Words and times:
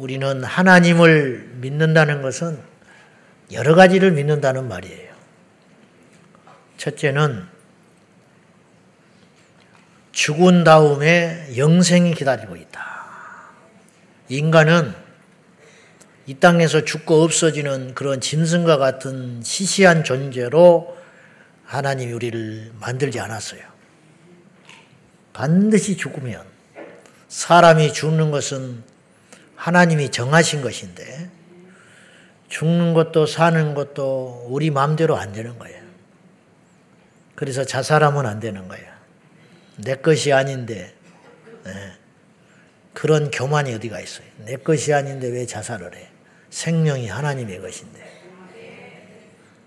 우리는 0.00 0.42
하나님을 0.42 1.56
믿는다는 1.56 2.22
것은 2.22 2.58
여러 3.52 3.74
가지를 3.74 4.12
믿는다는 4.12 4.66
말이에요. 4.66 5.10
첫째는 6.78 7.46
죽은 10.12 10.64
다음에 10.64 11.52
영생이 11.54 12.14
기다리고 12.14 12.56
있다. 12.56 12.80
인간은 14.30 14.94
이 16.24 16.34
땅에서 16.34 16.86
죽고 16.86 17.22
없어지는 17.22 17.92
그런 17.94 18.22
짐승과 18.22 18.78
같은 18.78 19.42
시시한 19.42 20.02
존재로 20.02 20.96
하나님이 21.66 22.12
우리를 22.14 22.72
만들지 22.80 23.20
않았어요. 23.20 23.60
반드시 25.34 25.98
죽으면 25.98 26.42
사람이 27.28 27.92
죽는 27.92 28.30
것은 28.30 28.89
하나님이 29.60 30.08
정하신 30.08 30.62
것인데 30.62 31.28
죽는 32.48 32.94
것도 32.94 33.26
사는 33.26 33.74
것도 33.74 34.46
우리 34.48 34.70
마음대로 34.70 35.18
안 35.18 35.32
되는 35.32 35.58
거예요. 35.58 35.82
그래서 37.34 37.64
자살하면 37.64 38.24
안 38.24 38.40
되는 38.40 38.66
거예요. 38.68 38.90
내 39.76 39.96
것이 39.96 40.32
아닌데 40.32 40.94
네. 41.64 41.72
그런 42.94 43.30
교만이 43.30 43.74
어디가 43.74 44.00
있어요. 44.00 44.26
내 44.46 44.56
것이 44.56 44.94
아닌데 44.94 45.28
왜 45.28 45.44
자살을 45.44 45.94
해. 45.94 46.08
생명이 46.48 47.08
하나님의 47.08 47.60
것인데. 47.60 48.20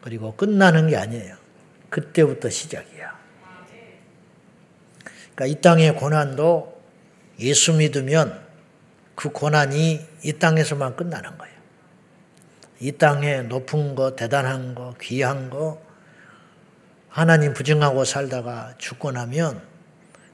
그리고 0.02 0.36
끝나는 0.36 0.90
게 0.90 0.98
아니에요. 0.98 1.36
그때부터 1.92 2.50
시작이야. 2.50 3.16
그러니까 5.36 5.46
이 5.46 5.62
땅의 5.62 5.96
고난도 5.96 6.82
예수 7.40 7.74
믿으면 7.74 8.43
그 9.16 9.30
고난이 9.30 10.06
이 10.24 10.34
땅에서만 10.34 10.96
끝나는 10.96 11.38
거예요. 11.38 11.54
이 12.80 12.92
땅에 12.92 13.42
높은 13.44 13.96
거, 13.96 14.16
대단한 14.16 14.76
거, 14.76 14.94
귀한 15.02 15.50
거, 15.50 15.82
하나님 17.10 17.54
부정하고 17.54 18.06
살다가 18.06 18.74
죽고 18.78 19.12
나면 19.12 19.62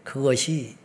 그것이 0.03 0.77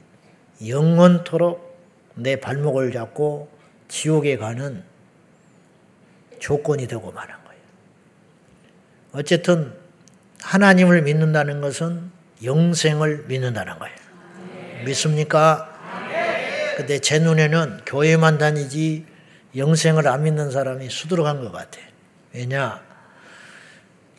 영원토록 0.66 1.78
내 2.16 2.40
발목을 2.40 2.92
잡고 2.92 3.48
지옥에 3.88 4.36
가는 4.36 4.84
조건이 6.38 6.86
되고 6.86 7.12
마는 7.12 7.34
거예요. 7.44 7.60
어쨌든 9.12 9.72
하나님을 10.42 11.02
믿는다는 11.02 11.60
것은 11.60 12.10
영생을 12.42 13.24
믿는다는 13.28 13.78
거예요. 13.78 13.96
믿습니까? 14.84 15.73
근데 16.76 16.98
제 16.98 17.18
눈에는 17.18 17.82
교회만 17.86 18.38
다니지 18.38 19.06
영생을 19.56 20.08
안 20.08 20.24
믿는 20.24 20.50
사람이 20.50 20.88
수두룩한 20.90 21.42
것 21.42 21.52
같아. 21.52 21.78
왜냐? 22.32 22.82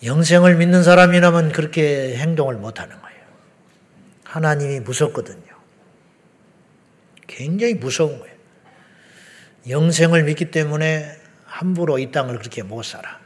영생을 0.04 0.56
믿는 0.56 0.84
사람이라면 0.84 1.52
그렇게 1.52 2.16
행동을 2.18 2.56
못 2.56 2.80
하는 2.80 3.00
거예요. 3.02 3.20
하나님이 4.24 4.80
무섭거든요. 4.82 5.44
굉장히 7.28 7.74
무서운 7.74 8.20
거예요. 8.20 8.36
영생을 9.68 10.24
믿기 10.24 10.52
때문에 10.52 11.18
함부로 11.46 11.98
이 12.00 12.12
땅을 12.12 12.38
그렇게 12.38 12.64
못 12.64 12.84
살아. 12.84 13.20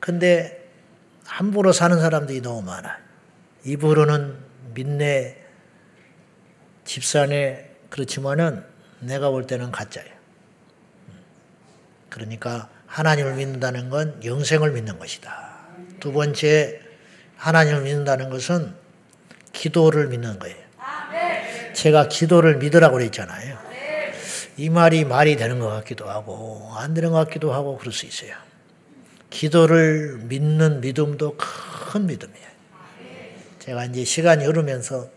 근데 0.00 0.68
함부로 1.24 1.72
사는 1.72 1.98
사람들이 2.00 2.42
너무 2.42 2.62
많아. 2.62 2.98
입으로는 3.64 4.36
믿네, 4.74 5.40
집사네, 6.84 7.71
그렇지만은 7.92 8.64
내가 9.00 9.28
볼 9.28 9.46
때는 9.46 9.70
가짜예요. 9.70 10.10
그러니까 12.08 12.70
하나님을 12.86 13.34
믿는다는 13.34 13.90
건 13.90 14.18
영생을 14.24 14.72
믿는 14.72 14.98
것이다. 14.98 15.58
두 16.00 16.10
번째, 16.10 16.80
하나님을 17.36 17.82
믿는다는 17.82 18.30
것은 18.30 18.74
기도를 19.52 20.08
믿는 20.08 20.38
거예요. 20.38 20.56
제가 21.74 22.08
기도를 22.08 22.56
믿으라고 22.56 22.94
그랬잖아요. 22.94 23.58
이 24.56 24.70
말이 24.70 25.04
말이 25.04 25.36
되는 25.36 25.58
것 25.58 25.68
같기도 25.68 26.08
하고, 26.08 26.72
안 26.74 26.94
되는 26.94 27.10
것 27.10 27.16
같기도 27.26 27.52
하고, 27.52 27.76
그럴 27.76 27.92
수 27.92 28.06
있어요. 28.06 28.34
기도를 29.28 30.16
믿는 30.22 30.80
믿음도 30.80 31.36
큰 31.36 32.06
믿음이에요. 32.06 32.48
제가 33.58 33.84
이제 33.84 34.04
시간이 34.04 34.46
흐르면서 34.46 35.10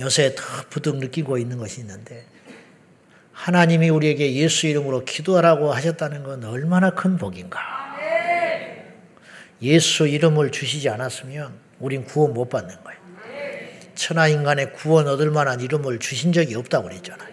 요새 0.00 0.34
더 0.34 0.42
부득 0.70 0.96
느끼고 0.96 1.38
있는 1.38 1.58
것이 1.58 1.80
있는데, 1.80 2.24
하나님이 3.32 3.90
우리에게 3.90 4.34
예수 4.34 4.66
이름으로 4.66 5.04
기도하라고 5.04 5.72
하셨다는 5.72 6.22
건 6.22 6.44
얼마나 6.44 6.90
큰 6.90 7.16
복인가. 7.18 7.60
예수 9.62 10.06
이름을 10.06 10.50
주시지 10.50 10.88
않았으면 10.88 11.52
우린 11.78 12.04
구원 12.04 12.34
못 12.34 12.48
받는 12.48 12.74
거예요. 12.82 13.00
천하 13.94 14.28
인간의 14.28 14.72
구원 14.72 15.06
얻을 15.08 15.30
만한 15.30 15.60
이름을 15.60 15.98
주신 15.98 16.32
적이 16.32 16.56
없다고 16.56 16.88
그랬잖아요. 16.88 17.32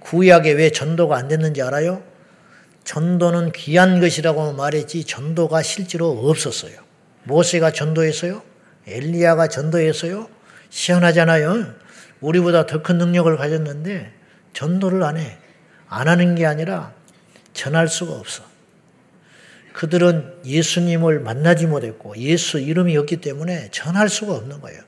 구약에 0.00 0.52
왜 0.52 0.70
전도가 0.70 1.16
안 1.16 1.28
됐는지 1.28 1.62
알아요? 1.62 2.02
전도는 2.84 3.52
귀한 3.52 4.00
것이라고 4.00 4.52
말했지 4.54 5.04
전도가 5.04 5.62
실제로 5.62 6.10
없었어요. 6.10 6.74
모세가 7.24 7.70
전도했어요? 7.72 8.42
엘리야가 8.86 9.48
전도했어요? 9.48 10.28
시원하잖아요. 10.72 11.74
우리보다 12.20 12.66
더 12.66 12.82
큰 12.82 12.96
능력을 12.98 13.36
가졌는데 13.36 14.10
전도를 14.54 15.02
안 15.02 15.18
해. 15.18 15.36
안 15.88 16.08
하는 16.08 16.34
게 16.34 16.46
아니라 16.46 16.92
전할 17.52 17.88
수가 17.88 18.14
없어. 18.14 18.42
그들은 19.74 20.40
예수님을 20.44 21.20
만나지 21.20 21.66
못했고 21.66 22.16
예수 22.16 22.58
이름이 22.58 22.96
없기 22.96 23.18
때문에 23.18 23.68
전할 23.70 24.08
수가 24.08 24.34
없는 24.34 24.60
거예요. 24.60 24.80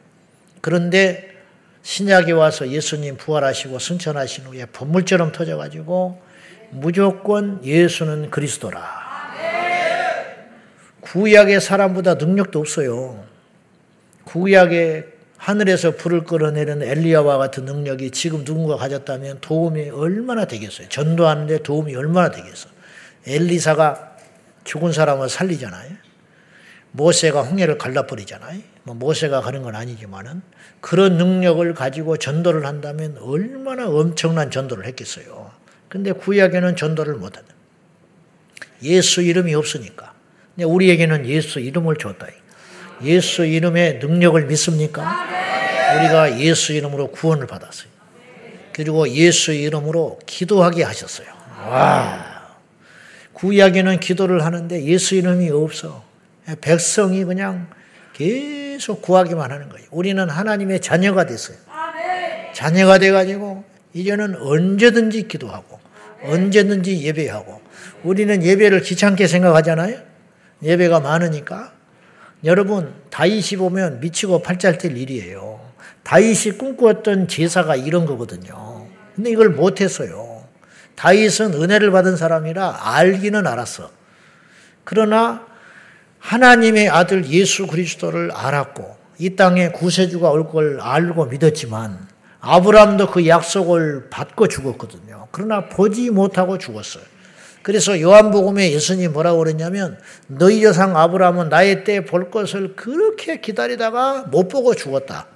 그런데 0.61 1.31
신약에 1.83 2.33
와서 2.33 2.69
예수님 2.69 3.19
부활하시고 3.19 3.79
승천하신 3.79 4.47
후에 4.47 4.67
본물처럼 4.67 5.33
터져가지고 5.33 6.23
무조건 6.71 7.63
예수는 7.63 8.31
그리스도라. 8.31 9.05
구약의 11.03 11.61
사람보다 11.61 12.15
능력도 12.15 12.59
없어요. 12.59 13.25
구약의 14.25 15.14
하늘에서 15.45 15.91
불을 15.91 16.25
끌어내는 16.25 16.81
엘리야와 16.83 17.37
같은 17.37 17.67
능력이 17.67 18.13
지금 18.13 18.47
누군가 18.47 18.77
가졌다면 18.77 19.41
도움이 19.43 19.91
얼마나 19.91 20.47
되겠어요. 20.47 20.89
전도하는데 20.89 21.59
도움이 21.59 21.95
얼마나 21.95 22.31
되겠어. 22.31 22.71
엘리사가 23.27 24.17
죽은 24.65 24.93
사람을 24.93 25.29
살리잖아요. 25.29 25.91
모세가 26.93 27.43
홍해를 27.43 27.77
갈라버리잖아요. 27.77 28.59
뭐 28.85 28.95
모세가 28.95 29.43
가는 29.43 29.63
건 29.63 29.77
아니지만은 29.77 30.41
그런 30.81 31.19
능력을 31.19 31.75
가지고 31.75 32.17
전도를 32.17 32.65
한다면 32.65 33.19
얼마나 33.21 33.87
엄청난 33.87 34.51
전도를 34.51 34.87
했겠어요. 34.87 35.51
근데 35.91 36.13
구약에는 36.13 36.75
전도를 36.75 37.17
못한다. 37.17 37.53
예수 38.83 39.21
이름이 39.21 39.55
없으니까. 39.55 40.15
근데 40.55 40.65
우리에게는 40.65 41.27
예수 41.27 41.61
이름을 41.61 41.97
줬다. 41.97 42.29
예수 43.03 43.45
이름의 43.45 43.99
능력을 43.99 44.47
믿습니까? 44.47 45.27
우리가 45.97 46.39
예수 46.41 46.73
이름으로 46.73 47.09
구원을 47.11 47.47
받았어요. 47.47 47.89
그리고 48.73 49.09
예수 49.09 49.53
이름으로 49.53 50.19
기도하게 50.27 50.83
하셨어요. 50.85 51.27
와. 51.69 52.35
구약에는 53.35 54.01
기도를 54.01 54.45
하는데 54.45 54.85
예수 54.85 55.15
이름이 55.15 55.51
없어. 55.51 56.05
백성이 56.61 57.25
그냥 57.25 57.69
계속 58.15 59.03
구하기만 59.03 59.51
하는 59.51 59.69
거예요. 59.69 59.87
우리는 59.91 60.29
하나님의 60.29 60.81
자녀가 60.81 61.27
됐어요. 61.27 61.57
자녀가 62.53 62.99
돼가지고 62.99 63.65
이제는 63.93 64.37
언제든지 64.41 65.29
기도하고 65.29 65.79
언제든지 66.25 67.03
예배하고 67.05 67.61
우리는 68.03 68.43
예배를 68.43 68.81
귀찮게 68.83 69.27
생각하잖아요. 69.27 69.99
예배가 70.63 71.01
많으니까 71.01 71.74
여러분 72.45 72.93
다윗이 73.11 73.57
보면 73.59 74.01
미치고 74.01 74.43
뛸 74.43 74.97
일이에요. 74.97 75.61
다윗이 76.03 76.59
꿈꾸었던 76.59 77.29
제사가 77.29 77.77
이런 77.77 78.05
거거든요. 78.07 78.87
근데 79.15 79.31
이걸 79.31 79.51
못했어요. 79.51 80.45
다윗은 80.97 81.55
은혜를 81.55 81.91
받은 81.91 82.17
사람이라 82.17 82.97
알기는 82.97 83.47
알았어. 83.47 83.91
그러나 84.85 85.47
하나님의 86.19 86.89
아들 86.91 87.27
예수 87.27 87.67
그리스도를 87.67 88.31
알았고 88.33 88.97
이 89.19 89.37
땅에 89.37 89.71
구세주가 89.71 90.31
올 90.31 90.49
걸 90.49 90.81
알고 90.81 91.27
믿었지만 91.27 92.07
아브라함도 92.41 93.11
그 93.11 93.27
약속을 93.27 94.09
받고 94.11 94.49
죽었거든요. 94.49 95.29
그러나 95.33 95.69
보지 95.69 96.11
못하고 96.11 96.59
죽었어요. 96.59 97.05
그래서 97.65 97.99
요한복음에 97.99 98.73
예수님이 98.73 99.09
뭐라고 99.09 99.39
그랬냐면 99.39 99.99
너희 100.27 100.61
조상 100.61 100.97
아브라함은 100.97 101.49
나의 101.49 101.83
때 101.83 102.01
볼 102.05 102.31
것을 102.31 102.77
그렇게 102.77 103.41
기다리다가 103.41 104.27
못 104.31 104.49
보고 104.49 104.75
죽었다. 104.75 105.27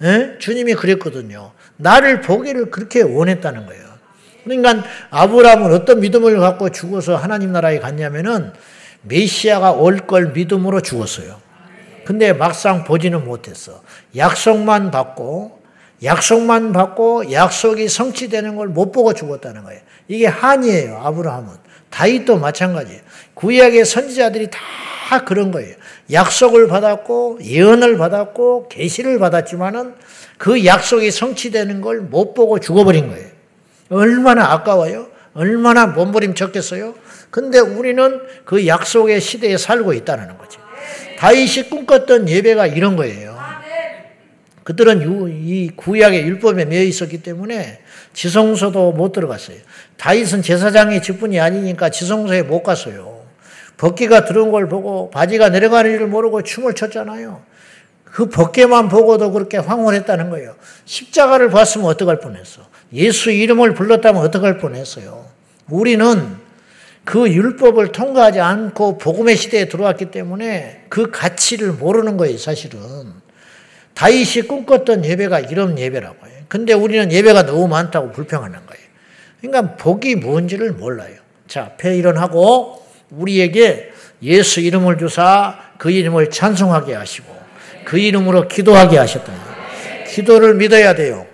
에? 0.00 0.06
예? 0.06 0.38
주님이 0.38 0.74
그랬거든요. 0.74 1.50
나를 1.76 2.20
보기를 2.20 2.70
그렇게 2.70 3.02
원했다는 3.02 3.66
거예요. 3.66 3.84
그러니까 4.44 4.84
아브라함은 5.10 5.74
어떤 5.74 5.98
믿음을 6.00 6.38
갖고 6.38 6.70
죽어서 6.70 7.16
하나님 7.16 7.50
나라에 7.52 7.80
갔냐면은 7.80 8.52
메시아가 9.02 9.72
올 9.72 9.98
걸 10.06 10.28
믿음으로 10.28 10.80
죽었어요. 10.82 11.40
근데 12.04 12.32
막상 12.32 12.84
보지는 12.84 13.24
못했어. 13.24 13.82
약속만 14.16 14.92
받고 14.92 15.59
약속만 16.02 16.72
받고 16.72 17.32
약속이 17.32 17.88
성취되는 17.88 18.56
걸 18.56 18.68
못 18.68 18.92
보고 18.92 19.12
죽었다는 19.12 19.64
거예요. 19.64 19.80
이게 20.08 20.26
한이에요. 20.26 21.00
아브라함은. 21.02 21.50
다윗도 21.90 22.38
마찬가지예요. 22.38 23.00
구약의 23.34 23.84
선지자들이 23.84 24.48
다 24.50 25.24
그런 25.24 25.50
거예요. 25.50 25.74
약속을 26.12 26.68
받았고 26.68 27.40
예언을 27.42 27.98
받았고 27.98 28.68
계시를 28.68 29.18
받았지만은 29.18 29.94
그 30.38 30.64
약속이 30.64 31.10
성취되는 31.10 31.80
걸 31.80 32.00
못 32.00 32.34
보고 32.34 32.58
죽어버린 32.60 33.08
거예요. 33.10 33.28
얼마나 33.90 34.52
아까워요? 34.52 35.08
얼마나 35.34 35.86
몸부림쳤겠어요? 35.86 36.94
근데 37.30 37.58
우리는 37.58 38.20
그 38.44 38.66
약속의 38.66 39.20
시대에 39.20 39.56
살고 39.56 39.92
있다는 39.94 40.38
거죠. 40.38 40.60
다윗이 41.18 41.68
꿈꿨던 41.70 42.28
예배가 42.28 42.66
이런 42.68 42.96
거예요. 42.96 43.36
그들은 44.70 45.02
이 45.44 45.70
구약의 45.74 46.22
율법에 46.22 46.64
매여 46.64 46.84
있었기 46.84 47.22
때문에 47.22 47.80
지성소도 48.12 48.92
못 48.92 49.10
들어갔어요. 49.10 49.56
다윗은 49.96 50.42
제사장의 50.42 51.02
직분이 51.02 51.40
아니니까 51.40 51.90
지성소에 51.90 52.42
못 52.42 52.62
갔어요. 52.62 53.20
벗기가 53.78 54.24
들어온 54.26 54.52
걸 54.52 54.68
보고 54.68 55.10
바지가 55.10 55.48
내려가는 55.48 55.90
일을 55.90 56.06
모르고 56.06 56.42
춤을 56.42 56.74
췄잖아요. 56.74 57.42
그 58.04 58.28
벗개만 58.28 58.88
보고도 58.88 59.32
그렇게 59.32 59.56
황홀했다는 59.56 60.30
거예요. 60.30 60.54
십자가를 60.84 61.50
봤으면 61.50 61.86
어떡할 61.86 62.20
뻔했어. 62.20 62.62
예수 62.92 63.32
이름을 63.32 63.74
불렀다면 63.74 64.22
어떡할 64.22 64.58
뻔했어요. 64.58 65.26
우리는 65.68 66.36
그 67.04 67.28
율법을 67.28 67.90
통과하지 67.90 68.38
않고 68.38 68.98
복음의 68.98 69.36
시대에 69.36 69.68
들어왔기 69.68 70.12
때문에 70.12 70.84
그 70.88 71.10
가치를 71.10 71.72
모르는 71.72 72.16
거예요, 72.16 72.38
사실은. 72.38 72.78
다윗이 73.94 74.46
꿈꿨던 74.48 75.04
예배가 75.04 75.40
이런 75.40 75.78
예배라고 75.78 76.26
해요. 76.26 76.34
근데 76.48 76.72
우리는 76.72 77.12
예배가 77.12 77.46
너무 77.46 77.68
많다고 77.68 78.12
불평하는 78.12 78.58
거예요. 78.66 78.82
그러니까 79.40 79.76
복이 79.76 80.16
뭔지를 80.16 80.72
몰라요. 80.72 81.16
자, 81.46 81.72
폐 81.76 81.96
일어나고 81.96 82.84
우리에게 83.10 83.92
예수 84.22 84.60
이름을 84.60 84.98
주사 84.98 85.58
그 85.78 85.90
이름을 85.90 86.30
찬송하게 86.30 86.94
하시고 86.94 87.34
그 87.84 87.98
이름으로 87.98 88.48
기도하게 88.48 88.98
하셨다. 88.98 89.32
기도를 90.06 90.54
믿어야 90.54 90.94
돼요. 90.94 91.26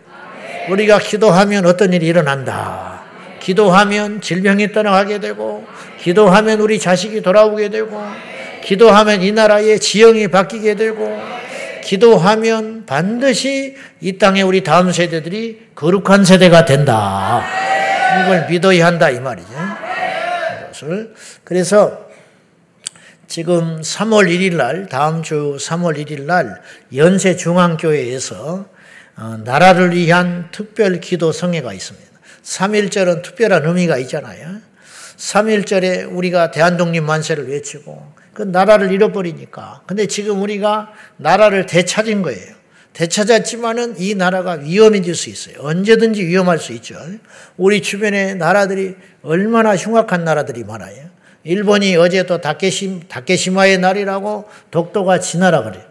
우리가 0.68 0.98
기도하면 0.98 1.66
어떤 1.66 1.92
일이 1.92 2.06
일어난다. 2.06 3.02
기도하면 3.40 4.20
질병이 4.20 4.72
떠나가게 4.72 5.20
되고, 5.20 5.64
기도하면 6.00 6.60
우리 6.60 6.78
자식이 6.78 7.22
돌아오게 7.22 7.68
되고, 7.68 8.02
기도하면 8.62 9.22
이 9.22 9.30
나라의 9.32 9.78
지형이 9.78 10.28
바뀌게 10.28 10.74
되고, 10.74 11.20
기도하면 11.86 12.84
반드시 12.84 13.76
이 14.00 14.18
땅에 14.18 14.42
우리 14.42 14.64
다음 14.64 14.90
세대들이 14.90 15.68
거룩한 15.76 16.24
세대가 16.24 16.64
된다. 16.64 17.44
이걸 18.24 18.46
믿어야 18.48 18.86
한다 18.86 19.08
이 19.08 19.20
말이죠. 19.20 19.48
이것을 20.64 21.14
그래서 21.44 22.06
지금 23.28 23.80
3월 23.80 24.28
1일 24.28 24.56
날 24.56 24.88
다음 24.88 25.22
주 25.22 25.56
3월 25.60 25.96
1일 25.96 26.22
날 26.22 26.60
연세 26.96 27.36
중앙교회에서 27.36 28.66
어, 29.18 29.38
나라를 29.44 29.94
위한 29.94 30.48
특별 30.50 31.00
기도 31.00 31.30
성회가 31.30 31.72
있습니다. 31.72 32.06
3일절은 32.42 33.22
특별한 33.22 33.64
의미가 33.64 33.96
있잖아요. 33.98 34.58
3일절에 35.16 36.12
우리가 36.12 36.50
대한독립 36.50 37.04
만세를 37.04 37.48
외치고 37.48 38.15
그 38.36 38.42
나라를 38.42 38.92
잃어버리니까. 38.92 39.80
근데 39.86 40.06
지금 40.06 40.42
우리가 40.42 40.92
나라를 41.16 41.64
되찾은 41.64 42.20
거예요. 42.20 42.54
되찾았지만은 42.92 43.94
이 43.98 44.14
나라가 44.14 44.52
위험해질 44.52 45.14
수 45.14 45.30
있어요. 45.30 45.56
언제든지 45.60 46.22
위험할 46.26 46.58
수 46.58 46.74
있죠. 46.74 46.96
우리 47.56 47.80
주변에 47.80 48.34
나라들이 48.34 48.94
얼마나 49.22 49.74
흉악한 49.74 50.24
나라들이 50.24 50.64
많아요. 50.64 51.06
일본이 51.44 51.96
어제 51.96 52.24
또 52.24 52.42
다케시, 52.42 53.00
다케시마의 53.08 53.78
날이라고 53.78 54.44
독도가 54.70 55.18
지나라 55.18 55.62
그래요. 55.62 55.82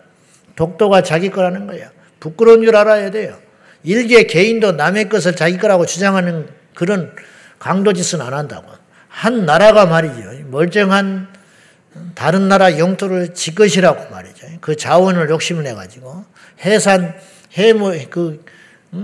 독도가 0.56 1.02
자기 1.02 1.32
거라는 1.32 1.66
거예요. 1.66 1.90
부끄러운 2.20 2.64
줄 2.64 2.76
알아야 2.76 3.10
돼요. 3.10 3.40
일개 3.84 4.26
개인도 4.28 4.74
남의 4.74 5.10
것을 5.10 5.36
자기 5.36 5.58
거라고 5.58 5.88
주장하는 5.88 6.48
그런 6.76 7.12
강도짓은 7.58 8.22
안 8.22 8.36
한다고. 8.36 8.68
한 9.08 9.48
나라가 9.48 9.88
말이죠. 9.88 10.46
멀쩡한 10.52 11.35
다른 12.14 12.48
나라 12.48 12.78
영토를 12.78 13.34
지 13.34 13.56
것이라고 13.56 14.10
말이죠. 14.12 14.48
그 14.62 14.76
자원을 14.76 15.30
욕심을 15.30 15.64
내가지고 15.64 16.26
해산, 16.64 17.16
해무, 17.52 17.98
그 18.10 18.44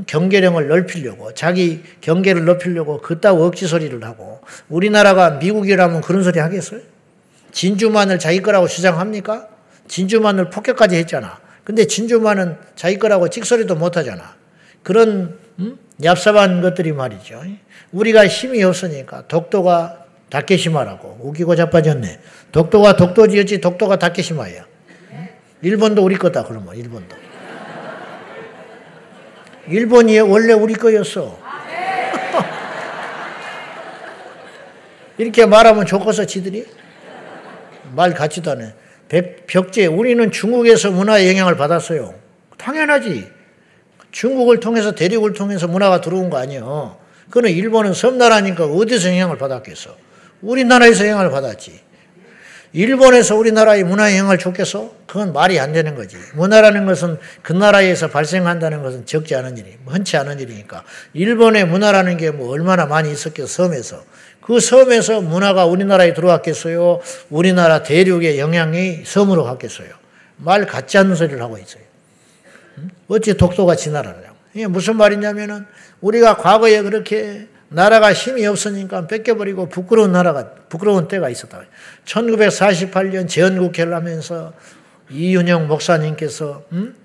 경계령을 0.07 0.67
넓히려고 0.67 1.33
자기 1.33 1.83
경계를 2.01 2.45
넓히려고 2.45 3.01
그따구 3.01 3.45
억지 3.45 3.67
소리를 3.67 4.01
하고 4.03 4.41
우리나라가 4.69 5.31
미국이라면 5.31 6.01
그런 6.01 6.23
소리 6.23 6.39
하겠어요? 6.39 6.81
진주만을 7.51 8.19
자기 8.19 8.41
거라고 8.41 8.67
주장합니까? 8.67 9.47
진주만을 9.87 10.49
폭격까지 10.49 10.95
했잖아. 10.95 11.39
근데 11.63 11.85
진주만은 11.85 12.57
자기 12.75 12.97
거라고 12.97 13.29
찍소리도 13.29 13.75
못 13.75 13.97
하잖아. 13.97 14.35
그런 14.83 15.37
음? 15.59 15.77
얍삽한 16.01 16.61
것들이 16.61 16.91
말이죠. 16.91 17.43
우리가 17.91 18.27
힘이 18.27 18.63
없으니까 18.63 19.27
독도가 19.27 20.00
다케시마라고 20.31 21.19
우기고 21.21 21.55
자빠졌네. 21.55 22.19
독도가 22.51 22.95
독도지였지 22.95 23.61
독도가 23.61 23.99
다케시마야. 23.99 24.65
일본도 25.61 26.03
우리 26.03 26.17
거다 26.17 26.43
그러면 26.45 26.75
일본도. 26.75 27.15
일본이 29.67 30.19
원래 30.19 30.53
우리 30.53 30.73
거였어. 30.73 31.37
이렇게 35.19 35.45
말하면 35.45 35.85
좋겠어 35.85 36.25
지들이? 36.25 36.65
말 37.93 38.13
같지도 38.13 38.51
않아. 38.51 38.71
벽제 39.45 39.85
우리는 39.85 40.31
중국에서 40.31 40.89
문화의 40.91 41.27
영향을 41.29 41.57
받았어요. 41.57 42.15
당연하지. 42.57 43.29
중국을 44.11 44.61
통해서 44.61 44.93
대륙을 44.95 45.33
통해서 45.33 45.67
문화가 45.67 45.99
들어온 45.99 46.29
거 46.29 46.37
아니에요. 46.37 46.97
그는 47.29 47.49
일본은 47.51 47.93
섬나라니까 47.93 48.65
어디서 48.65 49.09
영향을 49.09 49.37
받았겠어? 49.37 50.10
우리나라에서 50.41 51.05
영향을 51.07 51.31
받았지. 51.31 51.79
일본에서 52.73 53.35
우리나라의 53.35 53.83
문화에 53.83 54.17
영향을 54.17 54.37
줬겠어? 54.37 54.93
그건 55.05 55.33
말이 55.33 55.59
안 55.59 55.73
되는 55.73 55.93
거지. 55.93 56.15
문화라는 56.35 56.85
것은 56.85 57.17
그 57.41 57.51
나라에서 57.51 58.09
발생한다는 58.09 58.81
것은 58.81 59.05
적지 59.05 59.35
않은 59.35 59.57
일이, 59.57 59.75
흔치 59.85 60.15
않은 60.15 60.39
일이니까. 60.39 60.83
일본의 61.13 61.65
문화라는 61.67 62.15
게 62.15 62.31
뭐 62.31 62.49
얼마나 62.49 62.85
많이 62.85 63.11
있었겠어, 63.11 63.47
섬에서. 63.47 64.03
그 64.39 64.61
섬에서 64.61 65.19
문화가 65.19 65.65
우리나라에 65.65 66.13
들어왔겠어요? 66.13 67.01
우리나라 67.29 67.83
대륙의 67.83 68.39
영향이 68.39 69.03
섬으로 69.05 69.43
갔겠어요? 69.43 69.89
말 70.37 70.65
같지 70.65 70.97
않는 70.97 71.15
소리를 71.15 71.41
하고 71.41 71.57
있어요. 71.57 71.83
어찌 73.09 73.35
독도가 73.35 73.75
지나라냐고. 73.75 74.35
이게 74.53 74.67
무슨 74.67 74.95
말이냐면은 74.95 75.65
우리가 75.99 76.37
과거에 76.37 76.81
그렇게 76.81 77.47
나라가 77.73 78.11
힘이 78.11 78.45
없으니까 78.45 79.07
뺏겨버리고 79.07 79.69
부끄러운 79.69 80.11
나라가, 80.11 80.53
부끄러운 80.67 81.07
때가 81.07 81.29
있었다. 81.29 81.61
1948년 82.05 83.29
재헌국회를 83.29 83.93
하면서 83.93 84.51
이윤영 85.09 85.67
목사님께서, 85.67 86.63
음? 86.73 86.95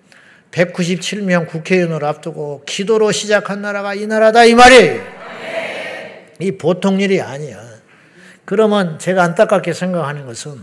197명 0.51 1.47
국회의원을 1.49 2.05
앞두고 2.05 2.65
기도로 2.67 3.13
시작한 3.13 3.63
나라가 3.63 3.95
이 3.95 4.07
나라다, 4.07 4.45
이 4.45 4.55
말이에요. 4.55 5.03
이 6.41 6.53
보통 6.53 7.01
일이 7.01 7.21
아니야. 7.21 7.61
그러면 8.45 8.99
제가 8.99 9.23
안타깝게 9.23 9.73
생각하는 9.73 10.27
것은 10.27 10.59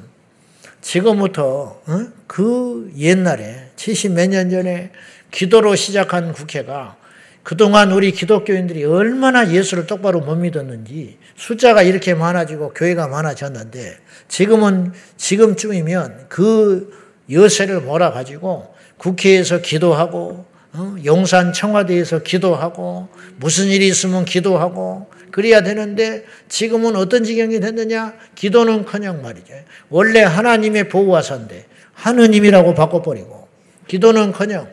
지금부터 0.81 1.81
어? 1.85 2.07
그 2.27 2.91
옛날에 2.97 3.69
70 3.75 4.13
몇 4.13 4.27
년 4.29 4.49
전에 4.49 4.91
기도로 5.31 5.75
시작한 5.75 6.33
국회가 6.33 6.97
그동안 7.43 7.91
우리 7.91 8.11
기독교인들이 8.11 8.85
얼마나 8.85 9.51
예수를 9.51 9.85
똑바로 9.85 10.21
못 10.21 10.35
믿었는지 10.35 11.17
숫자가 11.35 11.83
이렇게 11.83 12.13
많아지고 12.13 12.73
교회가 12.73 13.07
많아졌는데 13.07 13.97
지금은 14.29 14.93
지금쯤이면 15.17 16.27
그 16.29 16.91
여세를 17.29 17.81
몰아가지고 17.81 18.73
국회에서 18.97 19.59
기도하고 19.61 20.45
어? 20.75 20.95
용산 21.05 21.53
청와대에서 21.53 22.23
기도하고 22.23 23.09
무슨 23.37 23.67
일이 23.67 23.87
있으면 23.87 24.25
기도하고 24.25 25.07
그래야 25.29 25.61
되는데 25.61 26.25
지금은 26.47 26.95
어떤 26.95 27.23
지경이 27.23 27.59
됐느냐? 27.59 28.13
기도는커녕 28.35 29.21
말이죠. 29.21 29.53
원래 29.89 30.21
하나님의 30.21 30.89
보호하사인데 30.89 31.65
하느님이라고 31.93 32.73
바꿔버리고 32.73 33.42
기도는커녕 33.87 34.67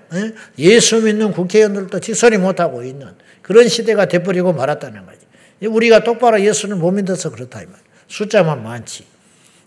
예수 0.58 1.02
믿는 1.02 1.32
국회의원들도 1.32 2.00
직설이 2.00 2.38
못하고 2.38 2.82
있는 2.82 3.08
그런 3.42 3.68
시대가 3.68 4.06
돼버리고 4.06 4.52
말았다는 4.52 5.06
거지. 5.06 5.18
우리가 5.66 6.04
똑바로 6.04 6.40
예수를 6.40 6.76
못 6.76 6.90
믿어서 6.92 7.30
그렇다. 7.30 7.62
이 7.62 7.66
말. 7.66 7.74
숫자만 8.08 8.62
많지. 8.62 9.04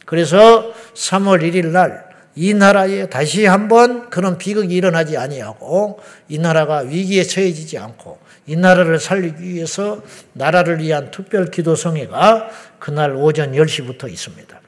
그래서 0.05 0.73
3월 0.93 1.41
1일 1.41 1.67
날 1.67 2.13
이 2.35 2.53
나라에 2.53 3.09
다시 3.09 3.45
한번 3.45 4.09
그런 4.09 4.37
비극이 4.37 4.73
일어나지 4.73 5.17
아니하고 5.17 5.99
이 6.29 6.39
나라가 6.39 6.79
위기에 6.79 7.23
처해지지 7.23 7.77
않고 7.77 8.17
이 8.47 8.55
나라를 8.55 8.99
살리기 8.99 9.43
위해서 9.43 10.01
나라를 10.33 10.79
위한 10.79 11.11
특별 11.11 11.51
기도 11.51 11.75
성회가 11.75 12.49
그날 12.79 13.15
오전 13.15 13.51
10시부터 13.53 14.11
있습니다. 14.11 14.61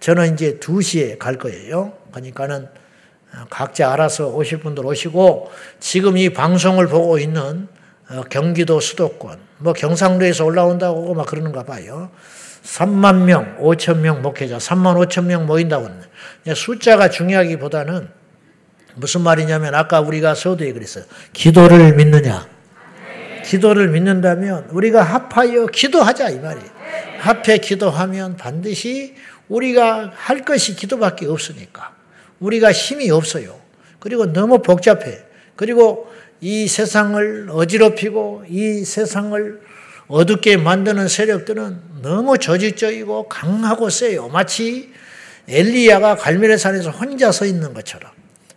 저는 0.00 0.34
이제 0.34 0.58
2시에 0.58 1.18
갈 1.18 1.36
거예요. 1.36 1.92
그러니까는 2.10 2.68
각자 3.48 3.92
알아서 3.92 4.28
오실 4.28 4.60
분들 4.60 4.84
오시고 4.84 5.50
지금 5.78 6.16
이 6.16 6.30
방송을 6.30 6.88
보고 6.88 7.18
있는 7.18 7.68
어, 8.10 8.22
경기도 8.28 8.80
수도권, 8.80 9.38
뭐 9.58 9.72
경상도에서 9.72 10.44
올라온다고 10.44 11.14
막 11.14 11.26
그러는가 11.26 11.62
봐요. 11.62 12.10
3만 12.64 13.22
명, 13.22 13.56
5천 13.60 13.98
명 13.98 14.20
목회자, 14.20 14.58
3만 14.58 14.96
5천 15.06 15.24
명 15.24 15.46
모인다고 15.46 15.88
숫자가 16.54 17.08
중요하기보다는 17.08 18.08
무슨 18.96 19.20
말이냐면 19.22 19.74
아까 19.74 20.00
우리가 20.00 20.34
서두에 20.34 20.72
그랬어요. 20.72 21.04
기도를 21.32 21.94
믿느냐? 21.94 22.48
기도를 23.44 23.88
믿는다면 23.88 24.68
우리가 24.70 25.02
합하여 25.02 25.66
기도하자 25.66 26.30
이 26.30 26.38
말이에요. 26.40 26.70
합해 27.20 27.58
기도하면 27.58 28.36
반드시 28.36 29.14
우리가 29.48 30.12
할 30.14 30.44
것이 30.44 30.74
기도밖에 30.74 31.26
없으니까 31.26 31.94
우리가 32.40 32.72
힘이 32.72 33.10
없어요. 33.10 33.58
그리고 33.98 34.32
너무 34.32 34.60
복잡해. 34.62 35.18
그리고 35.56 36.10
이 36.40 36.66
세상을 36.66 37.48
어지럽히고 37.50 38.44
이 38.48 38.84
세상을 38.84 39.60
어둡게 40.08 40.56
만드는 40.56 41.06
세력들은 41.06 42.00
너무 42.02 42.38
조직적이고 42.38 43.28
강하고 43.28 43.90
세요. 43.90 44.28
마치 44.28 44.90
엘리야가 45.48 46.16
갈멜산에서 46.16 46.90
혼자 46.90 47.30
서 47.30 47.44
있는 47.44 47.74
것처럼. 47.74 48.10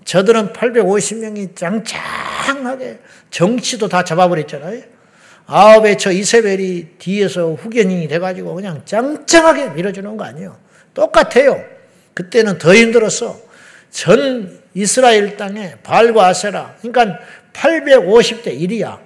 저들은 0.06 0.54
850명이 0.54 1.56
짱짱하게 1.56 3.00
정치도 3.30 3.88
다 3.88 4.04
잡아버렸잖아요. 4.04 4.82
아홉의 5.46 5.98
저 5.98 6.12
이세벨이 6.12 6.88
뒤에서 7.00 7.54
후견인이 7.54 8.08
돼가지고 8.08 8.56
그냥 8.56 8.82
짱짱하게 8.86 9.72
밀어주는 9.72 10.16
거 10.18 10.24
아니에요. 10.24 10.58
똑같아요. 10.94 11.64
그때는 12.14 12.58
더 12.58 12.74
힘들었어. 12.74 13.40
전 13.94 14.60
이스라엘 14.74 15.38
땅에 15.38 15.76
발과 15.84 16.26
아세라. 16.26 16.76
그러니까 16.82 17.20
850대 17.54 18.60
1이야. 18.60 18.98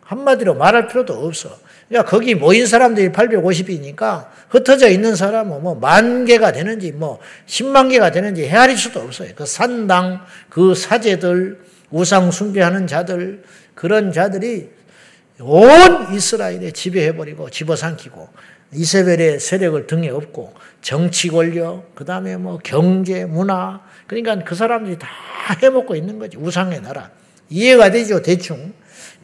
한마디로 0.00 0.54
말할 0.54 0.86
필요도 0.86 1.12
없어. 1.14 1.58
그러니까 1.88 2.08
거기 2.08 2.36
모인 2.36 2.64
사람들이 2.64 3.10
850이니까 3.10 4.28
흩어져 4.48 4.88
있는 4.88 5.16
사람은 5.16 5.62
뭐 5.62 5.74
만 5.74 6.24
개가 6.24 6.52
되는지 6.52 6.92
뭐 6.92 7.18
10만 7.46 7.90
개가 7.90 8.12
되는지 8.12 8.46
헤아릴 8.46 8.78
수도 8.78 9.00
없어요. 9.00 9.30
그 9.34 9.44
산당, 9.44 10.24
그 10.48 10.76
사제들, 10.76 11.60
우상 11.90 12.30
숭배하는 12.30 12.86
자들, 12.86 13.42
그런 13.74 14.12
자들이 14.12 14.70
온 15.40 16.14
이스라엘에 16.14 16.70
지배해버리고 16.70 17.50
집어삼키고 17.50 18.28
이세벨의 18.72 19.40
세력을 19.40 19.86
등에 19.88 20.08
업고 20.08 20.54
정치 20.82 21.28
권력, 21.28 21.94
그 21.96 22.04
다음에 22.04 22.36
뭐 22.36 22.58
경제, 22.62 23.24
문화, 23.24 23.80
그러니까 24.06 24.38
그 24.44 24.54
사람들이 24.54 24.98
다 24.98 25.08
해먹고 25.62 25.96
있는 25.96 26.18
거지. 26.18 26.36
우상의 26.36 26.82
나라. 26.82 27.10
이해가 27.48 27.90
되죠, 27.90 28.22
대충. 28.22 28.72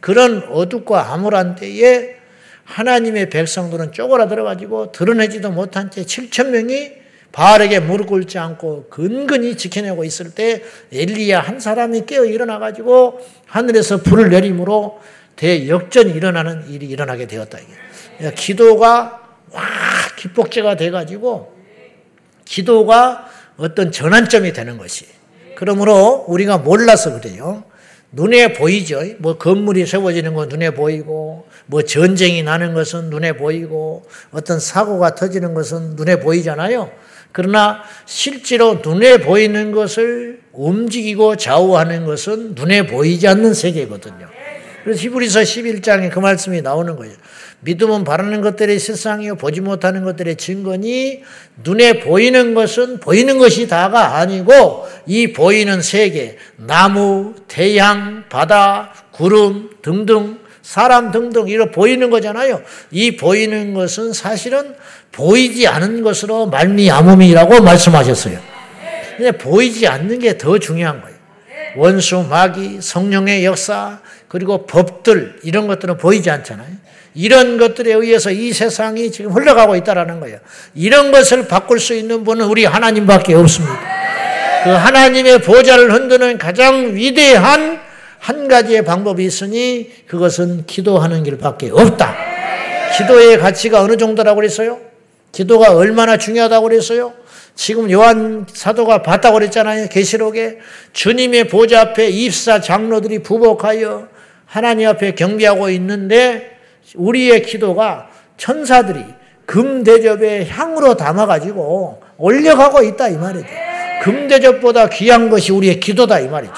그런 0.00 0.44
어둡고 0.50 0.96
암울한 0.96 1.56
때에 1.56 2.16
하나님의 2.64 3.30
백성들은 3.30 3.92
쪼그라들어가지고 3.92 4.92
드러내지도 4.92 5.50
못한 5.50 5.90
채 5.90 6.02
7천 6.02 6.50
명이 6.50 7.02
바알에게 7.32 7.80
무릎 7.80 8.08
꿇지 8.08 8.38
않고 8.38 8.88
근근히 8.90 9.56
지켜내고 9.56 10.04
있을 10.04 10.34
때 10.34 10.62
엘리야 10.92 11.40
한 11.40 11.60
사람이 11.60 12.04
깨어 12.06 12.26
일어나가지고 12.26 13.20
하늘에서 13.46 14.02
불을 14.02 14.28
내림으로 14.30 15.00
대역전이 15.36 16.12
일어나는 16.12 16.68
일이 16.68 16.86
일어나게 16.86 17.26
되었다. 17.26 17.58
이게. 17.58 18.34
기도가 18.34 19.20
와 19.50 19.62
기폭제가 20.16 20.76
돼가지고 20.76 21.56
기도가 22.44 23.31
어떤 23.56 23.92
전환점이 23.92 24.52
되는 24.52 24.78
것이. 24.78 25.06
그러므로 25.56 26.24
우리가 26.28 26.58
몰라서 26.58 27.20
그래요. 27.20 27.64
눈에 28.12 28.52
보이죠. 28.52 29.02
뭐 29.18 29.38
건물이 29.38 29.86
세워지는 29.86 30.34
건 30.34 30.48
눈에 30.48 30.70
보이고, 30.70 31.46
뭐 31.66 31.82
전쟁이 31.82 32.42
나는 32.42 32.74
것은 32.74 33.08
눈에 33.08 33.32
보이고, 33.32 34.04
어떤 34.32 34.60
사고가 34.60 35.14
터지는 35.14 35.54
것은 35.54 35.96
눈에 35.96 36.20
보이잖아요. 36.20 36.90
그러나 37.32 37.82
실제로 38.04 38.80
눈에 38.84 39.18
보이는 39.18 39.72
것을 39.72 40.40
움직이고 40.52 41.36
좌우하는 41.36 42.04
것은 42.04 42.54
눈에 42.54 42.86
보이지 42.86 43.26
않는 43.26 43.54
세계거든요. 43.54 44.28
그래서 44.84 45.00
히브리서 45.00 45.40
11장에 45.40 46.10
그 46.10 46.18
말씀이 46.18 46.60
나오는 46.60 46.94
거예요. 46.96 47.14
믿음은 47.62 48.04
바라는 48.04 48.40
것들의 48.40 48.78
세상이요 48.78 49.36
보지 49.36 49.60
못하는 49.60 50.04
것들의 50.04 50.36
증거니 50.36 51.22
눈에 51.62 52.00
보이는 52.00 52.54
것은 52.54 52.98
보이는 52.98 53.38
것이 53.38 53.68
다가 53.68 54.16
아니고 54.16 54.86
이 55.06 55.32
보이는 55.32 55.80
세계 55.80 56.38
나무, 56.56 57.34
태양, 57.48 58.24
바다, 58.28 58.92
구름 59.12 59.70
등등 59.80 60.38
사람 60.62 61.10
등등 61.10 61.48
이런 61.48 61.70
보이는 61.70 62.10
거잖아요. 62.10 62.62
이 62.90 63.16
보이는 63.16 63.74
것은 63.74 64.12
사실은 64.12 64.74
보이지 65.10 65.66
않은 65.66 66.02
것으로 66.02 66.46
말미암음이라고 66.46 67.62
말씀하셨어요. 67.62 68.38
근데 69.16 69.32
보이지 69.32 69.86
않는 69.86 70.18
게 70.20 70.38
더 70.38 70.58
중요한 70.58 71.00
거예요. 71.00 71.16
원수, 71.76 72.22
마귀, 72.28 72.80
성령의 72.80 73.44
역사, 73.44 74.00
그리고 74.28 74.66
법들 74.66 75.40
이런 75.42 75.66
것들은 75.66 75.96
보이지 75.98 76.30
않잖아요. 76.30 76.82
이런 77.14 77.58
것들에 77.58 77.92
의해서 77.92 78.30
이 78.30 78.52
세상이 78.52 79.10
지금 79.10 79.32
흘러가고 79.32 79.76
있다라는 79.76 80.20
거예요. 80.20 80.38
이런 80.74 81.10
것을 81.10 81.46
바꿀 81.46 81.78
수 81.78 81.94
있는 81.94 82.24
분은 82.24 82.46
우리 82.46 82.64
하나님밖에 82.64 83.34
없습니다. 83.34 83.78
그 84.64 84.70
하나님의 84.70 85.42
보좌를 85.42 85.92
흔드는 85.92 86.38
가장 86.38 86.94
위대한 86.94 87.80
한 88.18 88.46
가지의 88.46 88.84
방법이 88.84 89.24
있으니 89.24 89.90
그것은 90.06 90.64
기도하는 90.66 91.24
길밖에 91.24 91.70
없다. 91.72 92.14
기도의 92.96 93.38
가치가 93.38 93.82
어느 93.82 93.96
정도라고 93.96 94.36
그랬어요? 94.36 94.78
기도가 95.32 95.74
얼마나 95.74 96.16
중요하다고 96.16 96.68
그랬어요? 96.68 97.14
지금 97.54 97.90
요한 97.90 98.46
사도가 98.52 99.02
봤다고 99.02 99.34
그랬잖아요. 99.34 99.88
계시록에 99.88 100.58
주님의 100.92 101.48
보좌 101.48 101.80
앞에 101.80 102.08
입사 102.08 102.60
장로들이 102.60 103.20
부복하여 103.20 104.08
하나님 104.46 104.88
앞에 104.88 105.14
경배하고 105.14 105.70
있는데 105.70 106.58
우리의 106.94 107.42
기도가 107.42 108.08
천사들이 108.36 109.04
금대접에 109.46 110.46
향으로 110.46 110.96
담아가지고 110.96 112.02
올려가고 112.18 112.82
있다 112.82 113.08
이 113.08 113.16
말이죠. 113.16 113.46
금대접보다 114.02 114.88
귀한 114.88 115.30
것이 115.30 115.52
우리의 115.52 115.80
기도다 115.80 116.20
이 116.20 116.28
말이죠. 116.28 116.54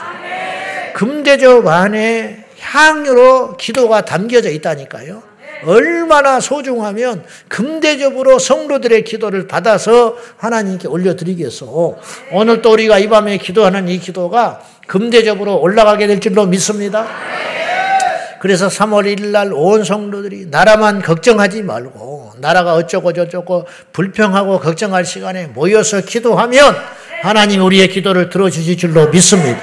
금대접 0.94 1.66
안에 1.66 2.44
향으로 2.60 3.56
기도가 3.56 4.04
담겨져 4.04 4.50
있다니까요. 4.50 5.22
얼마나 5.66 6.40
소중하면 6.40 7.24
금대접으로 7.48 8.38
성도들의 8.38 9.04
기도를 9.04 9.46
받아서 9.46 10.16
하나님께 10.36 10.88
올려드리겠소. 10.88 11.98
오늘 12.32 12.62
또 12.62 12.72
우리가 12.72 12.98
이 12.98 13.08
밤에 13.08 13.38
기도하는 13.38 13.88
이 13.88 13.98
기도가 13.98 14.60
금대접으로 14.86 15.60
올라가게 15.60 16.06
될 16.06 16.20
줄로 16.20 16.46
믿습니다. 16.46 17.06
그래서 18.44 18.68
3월 18.68 19.06
1일 19.06 19.28
날 19.28 19.54
온 19.54 19.84
성도들이 19.84 20.48
나라만 20.50 21.00
걱정하지 21.00 21.62
말고 21.62 22.32
나라가 22.40 22.74
어쩌고 22.74 23.14
저쩌고 23.14 23.66
불평하고 23.94 24.60
걱정할 24.60 25.06
시간에 25.06 25.46
모여서 25.46 26.02
기도하면 26.02 26.76
하나님 27.22 27.64
우리의 27.64 27.88
기도를 27.88 28.28
들어주실 28.28 28.76
줄로 28.76 29.08
믿습니다. 29.08 29.58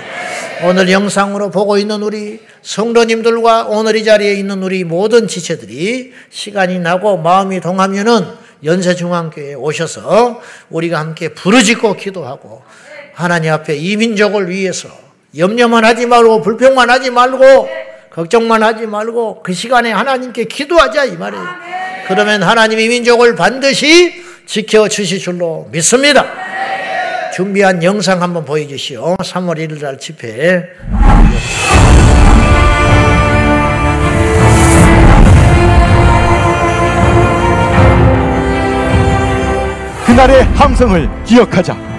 오늘 0.63 0.89
영상으로 0.89 1.51
보고 1.51 1.77
있는 1.77 2.01
우리 2.01 2.39
성도님들과 2.63 3.67
오늘 3.67 3.97
이 3.97 4.03
자리에 4.03 4.33
있는 4.33 4.63
우리 4.63 4.83
모든 4.83 5.27
지체들이 5.27 6.13
시간이 6.31 6.79
나고 6.79 7.17
마음이 7.17 7.61
동하면은 7.61 8.25
연세중앙교회에 8.63 9.53
오셔서 9.53 10.41
우리가 10.71 10.97
함께 10.97 11.27
부르짖고 11.29 11.97
기도하고 11.97 12.63
하나님 13.13 13.53
앞에 13.53 13.75
이 13.75 13.95
민족을 13.97 14.49
위해서 14.49 14.89
염려만 15.37 15.85
하지 15.85 16.07
말고 16.07 16.41
불평만 16.41 16.89
하지 16.89 17.11
말고 17.11 17.90
걱정만 18.11 18.61
하지 18.61 18.85
말고 18.85 19.41
그 19.41 19.53
시간에 19.53 19.91
하나님께 19.91 20.43
기도하자 20.45 21.05
이 21.05 21.17
말이에요. 21.17 21.45
그러면 22.07 22.43
하나님이 22.43 22.89
민족을 22.89 23.35
반드시 23.35 24.21
지켜 24.45 24.87
주실 24.89 25.19
줄로 25.19 25.67
믿습니다. 25.71 26.25
준비한 27.33 27.81
영상 27.81 28.21
한번 28.21 28.43
보여주시오. 28.43 29.15
3월 29.15 29.57
1일 29.57 29.81
날 29.81 29.97
집회. 29.97 30.67
그날의 40.05 40.43
함성을 40.55 41.09
기억하자. 41.23 41.90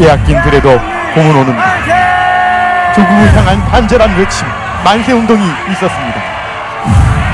빼앗긴 0.00 0.40
들에도 0.42 0.80
공은 1.14 1.36
오는다. 1.36 1.62
조국을 2.94 3.36
향한 3.36 3.62
간절한 3.66 4.16
외침, 4.16 4.46
만세 4.82 5.12
운동이 5.12 5.44
있었습니다. 5.70 6.20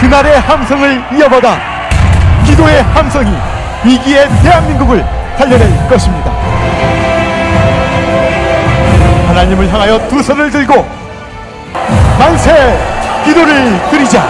그날의 0.00 0.40
함성을 0.40 1.04
이어받아 1.12 1.58
기도의 2.44 2.82
함성이 2.82 3.32
위기의 3.84 4.28
대한민국을 4.42 5.04
살려낼 5.38 5.88
것입니다. 5.88 6.32
하나님을 9.28 9.72
향하여 9.72 10.08
두 10.08 10.20
손을 10.20 10.50
들고 10.50 10.84
만세 12.18 12.76
기도를 13.24 13.80
드리자. 13.90 14.24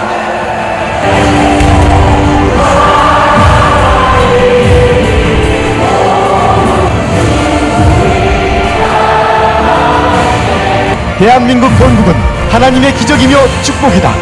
대한민국 11.27 11.67
건국은 11.77 12.13
하나님의 12.51 12.93
기적이며 12.93 13.35
축복이다. 13.61 14.13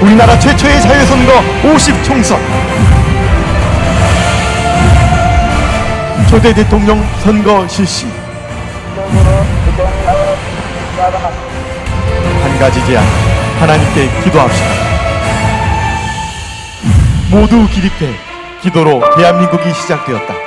우리나라 0.00 0.38
최초의 0.38 0.80
자유선거 0.80 1.32
50총선. 1.64 2.38
초대 6.30 6.54
대통령 6.54 7.04
선거 7.18 7.66
실시. 7.66 8.06
한 12.44 12.58
가지 12.60 12.86
제안 12.86 13.04
하나님께 13.58 14.08
기도합시다. 14.22 14.66
모두 17.28 17.66
기립해 17.70 18.14
기도로 18.62 19.02
대한민국이 19.16 19.74
시작되었다 19.74 20.43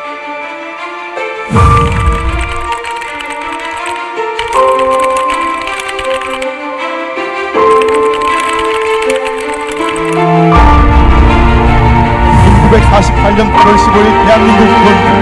(1948년 13.98 14.04
8월 14.04 14.04
15일) 14.04 14.28
대한민국 14.28 14.68
건국 14.68 15.18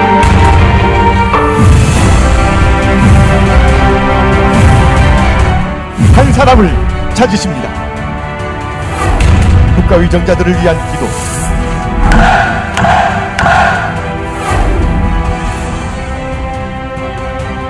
한 6.18 6.34
사람을 6.34 6.60
찾으십니다. 7.14 7.70
국가 9.76 9.96
위정자들을 9.98 10.52
위한 10.62 10.76
기도. 10.92 11.06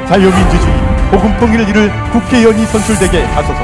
자유민주주의, 0.08 0.74
복음통일을 1.12 1.68
이룰 1.68 1.92
국회의원이 2.12 2.66
선출되게 2.68 3.24
하소서. 3.26 3.60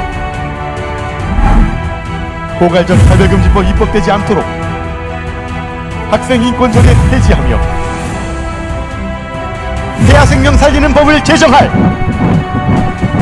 고갈적 2.59 2.97
차별금지법 3.07 3.63
입법되지 3.65 4.11
않도록 4.11 4.60
학생 6.11 6.43
인권조례 6.43 6.93
폐지하며 7.09 7.59
대하 10.07 10.25
생명 10.25 10.57
살리는 10.57 10.93
법을 10.93 11.23
제정할 11.23 11.69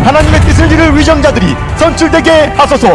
하나님의 0.04 0.42
뜻을 0.42 0.72
이룰 0.72 0.98
위정자들이 0.98 1.56
선출되게 1.76 2.54
하소서. 2.58 2.88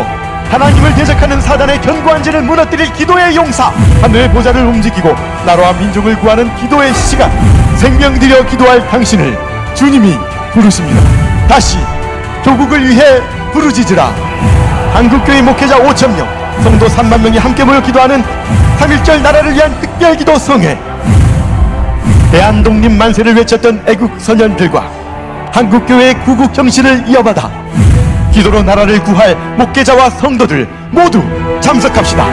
하나님을 0.51 0.95
대적하는 0.95 1.41
사단의 1.41 1.81
견고한 1.81 2.23
진을 2.23 2.43
무너뜨릴 2.43 2.93
기도의 2.93 3.37
용사. 3.37 3.73
하늘의 4.03 4.31
보좌를 4.31 4.63
움직이고 4.65 5.15
나라와 5.47 5.73
민족을 5.75 6.19
구하는 6.19 6.53
기도의 6.57 6.93
시간. 6.95 7.31
생명 7.77 8.19
들여 8.19 8.45
기도할 8.47 8.87
당신을 8.89 9.39
주님이 9.75 10.19
부르십니다. 10.53 11.01
다시 11.49 11.79
조국을 12.43 12.89
위해 12.89 13.21
부르짖으라. 13.53 14.13
한국교회 14.95 15.43
목회자 15.43 15.79
5천명 15.79 16.44
성도 16.63 16.87
3만 16.87 17.21
명이 17.21 17.39
함께 17.39 17.65
모여 17.65 17.81
기도하는 17.83 18.23
3.1절 18.79 19.23
나라를 19.23 19.55
위한 19.55 19.81
특별기도 19.81 20.39
성회 20.39 20.79
대한독립 22.31 22.91
만세를 22.93 23.35
외쳤던 23.37 23.85
애국 23.87 24.21
선현들과 24.21 24.91
한국교회의 25.53 26.15
구국 26.25 26.53
정신을 26.53 27.09
이어받아 27.09 27.51
기도로 28.33 28.63
나라를 28.65 29.01
구할 29.05 29.37
목회자와 29.57 30.11
성도들 30.11 30.67
모두 30.91 31.23
참석합시다. 31.61 32.27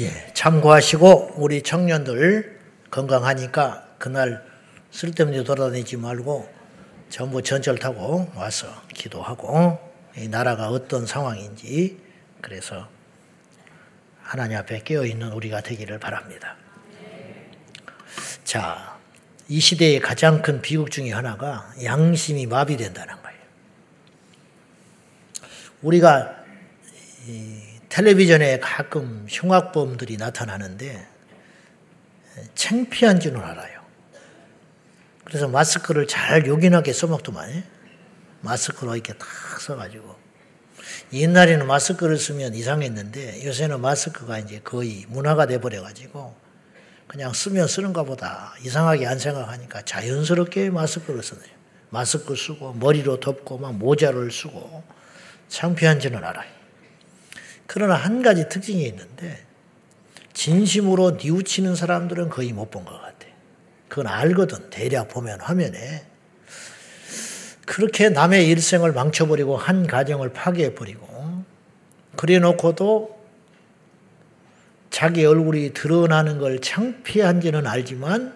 예, 0.00 0.10
참고하시고 0.34 1.34
우리 1.36 1.62
청년들 1.62 2.58
건강하니까 2.90 3.84
그날 3.98 4.42
쓸데없는 4.90 5.44
돌아다니지 5.44 5.96
말고 5.98 6.61
전부 7.12 7.42
전철 7.42 7.76
타고 7.76 8.32
와서 8.34 8.66
기도하고 8.94 9.78
이 10.16 10.28
나라가 10.28 10.68
어떤 10.68 11.04
상황인지 11.04 11.98
그래서 12.40 12.88
하나님 14.22 14.56
앞에 14.56 14.82
깨어 14.82 15.04
있는 15.04 15.30
우리가 15.30 15.60
되기를 15.60 15.98
바랍니다. 15.98 16.56
자, 18.44 18.98
이 19.46 19.60
시대의 19.60 20.00
가장 20.00 20.40
큰 20.40 20.62
비극 20.62 20.90
중에 20.90 21.12
하나가 21.12 21.70
양심이 21.84 22.46
마비된다는 22.46 23.14
거예요. 23.22 23.38
우리가 25.82 26.34
텔레비전에 27.90 28.58
가끔 28.60 29.26
흉악범들이 29.28 30.16
나타나는데 30.16 31.06
창피한 32.54 33.20
줄은 33.20 33.38
알아요. 33.38 33.71
그래서 35.24 35.48
마스크를 35.48 36.06
잘 36.06 36.46
요긴하게 36.46 36.92
써먹더만 36.92 37.64
마스크로 38.40 38.94
이렇게 38.94 39.12
탁 39.14 39.28
써가지고 39.60 40.16
옛날에는 41.12 41.66
마스크를 41.66 42.18
쓰면 42.18 42.54
이상했는데 42.54 43.44
요새는 43.46 43.80
마스크가 43.80 44.38
이제 44.40 44.60
거의 44.64 45.06
문화가 45.08 45.46
돼버려가지고 45.46 46.34
그냥 47.06 47.32
쓰면 47.32 47.68
쓰는가 47.68 48.02
보다 48.04 48.54
이상하게 48.64 49.06
안 49.06 49.18
생각하니까 49.18 49.82
자연스럽게 49.82 50.70
마스크를 50.70 51.22
쓰네요. 51.22 51.52
마스크 51.90 52.34
쓰고 52.34 52.72
머리로 52.74 53.20
덮고 53.20 53.58
막 53.58 53.74
모자를 53.74 54.30
쓰고 54.32 54.82
창피한지는 55.48 56.24
알아요. 56.24 56.50
그러나 57.66 57.94
한 57.94 58.22
가지 58.22 58.48
특징이 58.48 58.84
있는데 58.86 59.44
진심으로 60.32 61.18
뉘우치는 61.22 61.76
사람들은 61.76 62.30
거의 62.30 62.52
못 62.52 62.70
본 62.70 62.84
것 62.86 62.98
같아. 63.00 63.11
그건 63.92 64.06
알거든. 64.06 64.70
대략 64.70 65.08
보면 65.08 65.38
화면에. 65.42 66.06
그렇게 67.66 68.08
남의 68.08 68.48
일생을 68.48 68.90
망쳐버리고 68.92 69.58
한 69.58 69.86
가정을 69.86 70.32
파괴해버리고 70.32 71.44
그래 72.16 72.38
놓고도 72.38 73.22
자기 74.88 75.26
얼굴이 75.26 75.74
드러나는 75.74 76.38
걸 76.38 76.60
창피한지는 76.60 77.66
알지만 77.66 78.34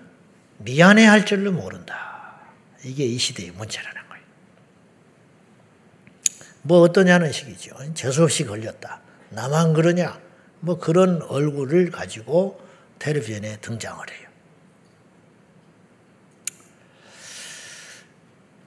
미안해 0.58 1.06
할 1.06 1.24
줄을 1.24 1.50
모른다. 1.52 2.38
이게 2.84 3.04
이 3.04 3.16
시대의 3.16 3.52
문제라는 3.52 4.08
거예요. 4.10 4.24
뭐 6.60 6.80
어떠냐는 6.80 7.32
식이죠. 7.32 7.94
재수없이 7.94 8.44
걸렸다. 8.44 9.00
나만 9.30 9.72
그러냐? 9.72 10.20
뭐 10.60 10.78
그런 10.78 11.22
얼굴을 11.22 11.90
가지고 11.90 12.60
텔레비전에 12.98 13.60
등장을 13.62 13.98
해요. 14.10 14.35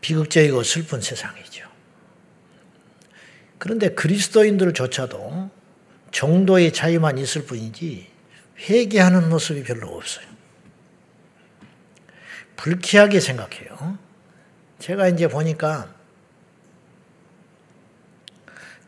비극적이고 0.10 0.64
슬픈 0.64 1.02
세상이죠. 1.02 1.70
그런데 3.60 3.90
그리스도인들조차도 3.90 5.52
정도의 6.12 6.74
차이만 6.74 7.20
있을 7.20 7.46
뿐이지 7.46 8.10
회개하는 8.58 9.30
모습이 9.30 9.64
별로 9.64 9.90
없어요. 9.96 10.26
불쾌하게 12.56 13.20
생각해요. 13.20 14.00
제가 14.80 15.10
이제 15.10 15.28
보니까 15.28 15.94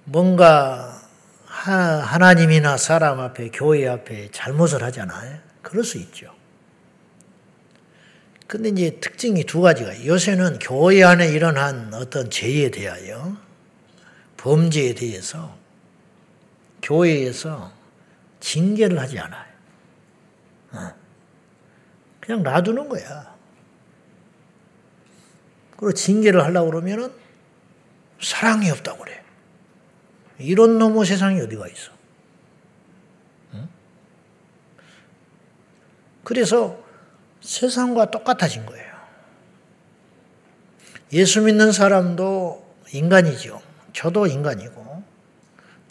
뭔가 0.06 1.08
하나님이나 1.46 2.78
사람 2.78 3.20
앞에 3.20 3.50
교회 3.50 3.88
앞에 3.88 4.32
잘못을 4.32 4.82
하잖아요. 4.84 5.38
그럴 5.62 5.84
수 5.84 6.00
있죠. 6.00 6.34
근데 8.52 8.68
이제 8.68 9.00
특징이 9.00 9.46
두 9.46 9.62
가지가 9.62 10.06
요새는 10.06 10.60
교회 10.60 11.06
안에 11.06 11.30
일어난 11.30 11.94
어떤 11.94 12.30
죄에 12.30 12.70
대하여 12.70 13.38
범죄에 14.36 14.94
대해서 14.94 15.58
교회에서 16.82 17.72
징계를 18.42 19.00
하지 19.00 19.20
않아요. 19.20 19.46
어. 20.74 20.94
그냥 22.20 22.44
놔두는 22.44 22.90
거야. 22.90 23.34
그리고 25.78 25.94
징계를 25.94 26.44
하려고 26.44 26.72
그러면은 26.72 27.10
사랑이 28.22 28.70
없다고 28.70 29.06
그래. 29.06 29.24
이런 30.40 30.78
놈의 30.78 31.06
세상이 31.06 31.40
어디가 31.40 31.70
있어? 31.70 31.94
그래서 36.26 36.91
세상과 37.42 38.12
똑같아진 38.12 38.66
거예요. 38.66 38.92
예수 41.14 41.42
믿는 41.42 41.72
사람도 41.72 42.66
인간이죠. 42.94 43.62
저도 43.94 44.28
인간이고, 44.28 45.04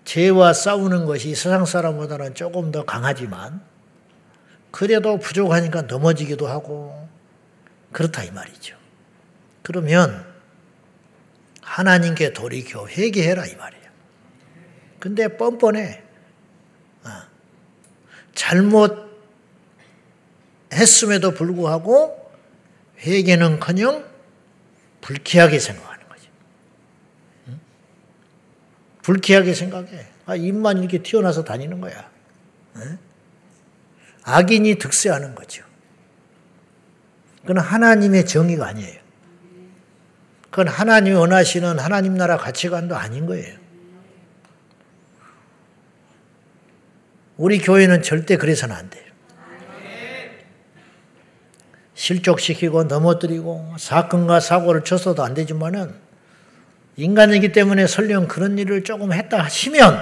죄와 0.04 0.52
싸우는 0.52 1.04
것이 1.04 1.34
세상 1.34 1.66
사람보다는 1.66 2.34
조금 2.34 2.72
더 2.72 2.84
강하지만, 2.84 3.60
그래도 4.70 5.18
부족하니까 5.18 5.82
넘어지기도 5.82 6.46
하고, 6.46 7.08
그렇다 7.92 8.24
이 8.24 8.30
말이죠. 8.30 8.76
그러면, 9.62 10.24
하나님께 11.62 12.32
돌이켜 12.32 12.88
회개해라 12.88 13.46
이 13.46 13.54
말이에요. 13.56 13.84
근데 14.98 15.28
뻔뻔해. 15.36 16.02
아, 17.04 17.28
잘못 18.34 19.09
했음에도 20.72 21.32
불구하고 21.32 22.30
회개는커녕 23.00 24.04
불쾌하게 25.00 25.58
생각하는 25.58 26.08
거지. 26.08 26.28
응? 27.48 27.60
불쾌하게 29.02 29.54
생각해. 29.54 30.06
아, 30.26 30.36
입만 30.36 30.78
이렇게 30.78 31.02
튀어나서 31.02 31.44
다니는 31.44 31.80
거야. 31.80 32.10
응? 32.76 32.98
악인이 34.22 34.76
득세하는 34.76 35.34
거죠. 35.34 35.64
그건 37.40 37.58
하나님의 37.58 38.26
정의가 38.26 38.66
아니에요. 38.66 39.00
그건 40.50 40.68
하나님이 40.68 41.16
원하시는 41.16 41.78
하나님 41.78 42.14
나라 42.14 42.36
가치관도 42.36 42.96
아닌 42.96 43.26
거예요. 43.26 43.58
우리 47.36 47.58
교회는 47.58 48.02
절대 48.02 48.36
그래서는 48.36 48.76
안 48.76 48.90
돼요. 48.90 49.09
실족시키고 52.00 52.84
넘어뜨리고 52.84 53.74
사건과 53.78 54.40
사고를 54.40 54.84
쳤어도 54.84 55.22
안 55.22 55.34
되지만은 55.34 55.94
인간이기 56.96 57.52
때문에 57.52 57.86
설령 57.86 58.26
그런 58.26 58.56
일을 58.56 58.84
조금 58.84 59.12
했다 59.12 59.42
하시면 59.42 59.98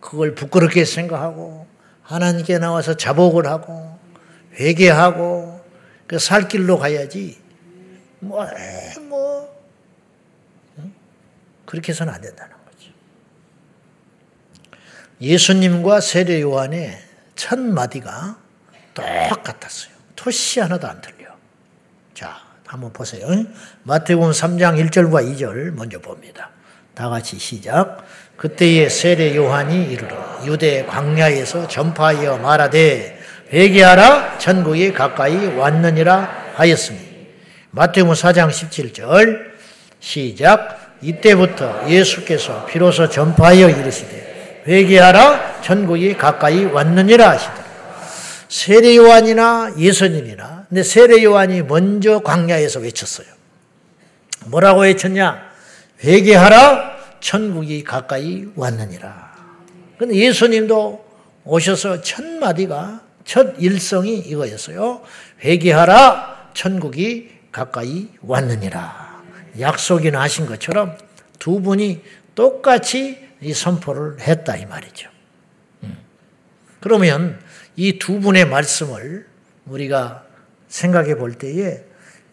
그걸 0.00 0.34
부끄럽게 0.34 0.86
생각하고 0.86 1.66
하나님께 2.02 2.58
나와서 2.58 2.94
자복을 2.96 3.46
하고 3.46 3.98
회개하고 4.54 5.60
그살 6.06 6.48
길로 6.48 6.78
가야지 6.78 7.38
뭐, 8.18 8.46
뭐 9.02 9.60
그렇게 11.66 11.92
해서는 11.92 12.14
안 12.14 12.20
된다는 12.22 12.56
거죠. 12.64 12.90
예수님과 15.20 16.00
세례 16.00 16.40
요한의 16.40 16.98
첫 17.34 17.58
마디가 17.58 18.38
똑같았어요. 18.94 19.89
토시 20.20 20.60
하나도 20.60 20.86
안 20.86 21.00
틀려. 21.00 21.30
자, 22.12 22.36
한번 22.66 22.92
보세요. 22.92 23.26
마태복음 23.84 24.32
3장 24.32 24.78
1절과 24.90 25.34
2절 25.34 25.70
먼저 25.70 25.98
봅니다. 25.98 26.50
다 26.94 27.08
같이 27.08 27.38
시작. 27.38 28.04
그때에 28.36 28.90
세례 28.90 29.34
요한이 29.34 29.90
이르러 29.90 30.16
유대 30.44 30.84
광야에서 30.84 31.68
전파하여 31.68 32.36
말하되 32.36 33.18
회개하라 33.50 34.38
천국이 34.38 34.92
가까이 34.92 35.46
왔느니라 35.56 36.52
하였으니 36.54 36.98
마태복음 37.70 38.12
4장 38.14 38.50
17절 38.50 39.52
시작 40.00 40.96
이때부터 41.00 41.88
예수께서 41.88 42.66
비로소 42.66 43.08
전파하여 43.08 43.70
이르시되 43.70 44.64
회개하라 44.66 45.62
천국이 45.62 46.14
가까이 46.14 46.66
왔느니라 46.66 47.30
하시더라 47.30 47.59
세례 48.50 48.96
요한이나 48.96 49.74
예수님이나 49.78 50.66
근데 50.68 50.82
세례 50.82 51.22
요한이 51.22 51.62
먼저 51.62 52.18
광야에서 52.18 52.80
외쳤어요. 52.80 53.28
뭐라고 54.46 54.80
외쳤냐? 54.80 55.50
회개하라 56.02 57.18
천국이 57.20 57.84
가까이 57.84 58.46
왔느니라. 58.56 59.30
근데 59.98 60.16
예수님도 60.16 61.06
오셔서 61.44 62.02
첫 62.02 62.24
마디가 62.26 63.02
첫 63.24 63.54
일성이 63.58 64.18
이거였어요. 64.18 65.02
회개하라 65.44 66.50
천국이 66.52 67.30
가까이 67.52 68.08
왔느니라. 68.20 69.22
약속이 69.60 70.10
나신 70.10 70.46
것처럼 70.46 70.98
두 71.38 71.60
분이 71.60 72.02
똑같이 72.34 73.28
이 73.42 73.54
선포를 73.54 74.20
했다 74.20 74.56
이 74.56 74.66
말이죠. 74.66 75.08
음. 75.84 75.96
그러면 76.80 77.38
이 77.80 77.98
두 77.98 78.20
분의 78.20 78.46
말씀을 78.46 79.26
우리가 79.64 80.24
생각해 80.68 81.14
볼 81.14 81.32
때에 81.32 81.82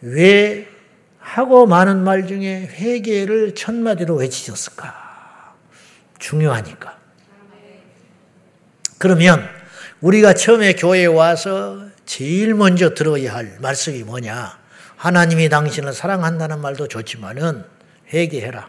왜 0.02 0.68
하고 1.18 1.66
많은 1.66 2.04
말 2.04 2.26
중에 2.26 2.66
회개를 2.66 3.54
첫 3.54 3.74
마디로 3.74 4.16
외치셨을까? 4.16 5.54
중요하니까. 6.18 6.98
그러면 8.98 9.48
우리가 10.02 10.34
처음에 10.34 10.74
교회에 10.74 11.06
와서 11.06 11.80
제일 12.04 12.54
먼저 12.54 12.92
들어야 12.92 13.34
할 13.34 13.56
말씀이 13.60 14.02
뭐냐? 14.02 14.58
하나님이 14.96 15.48
당신을 15.48 15.94
사랑한다는 15.94 16.60
말도 16.60 16.88
좋지만은 16.88 17.64
회개해라. 18.12 18.68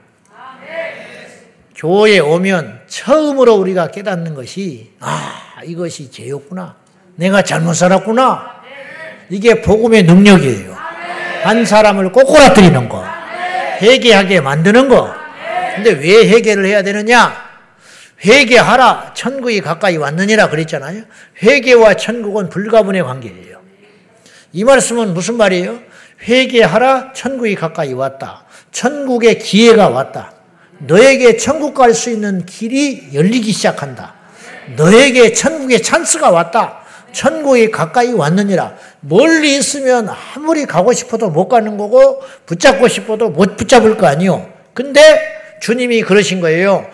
교회에 1.76 2.20
오면 2.20 2.84
처음으로 2.88 3.56
우리가 3.56 3.92
깨닫는 3.92 4.34
것이 4.34 4.94
아 5.02 5.39
이것이 5.66 6.10
죄였구나. 6.12 6.76
내가 7.16 7.42
잘못 7.42 7.74
살았구나. 7.74 8.60
이게 9.30 9.62
복음의 9.62 10.04
능력이에요. 10.04 10.76
한 11.44 11.66
사람을 11.66 12.12
꼬꾸라뜨리는 12.12 12.90
거. 12.90 13.04
회개하게 13.82 14.42
만드는 14.42 14.90
거. 14.90 15.14
근데 15.76 15.92
왜 15.92 16.28
회개를 16.30 16.66
해야 16.66 16.82
되느냐? 16.82 17.50
회개하라. 18.26 19.14
천국이 19.16 19.62
가까이 19.62 19.96
왔느니라 19.98 20.50
그랬잖아요. 20.50 21.04
회개와 21.42 21.94
천국은 21.96 22.50
불가분의 22.50 23.04
관계예요. 23.04 23.60
이 24.52 24.64
말씀은 24.64 25.14
무슨 25.14 25.38
말이에요? 25.38 25.80
회개하라. 26.28 27.14
천국이 27.14 27.56
가까이 27.56 27.94
왔다. 27.94 28.44
천국의 28.72 29.40
기회가 29.40 29.90
왔다. 29.90 30.34
너에게 30.80 31.38
천국 31.38 31.74
갈 31.74 31.94
수 31.94 32.10
있는 32.10 32.46
길이 32.46 33.10
열리기 33.14 33.52
시작한다. 33.52 34.16
너에게 34.76 35.34
천국의 35.34 35.82
찬스가 35.82 36.30
왔다. 36.30 36.80
천국이 37.12 37.72
가까이 37.72 38.14
왔느니라. 38.14 38.76
멀리 39.02 39.58
있으면 39.58 40.10
아무리 40.10 40.66
가고 40.66 40.94
싶어도 40.94 41.30
못 41.30 41.48
가는 41.48 41.78
거고 41.78 42.22
붙잡고 42.46 42.88
싶어도 42.88 43.30
못 43.30 43.58
붙잡을 43.58 43.98
거 43.98 44.08
아니요. 44.08 44.48
근데 44.74 45.02
주님이 45.62 46.02
그러신 46.02 46.42
거예요. 46.42 46.88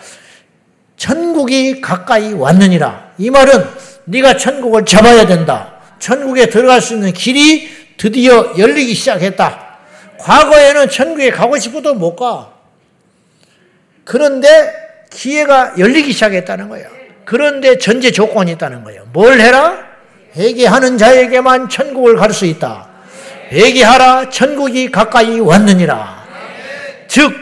천국이 0.98 1.82
가까이 1.82 2.34
왔느니라. 2.34 3.12
이 3.18 3.30
말은 3.30 3.66
네가 4.06 4.38
천국을 4.38 4.86
잡아야 4.86 5.26
된다. 5.26 5.74
천국에 6.00 6.48
들어갈 6.50 6.82
수 6.82 6.94
있는 6.94 7.12
길이 7.14 7.70
드디어 7.98 8.54
열리기 8.58 8.94
시작했다. 8.94 9.78
과거에는 10.20 10.90
천국에 10.90 11.32
가고 11.32 11.58
싶어도 11.58 11.94
못 11.94 12.16
가. 12.16 12.54
그런데 14.04 14.74
기회가 15.10 15.74
열리기 15.78 16.14
시작했다는 16.14 16.70
거예요. 16.70 16.95
그런데 17.26 17.78
전제 17.78 18.12
조건이 18.12 18.52
있다는 18.54 18.84
거예요. 18.84 19.06
뭘 19.12 19.40
해라? 19.40 19.78
회개하는 20.36 20.98
자에게만 20.98 21.70
천국을 21.70 22.16
갈 22.16 22.32
수 22.32 22.46
있다. 22.46 22.88
회개하라 23.52 24.30
천국이 24.30 24.92
가까이 24.92 25.40
왔느니라. 25.40 26.26
즉 27.08 27.34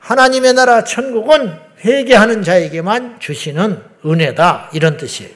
하나님의 0.00 0.54
나라 0.54 0.84
천국은 0.84 1.52
회개하는 1.84 2.42
자에게만 2.42 3.16
주시는 3.20 3.82
은혜다 4.04 4.70
이런 4.72 4.96
뜻이에요. 4.96 5.30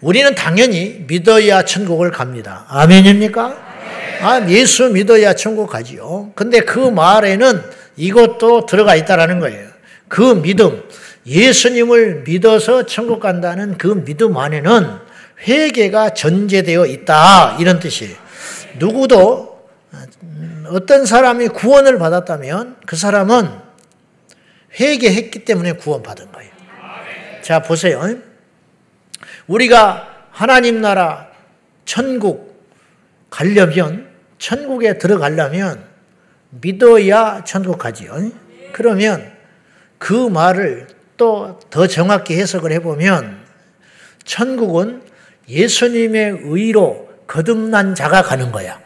우리는 0.00 0.34
당연히 0.34 1.04
믿어야 1.06 1.64
천국을 1.64 2.10
갑니다. 2.10 2.64
아멘입니까? 2.68 3.56
아, 4.22 4.46
예수 4.48 4.88
믿어야 4.90 5.34
천국 5.34 5.68
가지요. 5.70 6.32
근데 6.34 6.60
그 6.60 6.78
말에는 6.78 7.62
이것도 7.96 8.66
들어가 8.66 8.94
있다라는 8.94 9.40
거예요. 9.40 9.68
그 10.08 10.40
믿음, 10.42 10.82
예수님을 11.26 12.22
믿어서 12.26 12.86
천국 12.86 13.20
간다는 13.20 13.78
그 13.78 14.04
믿음 14.04 14.36
안에는 14.36 14.98
회개가 15.46 16.14
전제되어 16.14 16.86
있다. 16.86 17.56
이런 17.58 17.78
뜻이에요. 17.80 18.16
누구도 18.78 19.68
어떤 20.68 21.06
사람이 21.06 21.48
구원을 21.48 21.98
받았다면 21.98 22.76
그 22.86 22.96
사람은 22.96 23.50
회개했기 24.78 25.44
때문에 25.44 25.72
구원받은 25.72 26.32
거예요. 26.32 26.50
자, 27.42 27.60
보세요. 27.60 28.02
우리가 29.46 30.08
하나님 30.30 30.80
나라 30.80 31.28
천국 31.84 32.54
가려면 33.30 34.08
천국에 34.38 34.98
들어가려면 34.98 35.84
믿어야 36.50 37.44
천국 37.44 37.78
가지요. 37.78 38.30
그러면 38.72 39.32
그 39.98 40.12
말을 40.12 40.93
또 41.16 41.58
더 41.70 41.86
정확히 41.86 42.36
해석을 42.36 42.72
해보면 42.72 43.38
천국은 44.24 45.02
예수님의 45.48 46.40
의로 46.44 47.08
거듭난 47.26 47.94
자가 47.94 48.22
가는 48.22 48.50
거야. 48.52 48.80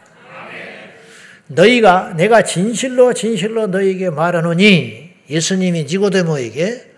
너희가 1.47 2.13
내가 2.15 2.43
진실로 2.43 3.13
진실로 3.13 3.67
너희에게 3.67 4.09
말하노니 4.11 5.09
예수님이 5.29 5.85
니고데모에게 5.85 6.91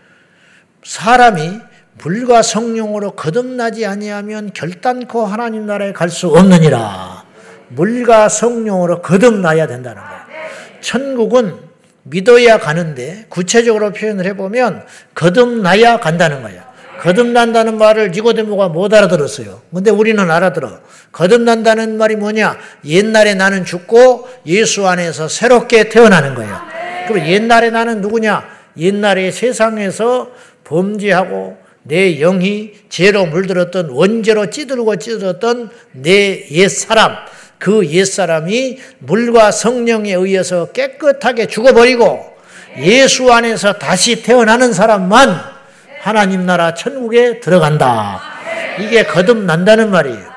사람이 0.84 1.60
물과 2.04 2.42
성령으로 2.42 3.12
거듭나지 3.12 3.86
아니하면 3.86 4.52
결단코 4.54 5.26
하나님 5.26 5.66
나라에 5.66 5.94
갈 5.94 6.10
수 6.10 6.28
없느니라. 6.30 7.24
물과 7.70 8.28
성령으로 8.30 9.02
거듭나야 9.02 9.68
된다는 9.68 10.02
거예요. 10.02 10.22
천국은 10.82 11.71
믿어야 12.04 12.60
가는데 12.60 13.26
구체적으로 13.30 13.92
표현을 13.92 14.26
해보면 14.28 14.84
거듭나야 15.16 16.00
간다는 16.00 16.42
거예요. 16.42 16.62
거듭난다는 17.02 17.78
말을 17.80 18.12
니고데모가 18.12 18.70
못 18.70 18.94
알아들었어요. 18.94 19.62
근데 19.74 19.90
우리는 19.90 20.30
알아들어. 20.30 20.80
거듭난다는 21.12 21.98
말이 21.98 22.16
뭐냐? 22.16 22.58
옛날에 22.86 23.34
나는 23.34 23.66
죽고 23.66 24.28
예수 24.46 24.88
안에서 24.88 25.28
새롭게 25.28 25.90
태어나는 25.90 26.36
거예요. 26.36 26.60
그럼 27.08 27.26
옛날에 27.26 27.72
나는 27.72 28.02
누구냐? 28.02 28.48
옛날에 28.78 29.32
세상에서 29.32 30.30
범죄하고 30.64 31.58
내 31.84 32.20
영이 32.20 32.74
죄로 32.90 33.26
물들었던 33.26 33.90
원죄로 33.90 34.52
찌들고 34.52 34.98
찌들었던 34.98 35.72
내 35.94 36.48
옛 36.52 36.70
사람, 36.70 37.16
그 37.62 37.86
옛사람이 37.86 38.80
물과 38.98 39.52
성령에 39.52 40.14
의해서 40.14 40.72
깨끗하게 40.72 41.46
죽어버리고 41.46 42.20
예수 42.80 43.32
안에서 43.32 43.74
다시 43.74 44.24
태어나는 44.24 44.74
사람만 44.74 45.40
하나님 46.02 46.48
나라 46.48 46.74
천국에 46.74 47.40
들어간다. 47.40 48.20
이게 48.80 49.04
거듭난다는 49.04 49.92
말이에요. 49.92 50.32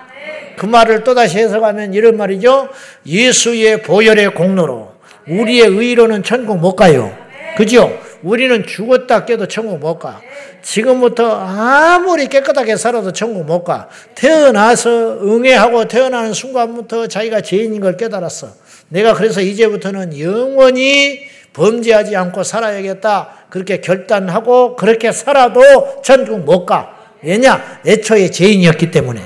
그 0.58 0.66
말을 0.66 1.02
또다시 1.02 1.38
해석하면 1.38 1.94
이런 1.94 2.18
말이죠. 2.18 2.68
예수의 3.06 3.82
보혈의 3.82 4.34
공로로 4.34 4.92
우리의 5.26 5.68
의로는 5.68 6.24
천국 6.24 6.58
못 6.58 6.76
가요. 6.76 7.16
그죠? 7.56 7.98
우리는 8.24 8.66
죽었다 8.66 9.26
깨도 9.26 9.46
천국 9.48 9.78
못 9.78 9.98
가. 9.98 10.20
지금부터 10.62 11.30
아무리 11.30 12.26
깨끗하게 12.26 12.76
살아도 12.76 13.12
천국 13.12 13.44
못 13.44 13.64
가. 13.64 13.88
태어나서 14.14 15.20
응애하고 15.22 15.86
태어나는 15.86 16.32
순간부터 16.32 17.06
자기가 17.06 17.42
죄인인 17.42 17.80
걸 17.80 17.96
깨달았어. 17.98 18.48
내가 18.88 19.12
그래서 19.12 19.42
이제부터는 19.42 20.18
영원히 20.18 21.20
범죄하지 21.52 22.16
않고 22.16 22.42
살아야겠다. 22.42 23.46
그렇게 23.50 23.80
결단하고 23.80 24.74
그렇게 24.74 25.12
살아도 25.12 25.60
천국 26.02 26.40
못 26.40 26.64
가. 26.64 26.96
왜냐? 27.22 27.80
애초에 27.86 28.30
죄인이었기 28.30 28.90
때문에. 28.90 29.20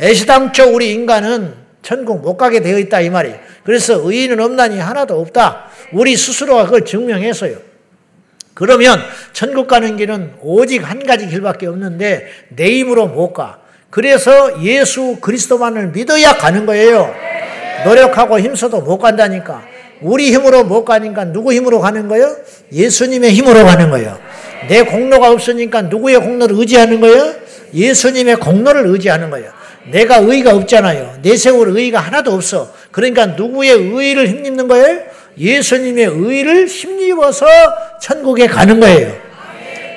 애시당초 0.00 0.74
우리 0.74 0.92
인간은 0.92 1.54
천국 1.80 2.20
못 2.22 2.36
가게 2.36 2.60
되어 2.60 2.78
있다 2.78 3.00
이 3.00 3.10
말이에요. 3.10 3.38
그래서 3.62 4.00
의인은 4.02 4.40
없나니 4.40 4.80
하나도 4.80 5.18
없다. 5.20 5.66
우리 5.92 6.16
스스로가 6.16 6.64
그걸 6.64 6.84
증명했어요. 6.84 7.75
그러면 8.56 8.98
천국 9.34 9.66
가는 9.66 9.98
길은 9.98 10.36
오직 10.40 10.78
한 10.78 11.04
가지 11.06 11.28
길밖에 11.28 11.66
없는데 11.66 12.26
내 12.48 12.70
힘으로 12.78 13.06
못 13.06 13.34
가. 13.34 13.58
그래서 13.90 14.62
예수 14.62 15.18
그리스도만을 15.20 15.88
믿어야 15.88 16.38
가는 16.38 16.64
거예요. 16.64 17.14
노력하고 17.84 18.40
힘써도 18.40 18.80
못 18.80 18.96
간다니까. 18.96 19.62
우리 20.00 20.32
힘으로 20.32 20.64
못 20.64 20.86
가니까 20.86 21.26
누구 21.26 21.52
힘으로 21.52 21.80
가는 21.80 22.08
거예요? 22.08 22.34
예수님의 22.72 23.32
힘으로 23.32 23.62
가는 23.66 23.90
거예요. 23.90 24.18
내 24.68 24.82
공로가 24.84 25.30
없으니까 25.32 25.82
누구의 25.82 26.18
공로를 26.20 26.56
의지하는 26.58 27.00
거예요? 27.00 27.34
예수님의 27.74 28.36
공로를 28.36 28.86
의지하는 28.86 29.28
거예요. 29.28 29.50
내가 29.90 30.16
의가 30.16 30.54
없잖아요. 30.56 31.18
내세울 31.20 31.76
의가 31.76 32.00
하나도 32.00 32.32
없어. 32.32 32.72
그러니까 32.90 33.26
누구의 33.26 33.72
의를 33.72 34.28
힘입는 34.28 34.66
거예요? 34.66 35.00
예수님의 35.38 36.06
의를 36.06 36.66
힘입어서 36.66 37.46
천국에 38.00 38.46
가는 38.46 38.80
거예요. 38.80 39.14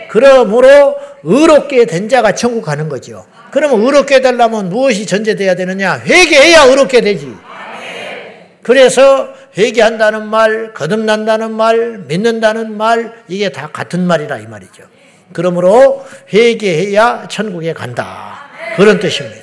그러므로 0.10 0.98
의롭게 1.24 1.86
된 1.86 2.10
자가 2.10 2.34
천국 2.34 2.64
가는 2.64 2.90
거죠. 2.90 3.26
그러면 3.52 3.82
의롭게 3.82 4.22
되려면 4.22 4.70
무엇이 4.70 5.06
전제돼야 5.06 5.56
되느냐? 5.56 6.00
회개해야 6.00 6.66
의롭게 6.66 7.02
되지. 7.02 7.34
그래서 8.62 9.30
회개한다는 9.58 10.28
말, 10.28 10.74
거듭난다는 10.74 11.52
말, 11.52 12.00
믿는다는 12.08 12.78
말, 12.78 13.14
이게 13.28 13.50
다 13.50 13.70
같은 13.72 14.06
말이라 14.06 14.38
이 14.40 14.48
말이죠. 14.48 14.84
그러므로 15.34 16.06
회개해야 16.32 17.28
천국에 17.30 17.74
간다. 17.74 18.50
그런 18.76 19.00
뜻입니다. 19.00 19.38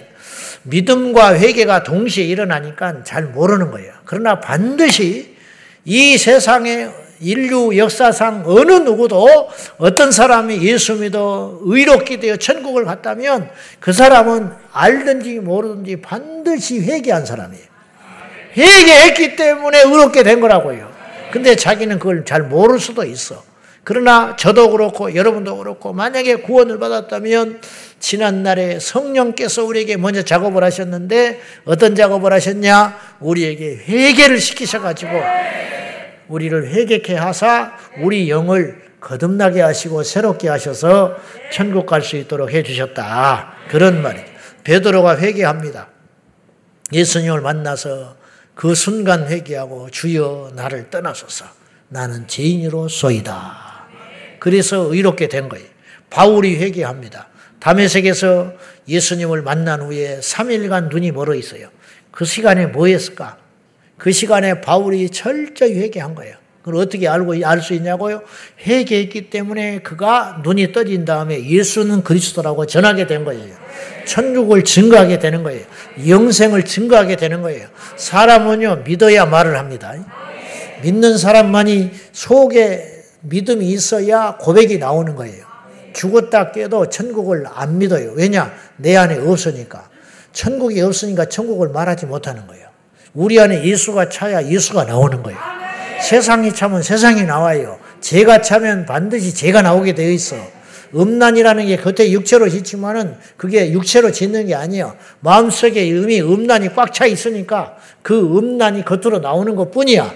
믿음과 0.65 1.35
회개가 1.39 1.83
동시에 1.85 2.25
일어나니까 2.25 3.05
잘 3.05 3.25
모르는 3.25 3.71
거예요. 3.71 3.93
그러나 4.05 4.41
반드시 4.41 5.36
이 5.87 6.19
세상의 6.19 6.93
인류 7.21 7.77
역사상 7.79 8.43
어느 8.45 8.73
누구도 8.73 9.49
어떤 9.79 10.11
사람이 10.11 10.61
예수 10.67 10.97
믿어 10.97 11.61
의롭게 11.63 12.19
되어 12.19 12.37
천국을 12.37 12.85
갔다면 12.85 13.49
그 13.81 13.93
사람은 13.93 14.51
알든지 14.73 15.39
모르든지 15.41 16.03
반드시 16.03 16.81
회개한 16.81 17.25
사람이에요. 17.25 17.65
회개했기 18.57 19.37
때문에 19.37 19.83
의롭게 19.83 20.25
된 20.25 20.41
거라고요. 20.41 20.91
근데 21.31 21.55
자기는 21.55 21.99
그걸 21.99 22.25
잘 22.25 22.43
모를 22.43 22.79
수도 22.79 23.05
있어. 23.05 23.43
그러나 23.85 24.35
저도 24.37 24.71
그렇고 24.71 25.15
여러분도 25.15 25.57
그렇고 25.59 25.93
만약에 25.93 26.37
구원을 26.37 26.81
받았다면 26.81 27.61
지난날에 27.99 28.79
성령께서 28.79 29.65
우리에게 29.65 29.97
먼저 29.97 30.23
작업을 30.23 30.63
하셨는데 30.65 31.41
어떤 31.65 31.95
작업을 31.95 32.33
하셨냐? 32.33 32.99
우리에게 33.21 33.77
회개를 33.89 34.39
시키셔가지고 34.39 35.13
우리를 36.29 36.69
회개케 36.69 37.15
하사 37.15 37.73
우리 38.01 38.29
영을 38.31 38.85
거듭나게 39.01 39.61
하시고 39.61 40.03
새롭게 40.03 40.49
하셔서 40.49 41.17
천국 41.53 41.87
갈 41.87 42.03
수 42.03 42.17
있도록 42.17 42.53
해주셨다. 42.53 43.55
그런 43.69 44.03
말이죠. 44.03 44.27
베드로가 44.65 45.19
회개합니다. 45.19 45.89
예수님을 46.93 47.41
만나서 47.41 48.17
그 48.55 48.75
순간 48.75 49.29
회개하고 49.29 49.91
주여 49.91 50.53
나를 50.55 50.91
떠나소서 50.91 51.45
나는 51.89 52.27
죄인으로 52.27 52.89
소이다. 52.89 53.87
그래서 54.39 54.93
의롭게 54.93 55.29
된 55.29 55.49
거예요. 55.49 55.67
바울이 56.11 56.57
회개합니다. 56.57 57.29
담에색에서 57.61 58.53
예수님을 58.89 59.43
만난 59.43 59.83
후에 59.83 60.21
3일간 60.21 60.91
눈이 60.91 61.13
멀어 61.13 61.35
있어요. 61.35 61.69
그 62.11 62.25
시간에 62.25 62.67
뭐 62.67 62.87
했을까? 62.87 63.39
그 63.99 64.13
시간에 64.13 64.61
바울이 64.61 65.11
철저히 65.11 65.75
회개한 65.81 66.15
거예요. 66.15 66.37
그걸 66.67 66.83
어떻게 66.83 67.07
알고 67.07 67.35
알 67.45 67.61
수 67.61 67.75
있냐고요? 67.75 68.23
회개했기 68.67 69.31
때문에 69.31 69.79
그가 69.81 70.41
눈이 70.43 70.73
떠진 70.73 71.05
다음에 71.05 71.49
예수는 71.49 72.03
그리스도라고 72.03 72.67
전하게 72.67 73.07
된 73.07 73.25
거예요. 73.25 73.55
천국을 74.05 74.65
증거하게 74.65 75.21
되는 75.21 75.45
거예요. 75.45 75.65
영생을 76.09 76.65
증거하게 76.65 77.17
되는 77.17 77.43
거예요. 77.43 77.69
사람은요 77.97 78.83
믿어야 78.85 79.27
말을 79.27 79.57
합니다. 79.57 79.95
믿는 80.83 81.19
사람만이 81.19 81.93
속에 82.11 83.05
믿음이 83.21 83.67
있어야 83.67 84.37
고백이 84.37 84.79
나오는 84.79 85.15
거예요. 85.15 85.46
죽었다 85.97 86.53
깨도 86.53 86.91
천국을 86.91 87.47
안 87.51 87.79
믿어요. 87.79 88.13
왜냐? 88.15 88.53
내 88.77 88.97
안에 88.97 89.17
없으니까. 89.17 89.89
천국이 90.33 90.81
없으니까 90.83 91.25
천국을 91.25 91.71
말하지 91.71 92.05
못하는 92.05 92.47
거예요. 92.47 92.67
우리 93.15 93.41
안에 93.41 93.65
예수가 93.65 94.11
차야 94.11 94.47
예수가 94.47 94.85
나오는 94.85 95.23
거예요. 95.23 95.39
세상이 96.03 96.53
차면 96.53 96.83
세상이 96.83 97.25
나와요. 97.25 97.79
죄가 98.03 98.43
차면 98.43 98.85
반드시 98.85 99.35
죄가 99.35 99.63
나오게 99.63 99.95
되어 99.95 100.11
있어. 100.11 100.37
음란이라는 100.95 101.67
게 101.67 101.77
겉에 101.79 102.11
육체로 102.13 102.51
짓지만은 102.51 103.17
그게 103.39 103.73
육체로 103.73 104.13
짓는 104.13 104.49
게 104.49 104.55
아니에요. 104.55 104.95
마음속에 105.21 105.87
이미 105.87 106.21
음란이 106.21 106.75
꽉 106.75 106.93
차 106.93 107.07
있으니까 107.07 107.77
그 108.03 108.19
음란이 108.37 108.85
겉으로 108.85 109.21
나오는 109.21 109.57
것 109.57 109.71
뿐이야. 109.71 110.13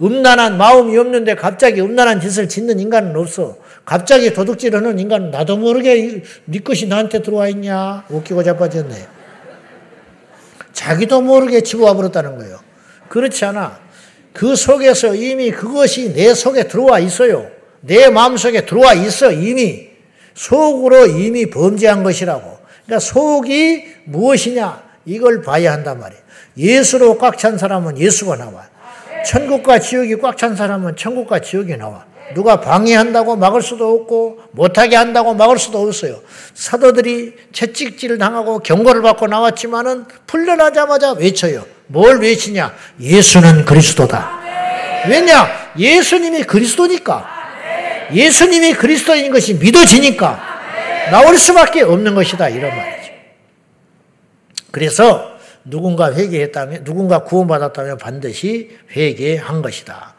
음란한 0.00 0.56
마음이 0.56 0.96
없는데 0.96 1.34
갑자기 1.34 1.80
음란한 1.80 2.20
짓을 2.20 2.48
짓는 2.48 2.78
인간은 2.78 3.16
없어. 3.16 3.56
갑자기 3.86 4.32
도둑질 4.32 4.74
하는 4.74 4.98
인간은 4.98 5.30
나도 5.30 5.56
모르게 5.56 6.20
네 6.44 6.58
것이 6.58 6.86
나한테 6.88 7.22
들어와 7.22 7.48
있냐. 7.48 8.04
웃기고 8.10 8.42
자빠졌네. 8.42 9.06
자기도 10.72 11.22
모르게 11.22 11.62
집어와 11.62 11.94
버렸다는 11.94 12.36
거예요. 12.36 12.58
그렇지 13.08 13.44
않아. 13.46 13.78
그 14.32 14.56
속에서 14.56 15.14
이미 15.14 15.52
그것이 15.52 16.12
내 16.12 16.34
속에 16.34 16.64
들어와 16.64 16.98
있어요. 16.98 17.48
내 17.80 18.10
마음속에 18.10 18.66
들어와 18.66 18.92
있어, 18.92 19.30
이미. 19.30 19.88
속으로 20.34 21.06
이미 21.06 21.48
범죄한 21.48 22.02
것이라고. 22.02 22.58
그러니까 22.84 22.98
속이 22.98 23.84
무엇이냐? 24.04 24.82
이걸 25.06 25.42
봐야 25.42 25.72
한단 25.72 26.00
말이에요. 26.00 26.22
예수로 26.58 27.18
꽉 27.18 27.38
찬 27.38 27.56
사람은 27.56 27.98
예수가 27.98 28.36
나와요. 28.36 28.66
천국과 29.24 29.78
지옥이 29.78 30.16
꽉 30.16 30.36
찬 30.36 30.56
사람은 30.56 30.96
천국과 30.96 31.38
지옥이 31.38 31.76
나와. 31.76 32.04
누가 32.34 32.60
방해한다고 32.60 33.36
막을 33.36 33.62
수도 33.62 33.94
없고 33.94 34.40
못하게 34.50 34.96
한다고 34.96 35.34
막을 35.34 35.58
수도 35.58 35.80
없어요. 35.80 36.20
사도들이 36.54 37.34
채찍질 37.52 38.18
당하고 38.18 38.58
경고를 38.58 39.02
받고 39.02 39.26
나왔지만은 39.26 40.06
풀려나자마자 40.26 41.12
외쳐요. 41.12 41.64
뭘 41.86 42.20
외치냐? 42.20 42.74
예수는 43.00 43.64
그리스도다. 43.64 44.40
왜냐? 45.08 45.48
예수님이 45.78 46.42
그리스도니까. 46.42 47.36
예수님이 48.12 48.74
그리스도인 48.74 49.30
것이 49.30 49.54
믿어지니까 49.54 50.56
나올 51.10 51.38
수밖에 51.38 51.82
없는 51.82 52.14
것이다. 52.14 52.48
이런 52.48 52.76
말이죠. 52.76 53.12
그래서 54.72 55.36
누군가 55.64 56.12
회개했다면, 56.12 56.84
누군가 56.84 57.20
구원받았다면 57.24 57.98
반드시 57.98 58.76
회개한 58.94 59.62
것이다. 59.62 60.15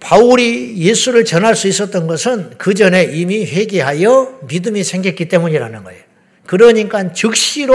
바울이 0.00 0.78
예수를 0.78 1.24
전할 1.24 1.54
수 1.54 1.68
있었던 1.68 2.06
것은 2.06 2.54
그 2.58 2.74
전에 2.74 3.04
이미 3.04 3.44
회개하여 3.44 4.40
믿음이 4.48 4.82
생겼기 4.82 5.28
때문이라는 5.28 5.84
거예요. 5.84 6.02
그러니까 6.46 7.12
즉시로 7.12 7.74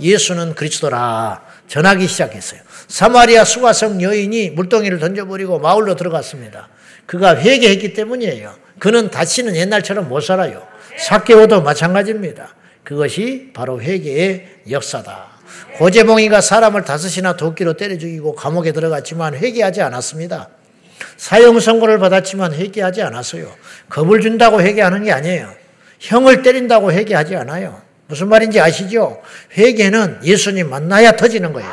예수는 0.00 0.54
그리스도라 0.54 1.42
전하기 1.68 2.06
시작했어요. 2.06 2.60
사마리아 2.88 3.44
수가성 3.44 4.02
여인이 4.02 4.50
물동이를 4.50 4.98
던져버리고 4.98 5.60
마을로 5.60 5.94
들어갔습니다. 5.94 6.68
그가 7.06 7.36
회개했기 7.36 7.94
때문이에요. 7.94 8.52
그는 8.78 9.10
다시는 9.10 9.56
옛날처럼 9.56 10.08
못 10.08 10.20
살아요. 10.20 10.66
사케오도 10.98 11.62
마찬가지입니다. 11.62 12.54
그것이 12.82 13.50
바로 13.54 13.80
회개의 13.80 14.46
역사다. 14.70 15.28
고재봉이가 15.78 16.40
사람을 16.40 16.84
다섯이나 16.84 17.36
도끼로 17.36 17.74
때려 17.74 17.96
죽이고 17.96 18.34
감옥에 18.34 18.72
들어갔지만 18.72 19.34
회개하지 19.34 19.82
않았습니다. 19.82 20.48
사형 21.16 21.60
선고를 21.60 21.98
받았지만 21.98 22.54
회개하지 22.54 23.02
않았어요. 23.02 23.52
겁을 23.88 24.20
준다고 24.20 24.60
회개하는 24.60 25.04
게 25.04 25.12
아니에요. 25.12 25.52
형을 26.00 26.42
때린다고 26.42 26.92
회개하지 26.92 27.36
않아요. 27.36 27.82
무슨 28.06 28.28
말인지 28.28 28.60
아시죠? 28.60 29.22
회개는 29.56 30.20
예수님 30.24 30.68
만나야 30.68 31.12
터지는 31.12 31.52
거예요. 31.52 31.70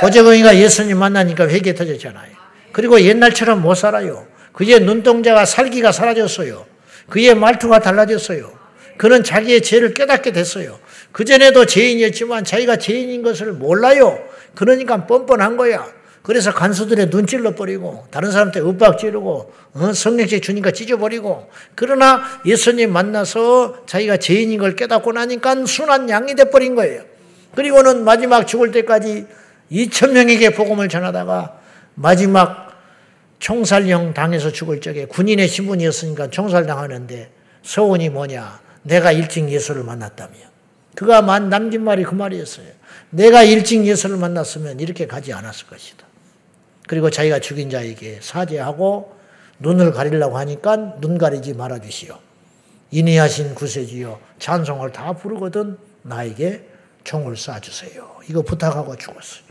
고재봉이가 0.00 0.56
예수님 0.56 0.98
만나니까 0.98 1.48
회개 1.48 1.74
터졌잖아요. 1.74 2.30
그리고 2.72 3.00
옛날처럼 3.00 3.60
못 3.60 3.74
살아요. 3.74 4.26
그의 4.52 4.80
눈동자가 4.80 5.44
살기가 5.44 5.92
사라졌어요. 5.92 6.66
그의 7.08 7.34
말투가 7.34 7.80
달라졌어요. 7.80 8.52
그는 8.96 9.22
자기의 9.22 9.62
죄를 9.62 9.94
깨닫게 9.94 10.32
됐어요. 10.32 10.78
그전에도 11.12 11.66
죄인이었지만 11.66 12.44
자기가 12.44 12.76
죄인인 12.76 13.22
것을 13.22 13.52
몰라요. 13.52 14.18
그러니까 14.54 15.06
뻔뻔한 15.06 15.56
거야. 15.56 15.86
그래서 16.28 16.52
간수들의 16.52 17.08
눈 17.08 17.26
찔러버리고 17.26 18.04
다른 18.10 18.30
사람한테 18.30 18.60
윽박 18.60 18.98
지르고 18.98 19.50
어? 19.72 19.92
성령책 19.94 20.42
주니까 20.42 20.72
찢어버리고 20.72 21.48
그러나 21.74 22.20
예수님 22.44 22.92
만나서 22.92 23.86
자기가 23.86 24.18
죄인인 24.18 24.58
걸 24.58 24.76
깨닫고 24.76 25.12
나니까 25.12 25.64
순한 25.64 26.10
양이 26.10 26.34
돼버린 26.34 26.74
거예요. 26.74 27.02
그리고는 27.54 28.04
마지막 28.04 28.46
죽을 28.46 28.72
때까지 28.72 29.26
2천 29.72 30.10
명에게 30.10 30.50
복음을 30.50 30.90
전하다가 30.90 31.60
마지막 31.94 32.76
총살령 33.38 34.12
당해서 34.12 34.52
죽을 34.52 34.82
적에 34.82 35.06
군인의 35.06 35.48
신분이었으니까 35.48 36.28
총살당하는데 36.28 37.30
서원이 37.62 38.10
뭐냐? 38.10 38.60
내가 38.82 39.12
일찍 39.12 39.48
예수를 39.48 39.82
만났다며. 39.82 40.34
그가 40.94 41.22
남긴 41.22 41.84
말이 41.84 42.04
그 42.04 42.14
말이었어요. 42.14 42.66
내가 43.08 43.44
일찍 43.44 43.86
예수를 43.86 44.18
만났으면 44.18 44.80
이렇게 44.80 45.06
가지 45.06 45.32
않았을 45.32 45.68
것이다. 45.68 46.07
그리고 46.88 47.10
자기가 47.10 47.38
죽인 47.38 47.70
자에게 47.70 48.18
사죄하고 48.20 49.16
눈을 49.60 49.92
가리려고 49.92 50.38
하니까 50.38 50.98
눈 51.00 51.18
가리지 51.18 51.54
말아 51.54 51.78
주시오. 51.78 52.18
인의하신 52.90 53.54
구세주여 53.54 54.18
찬송을 54.38 54.90
다 54.92 55.12
부르거든 55.12 55.76
나에게 56.02 56.66
총을 57.04 57.34
쏴 57.34 57.62
주세요. 57.62 58.16
이거 58.28 58.42
부탁하고 58.42 58.96
죽었어요. 58.96 59.42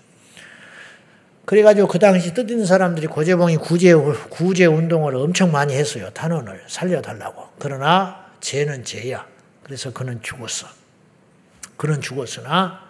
그래가지고 1.45 1.87
그 1.87 1.99
당시 1.99 2.33
뜻있는 2.33 2.65
사람들이 2.65 3.07
고재봉이 3.07 3.57
구제, 3.57 3.93
구제 3.93 4.65
운동을 4.65 5.15
엄청 5.15 5.51
많이 5.51 5.73
했어요. 5.73 6.09
단원을 6.13 6.63
살려달라고. 6.67 7.49
그러나 7.59 8.25
죄는 8.41 8.83
죄야. 8.83 9.25
그래서 9.63 9.93
그는 9.93 10.19
죽었어. 10.21 10.67
그는 11.77 12.01
죽었으나 12.01 12.81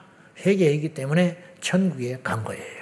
회개했기 0.46 0.94
때문에 0.94 1.38
천국에 1.62 2.20
간 2.24 2.44
거예요. 2.44 2.77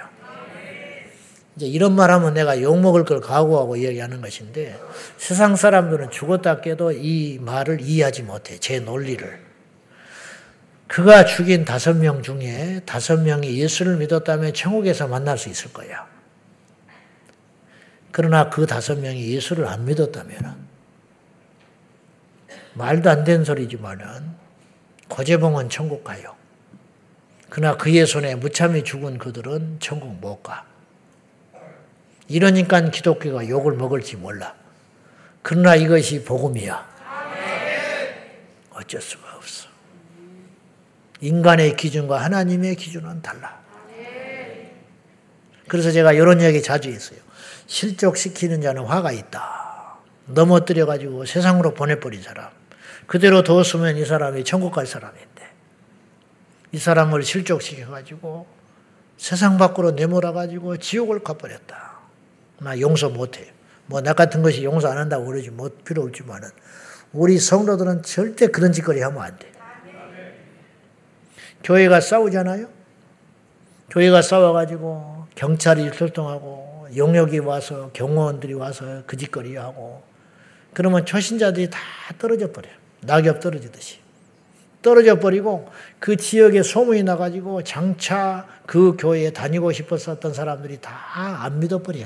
이제 1.55 1.67
이런 1.67 1.95
말 1.95 2.11
하면 2.11 2.33
내가 2.33 2.61
욕먹을 2.61 3.05
걸 3.05 3.21
각오하고 3.21 3.77
이야기하는 3.77 4.21
것인데 4.21 4.77
세상 5.17 5.55
사람들은 5.55 6.11
죽었다 6.11 6.59
깨도 6.59 6.91
이 6.91 7.39
말을 7.39 7.79
이해하지 7.81 8.23
못해. 8.23 8.57
제 8.59 8.79
논리를. 8.79 9.45
그가 10.87 11.25
죽인 11.25 11.65
다섯 11.65 11.95
명 11.95 12.21
중에 12.21 12.81
다섯 12.85 13.21
명이 13.21 13.57
예수를 13.59 13.97
믿었다면 13.97 14.53
천국에서 14.53 15.07
만날 15.07 15.37
수 15.37 15.49
있을 15.49 15.71
거야. 15.73 16.07
그러나 18.11 18.49
그 18.49 18.65
다섯 18.65 18.99
명이 18.99 19.33
예수를 19.33 19.67
안 19.67 19.85
믿었다면 19.85 20.65
말도 22.73 23.09
안 23.09 23.23
되는 23.23 23.43
소리지만은 23.45 24.05
고재봉은 25.07 25.69
천국 25.69 26.03
가요. 26.03 26.35
그러나 27.49 27.77
그의 27.77 28.05
손에 28.05 28.35
무참히 28.35 28.83
죽은 28.83 29.17
그들은 29.17 29.77
천국 29.79 30.13
못 30.19 30.43
가. 30.43 30.65
이러니까 32.27 32.81
기독교가 32.89 33.47
욕을 33.47 33.73
먹을지 33.73 34.15
몰라. 34.15 34.55
그러나 35.41 35.75
이것이 35.75 36.23
복음이야. 36.23 36.95
어쩔 38.71 39.01
수가 39.01 39.35
없어. 39.35 39.69
인간의 41.21 41.75
기준과 41.77 42.21
하나님의 42.23 42.75
기준은 42.75 43.21
달라. 43.21 43.63
그래서 45.67 45.91
제가 45.91 46.13
이런 46.13 46.41
이야기 46.41 46.61
자주 46.61 46.89
했어요. 46.89 47.19
실족시키는 47.67 48.61
자는 48.61 48.85
화가 48.85 49.11
있다. 49.11 49.95
넘어뜨려가지고 50.27 51.25
세상으로 51.25 51.73
보내버린 51.73 52.21
사람. 52.21 52.49
그대로 53.07 53.43
뒀으면 53.43 53.97
이 53.97 54.05
사람이 54.05 54.43
천국 54.43 54.71
갈 54.71 54.85
사람인데. 54.85 55.25
이 56.71 56.77
사람을 56.77 57.23
실족시켜가지고 57.23 58.47
세상 59.17 59.57
밖으로 59.57 59.91
내몰아가지고 59.91 60.77
지옥을 60.77 61.23
가버렸다. 61.23 61.94
나 62.59 62.79
용서 62.79 63.09
못해요. 63.09 63.47
뭐, 63.87 64.01
나 64.01 64.13
같은 64.13 64.41
것이 64.41 64.63
용서 64.63 64.89
안 64.89 64.97
한다고 64.97 65.25
그러지 65.25 65.51
못 65.51 65.83
필요 65.83 66.03
없지만은, 66.03 66.49
우리 67.13 67.39
성도들은 67.39 68.03
절대 68.03 68.47
그런 68.47 68.71
짓거리 68.71 69.01
하면 69.01 69.21
안 69.21 69.37
돼. 69.37 69.51
교회가 71.63 71.99
싸우잖아요. 72.01 72.67
교회가 73.89 74.21
싸워가지고 74.21 75.27
경찰이 75.35 75.91
출동하고 75.91 76.87
용역이 76.95 77.39
와서 77.39 77.89
경호원들이 77.93 78.53
와서 78.53 79.03
그 79.05 79.17
짓거리 79.17 79.55
하고 79.55 80.03
그러면 80.73 81.05
초신자들이 81.05 81.69
다 81.69 81.79
떨어져 82.19 82.51
버려요. 82.51 82.73
낙엽 83.01 83.39
떨어지듯이. 83.39 83.99
떨어져 84.81 85.17
버리고 85.19 85.69
그 85.99 86.15
지역에 86.17 86.61
소문이 86.61 87.03
나가지고 87.03 87.63
장차 87.63 88.47
그 88.65 88.95
교회에 88.97 89.31
다니고 89.31 89.71
싶었었던 89.71 90.33
사람들이 90.33 90.79
다 90.81 90.91
안 91.41 91.59
믿어버려. 91.59 92.05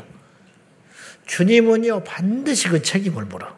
주님은요, 1.30 2.04
반드시 2.06 2.70
그 2.70 2.82
책임을 2.82 3.26
물어. 3.26 3.56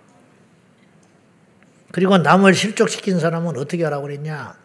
그리고 1.94 2.18
남을 2.18 2.54
실족시킨 2.54 3.18
사람은 3.18 3.58
어떻게 3.58 3.86
하라고 3.86 4.04
그랬냐? 4.04 4.58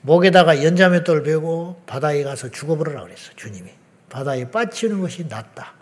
목에다가 0.00 0.64
연자맷돌 0.64 1.22
베고 1.22 1.82
바다에 1.86 2.24
가서 2.24 2.50
죽어버리라 2.50 3.04
그랬어, 3.04 3.32
주님이. 3.36 3.70
바다에 4.10 4.50
빠치는 4.50 5.00
것이 5.00 5.26
낫다. 5.28 5.74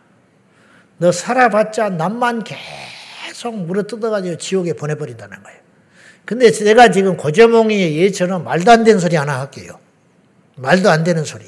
너 0.98 1.10
살아봤자 1.10 1.88
남만 1.88 2.44
계속 2.44 3.56
물어 3.56 3.84
뜯어가지고 3.84 4.36
지옥에 4.36 4.74
보내버린다는 4.74 5.42
거예요. 5.42 5.60
근데 6.26 6.50
내가 6.50 6.90
지금 6.90 7.16
고재몽이의 7.16 7.96
예처럼 7.96 8.44
말도 8.44 8.70
안 8.70 8.84
되는 8.84 9.00
소리 9.00 9.16
하나 9.16 9.40
할게요. 9.40 9.80
말도 10.56 10.90
안 10.90 11.04
되는 11.04 11.24
소리. 11.24 11.46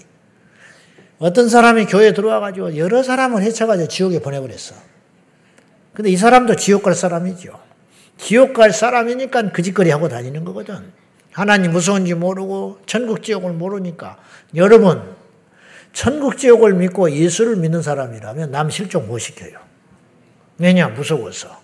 어떤 1.18 1.50
사람이 1.50 1.84
교회에 1.84 2.14
들어와가지고 2.14 2.78
여러 2.78 3.02
사람을 3.02 3.42
해쳐가지고 3.42 3.88
지옥에 3.88 4.18
보내버렸어. 4.20 4.91
근데 5.94 6.10
이 6.10 6.16
사람도 6.16 6.56
지옥 6.56 6.82
갈 6.82 6.94
사람이죠. 6.94 7.58
지옥 8.16 8.54
갈 8.54 8.72
사람이니까 8.72 9.52
그 9.52 9.62
짓거리 9.62 9.90
하고 9.90 10.08
다니는 10.08 10.44
거거든. 10.44 10.92
하나님 11.32 11.72
무서운지 11.72 12.14
모르고 12.14 12.80
천국 12.86 13.22
지옥을 13.22 13.52
모르니까 13.52 14.18
여러분 14.54 15.02
천국 15.92 16.36
지옥을 16.36 16.74
믿고 16.74 17.10
예수를 17.10 17.56
믿는 17.56 17.82
사람이라면 17.82 18.50
남 18.50 18.70
실종 18.70 19.06
못 19.06 19.18
시켜요. 19.18 19.58
왜냐 20.58 20.88
무서워서 20.88 21.60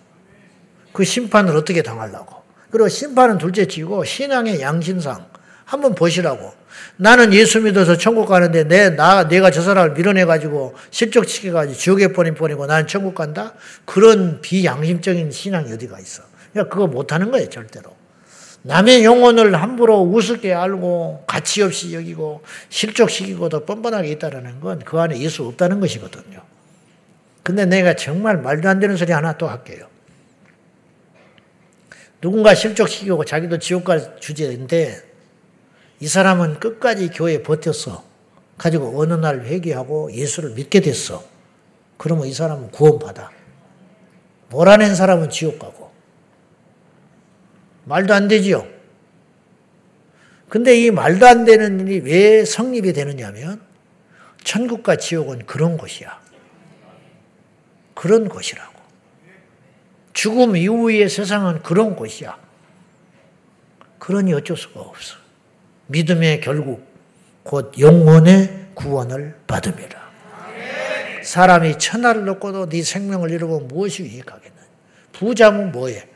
그 0.92 1.04
심판을 1.04 1.54
어떻게 1.56 1.82
당하려고? 1.82 2.42
그리고 2.70 2.88
심판은 2.88 3.38
둘째 3.38 3.66
치고 3.66 4.04
신앙의 4.04 4.60
양심상 4.60 5.26
한번 5.68 5.94
보시라고. 5.94 6.54
나는 6.96 7.34
예수 7.34 7.60
믿어서 7.60 7.98
천국 7.98 8.26
가는데 8.26 8.64
내, 8.64 8.88
나, 8.88 9.28
내가 9.28 9.50
저 9.50 9.60
사람을 9.60 9.92
밀어내가지고 9.92 10.74
실족시켜가지고 10.90 11.78
지옥에 11.78 12.08
보내 12.08 12.32
보내고 12.32 12.64
나는 12.64 12.86
천국 12.86 13.14
간다? 13.14 13.52
그런 13.84 14.40
비양심적인 14.40 15.30
신앙이 15.30 15.70
어디가 15.74 16.00
있어. 16.00 16.22
그러니까 16.52 16.74
그거 16.74 16.86
못하는 16.86 17.30
거예요, 17.30 17.50
절대로. 17.50 17.94
남의 18.62 19.04
영혼을 19.04 19.54
함부로 19.60 20.00
우습게 20.00 20.54
알고 20.54 21.24
가치 21.26 21.60
없이 21.60 21.94
여기고 21.94 22.42
실족시키고 22.70 23.50
도 23.50 23.66
뻔뻔하게 23.66 24.08
있다는 24.12 24.60
건 24.60 24.80
그 24.84 24.98
안에 24.98 25.18
예수 25.20 25.44
없다는 25.44 25.80
것이거든요. 25.80 26.42
근데 27.42 27.66
내가 27.66 27.94
정말 27.94 28.38
말도 28.38 28.68
안 28.68 28.80
되는 28.80 28.96
소리 28.96 29.12
하나 29.12 29.36
또 29.36 29.46
할게요. 29.46 29.86
누군가 32.22 32.54
실족시키고 32.54 33.24
자기도 33.26 33.58
지옥 33.58 33.84
갈 33.84 34.16
주제인데 34.18 35.07
이 36.00 36.06
사람은 36.06 36.60
끝까지 36.60 37.10
교회에 37.10 37.42
버텼어. 37.42 38.04
가지고 38.56 39.00
어느 39.00 39.14
날 39.14 39.44
회개하고 39.44 40.12
예수를 40.12 40.50
믿게 40.50 40.80
됐어. 40.80 41.24
그러면 41.96 42.26
이 42.26 42.32
사람은 42.32 42.70
구원받아. 42.70 43.30
몰아낸 44.50 44.94
사람은 44.94 45.30
지옥 45.30 45.58
가고. 45.58 45.92
말도 47.84 48.14
안 48.14 48.28
되지요. 48.28 48.66
근데 50.48 50.80
이 50.80 50.90
말도 50.90 51.26
안 51.26 51.44
되는 51.44 51.80
일이 51.80 52.00
왜 52.00 52.44
성립이 52.44 52.92
되느냐면 52.92 53.60
천국과 54.44 54.96
지옥은 54.96 55.46
그런 55.46 55.76
곳이야. 55.76 56.20
그런 57.94 58.28
곳이라고. 58.28 58.78
죽음 60.12 60.56
이후의 60.56 61.08
세상은 61.08 61.62
그런 61.62 61.96
곳이야. 61.96 62.38
그러니 63.98 64.32
어쩔 64.32 64.56
수가 64.56 64.80
없어. 64.80 65.27
믿음의 65.88 66.40
결국 66.40 66.86
곧 67.42 67.72
영혼의 67.78 68.68
구원을 68.74 69.36
받음이라. 69.46 70.08
사람이 71.22 71.78
천하를 71.78 72.24
놓고도 72.24 72.68
네 72.68 72.82
생명을 72.82 73.30
잃어보면 73.30 73.68
무엇이 73.68 74.02
유익하겠느냐. 74.02 74.66
부자면 75.12 75.72
뭐해? 75.72 76.08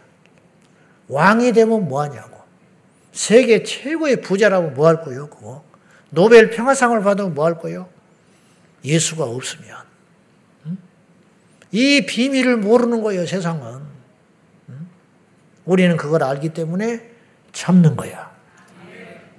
왕이 1.09 1.53
되면 1.53 1.89
뭐하냐고. 1.89 2.41
세계 3.13 3.63
최고의 3.63 4.23
부자라고 4.23 4.71
뭐할 4.71 5.03
거요, 5.03 5.29
그거? 5.29 5.65
노벨 6.11 6.51
평화상을 6.51 7.03
받으면 7.03 7.35
뭐 7.35 7.45
할 7.45 7.59
거요? 7.59 7.89
예수가 8.85 9.25
없으면. 9.25 9.77
이 11.73 12.07
비밀을 12.07 12.59
모르는 12.59 13.03
거예요, 13.03 13.27
세상은. 13.27 13.81
우리는 15.65 15.97
그걸 15.97 16.23
알기 16.23 16.51
때문에 16.51 17.11
참는 17.53 17.97
거야. 17.97 18.32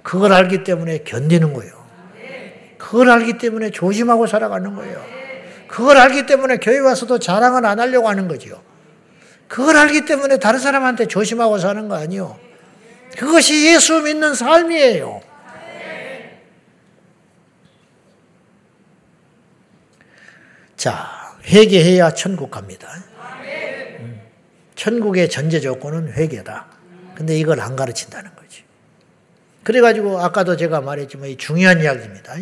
그걸 0.04 0.34
알기 0.34 0.64
때문에 0.64 0.98
견디는 0.98 1.54
거예요. 1.54 1.72
그걸 2.78 3.10
알기 3.10 3.38
때문에 3.38 3.70
조심하고 3.70 4.26
살아가는 4.26 4.74
거예요. 4.74 5.02
그걸 5.66 5.96
알기 5.96 6.26
때문에 6.26 6.58
교회 6.58 6.78
와서도 6.78 7.18
자랑은 7.18 7.64
안 7.64 7.80
하려고 7.80 8.08
하는 8.08 8.28
거죠. 8.28 8.62
그걸 9.48 9.76
알기 9.78 10.04
때문에 10.04 10.38
다른 10.38 10.60
사람한테 10.60 11.06
조심하고 11.06 11.58
사는 11.58 11.88
거 11.88 11.96
아니요. 11.96 12.38
그것이 13.16 13.66
예수 13.72 14.02
믿는 14.02 14.34
삶이에요. 14.34 15.22
자, 20.76 21.34
회개해야 21.46 22.10
천국 22.10 22.50
갑니다. 22.50 22.88
음. 24.00 24.20
천국의 24.74 25.30
전제 25.30 25.60
조건은 25.60 26.12
회개다. 26.12 26.66
근데 27.14 27.38
이걸 27.38 27.60
안 27.60 27.74
가르친다는. 27.74 28.33
그래가지고 29.64 30.20
아까도 30.20 30.56
제가 30.56 30.80
말했지만 30.82 31.30
이 31.30 31.36
중요한 31.36 31.80
이야기입니다. 31.80 32.34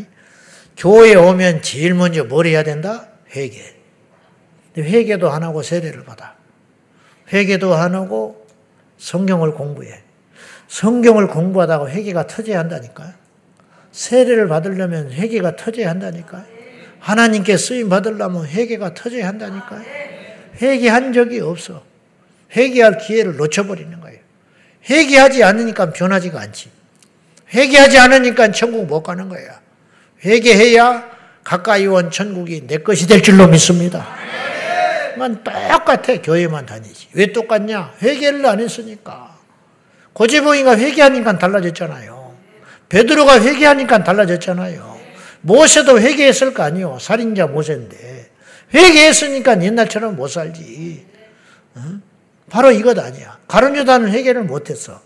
교회에 0.76 1.14
오면 1.14 1.62
제일 1.62 1.94
먼저 1.94 2.24
뭘 2.24 2.46
해야 2.46 2.62
된다? 2.62 3.08
회개. 3.34 3.62
회개도 4.76 5.30
안 5.30 5.42
하고 5.42 5.62
세례를 5.62 6.04
받아. 6.04 6.34
회개도 7.32 7.74
안 7.74 7.94
하고 7.94 8.46
성경을 8.98 9.52
공부해. 9.52 10.02
성경을 10.68 11.28
공부하다가 11.28 11.88
회개가 11.88 12.26
터져야 12.26 12.58
한다니까요. 12.58 13.12
세례를 13.92 14.48
받으려면 14.48 15.12
회개가 15.12 15.56
터져야 15.56 15.90
한다니까요. 15.90 16.44
하나님께 16.98 17.56
쓰임 17.56 17.88
받으려면 17.88 18.46
회개가 18.46 18.94
터져야 18.94 19.28
한다니까요. 19.28 19.82
회개한 20.60 21.12
적이 21.12 21.40
없어. 21.40 21.84
회개할 22.56 22.98
기회를 22.98 23.36
놓쳐버리는 23.36 24.00
거예요. 24.00 24.18
회개하지 24.88 25.44
않으니까 25.44 25.92
변하지가 25.92 26.40
않지. 26.40 26.70
회개하지 27.55 27.98
않으니까 27.98 28.50
천국 28.53 28.86
못 28.86 29.03
가는 29.03 29.28
거야. 29.28 29.61
회개해야 30.24 31.11
가까이 31.44 31.86
온 31.86 32.11
천국이 32.11 32.66
내 32.66 32.78
것이 32.78 33.07
될 33.07 33.22
줄로 33.22 33.46
믿습니다. 33.48 34.07
만 35.16 35.42
똑같아. 35.44 36.20
교회만 36.22 36.66
다니지. 36.66 37.09
왜 37.12 37.32
똑같냐? 37.32 37.94
회개를 38.03 38.46
안 38.46 38.61
했으니까. 38.61 39.36
고재봉이가 40.12 40.78
회개하니까 40.78 41.38
달라졌잖아요. 41.38 42.34
베드로가 42.88 43.40
회개하니까 43.40 44.05
달라졌잖아요. 44.05 45.00
모세도 45.42 46.00
회개했을 46.00 46.55
거 46.55 46.62
아니요. 46.62 46.98
살인자 47.00 47.46
모세인데. 47.46 48.30
회개했으니까 48.74 49.62
옛날처럼 49.62 50.16
못 50.16 50.28
살지. 50.28 51.07
바로 52.48 52.70
이것 52.70 52.98
아니야. 52.98 53.38
가룟 53.48 53.76
유다는 53.76 54.11
회개를 54.12 54.44
못했어. 54.44 55.00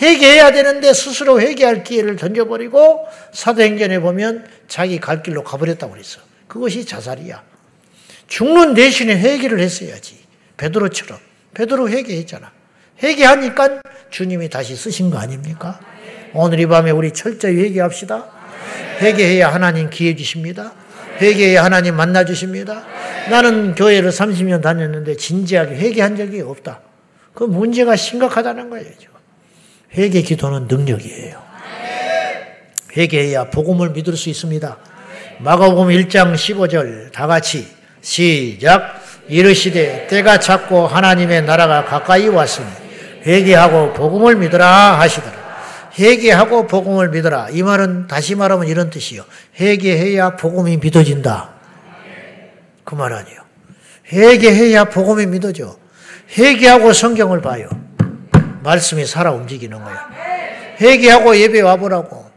회개해야 0.00 0.52
되는데 0.52 0.92
스스로 0.92 1.40
회개할 1.40 1.84
기회를 1.84 2.16
던져버리고 2.16 3.06
사도행전에 3.32 4.00
보면 4.00 4.46
자기 4.68 4.98
갈 5.00 5.22
길로 5.22 5.42
가버렸다고 5.44 5.92
그랬어. 5.92 6.20
그것이 6.48 6.84
자살이야. 6.84 7.42
죽는 8.28 8.74
대신에 8.74 9.18
회개를 9.18 9.60
했어야지. 9.60 10.18
베드로처럼. 10.56 11.18
베드로 11.54 11.90
회개했잖아. 11.90 12.50
회개하니까 13.02 13.82
주님이 14.10 14.48
다시 14.48 14.76
쓰신 14.76 15.10
거 15.10 15.18
아닙니까? 15.18 15.80
오늘 16.32 16.60
이 16.60 16.66
밤에 16.66 16.90
우리 16.90 17.12
철저히 17.12 17.56
회개합시다. 17.56 18.30
회개해야 19.00 19.52
하나님 19.52 19.90
기회 19.90 20.14
주십니다. 20.14 20.72
회개해야 21.20 21.64
하나님 21.64 21.96
만나 21.96 22.24
주십니다. 22.24 22.84
나는 23.30 23.74
교회를 23.74 24.10
30년 24.10 24.62
다녔는데 24.62 25.16
진지하게 25.16 25.76
회개한 25.76 26.16
적이 26.16 26.42
없다. 26.42 26.80
그 27.34 27.44
문제가 27.44 27.96
심각하다는 27.96 28.70
거예요. 28.70 29.09
회개 29.94 30.22
기도는 30.22 30.66
능력이에요. 30.68 31.40
회개해야 32.96 33.44
복음을 33.50 33.90
믿을 33.90 34.16
수 34.16 34.28
있습니다. 34.30 34.76
마가복음 35.40 35.88
1장 35.88 36.34
15절 36.34 37.12
다 37.12 37.26
같이 37.26 37.66
시작 38.02 39.00
이르시되 39.28 40.06
때가 40.08 40.38
찼고 40.38 40.86
하나님의 40.86 41.42
나라가 41.42 41.84
가까이 41.84 42.28
왔으니 42.28 42.66
회개하고 43.26 43.92
복음을 43.92 44.36
믿으라 44.36 44.98
하시더라. 45.00 45.40
회개하고 45.98 46.66
복음을 46.66 47.10
믿어라. 47.10 47.48
이 47.50 47.62
말은 47.62 48.06
다시 48.06 48.34
말하면 48.34 48.68
이런 48.68 48.90
뜻이요. 48.90 49.24
회개해야 49.60 50.36
복음이 50.36 50.78
믿어진다. 50.78 51.50
그 52.84 52.94
말 52.96 53.12
아니에요. 53.12 53.40
회개해야 54.12 54.84
복음이 54.86 55.26
믿어져. 55.26 55.76
회개하고 56.36 56.92
성경을 56.92 57.40
봐요. 57.40 57.68
말씀이 58.62 59.06
살아 59.06 59.32
움직이는 59.32 59.82
거예요. 59.82 59.98
회개하고 60.80 61.36
예배 61.36 61.60
와보라고. 61.60 62.30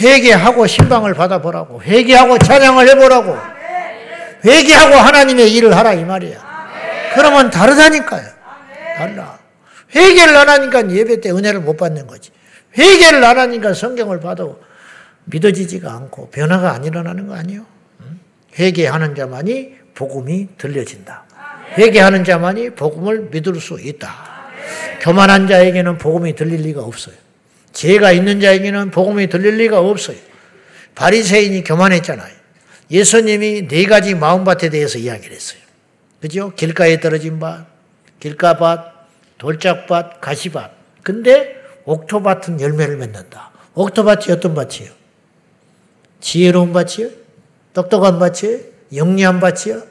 회개하고 0.00 0.66
신방을 0.66 1.14
받아보라고. 1.14 1.82
회개하고 1.82 2.38
찬양을 2.38 2.88
해보라고. 2.90 3.36
회개하고 4.44 4.94
하나님의 4.94 5.52
일을 5.54 5.76
하라 5.76 5.94
이 5.94 6.04
말이야. 6.04 6.52
그러면 7.14 7.50
다르다니까요. 7.50 8.26
달라. 8.96 9.38
회개를 9.94 10.36
안 10.36 10.48
하니까 10.48 10.90
예배 10.90 11.20
때 11.20 11.30
은혜를 11.30 11.60
못 11.60 11.76
받는 11.76 12.06
거지. 12.06 12.30
회개를 12.76 13.22
안 13.24 13.38
하니까 13.38 13.74
성경을 13.74 14.20
봐도 14.20 14.60
믿어지지가 15.24 15.92
않고 15.92 16.30
변화가 16.30 16.72
안 16.72 16.84
일어나는 16.84 17.26
거 17.26 17.34
아니에요? 17.34 17.66
회개하는 18.58 19.14
자만이 19.14 19.74
복음이 19.94 20.48
들려진다. 20.58 21.24
회개하는 21.78 22.24
자만이 22.24 22.70
복음을 22.70 23.28
믿을 23.30 23.60
수 23.60 23.78
있다. 23.80 24.31
교만한 25.00 25.48
자에게는 25.48 25.98
복음이 25.98 26.34
들릴 26.34 26.62
리가 26.62 26.82
없어요. 26.82 27.14
죄가 27.72 28.12
있는 28.12 28.40
자에게는 28.40 28.90
복음이 28.90 29.28
들릴 29.28 29.56
리가 29.56 29.80
없어요. 29.80 30.16
바리새인이 30.94 31.64
교만했잖아요. 31.64 32.32
예수님이 32.90 33.68
네 33.68 33.84
가지 33.86 34.14
마음밭에 34.14 34.68
대해서 34.68 34.98
이야기를 34.98 35.34
했어요. 35.34 35.60
그죠? 36.20 36.52
길가에 36.54 37.00
떨어진 37.00 37.40
밭, 37.40 37.66
길가밭, 38.20 38.92
돌짝밭, 39.38 40.20
가시밭. 40.20 40.70
근데 41.02 41.56
옥토밭은 41.84 42.60
열매를 42.60 42.96
맺는다. 42.98 43.50
옥토밭이 43.74 44.30
어떤 44.30 44.54
밭이에요? 44.54 44.92
지혜로운 46.20 46.72
밭이요? 46.72 47.10
똑똑한 47.74 48.18
밭이요? 48.18 48.58
영리한 48.94 49.40
밭이요? 49.40 49.82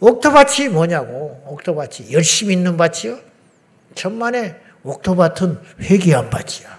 옥토밭이 0.00 0.68
뭐냐고. 0.70 1.42
옥토밭이 1.46 2.12
열심히 2.12 2.54
있는 2.54 2.76
밭이요? 2.76 3.18
천만에 3.96 4.54
옥토밭은 4.84 5.58
회개한 5.80 6.30
밭이야. 6.30 6.76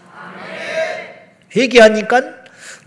회개하니까 1.56 2.22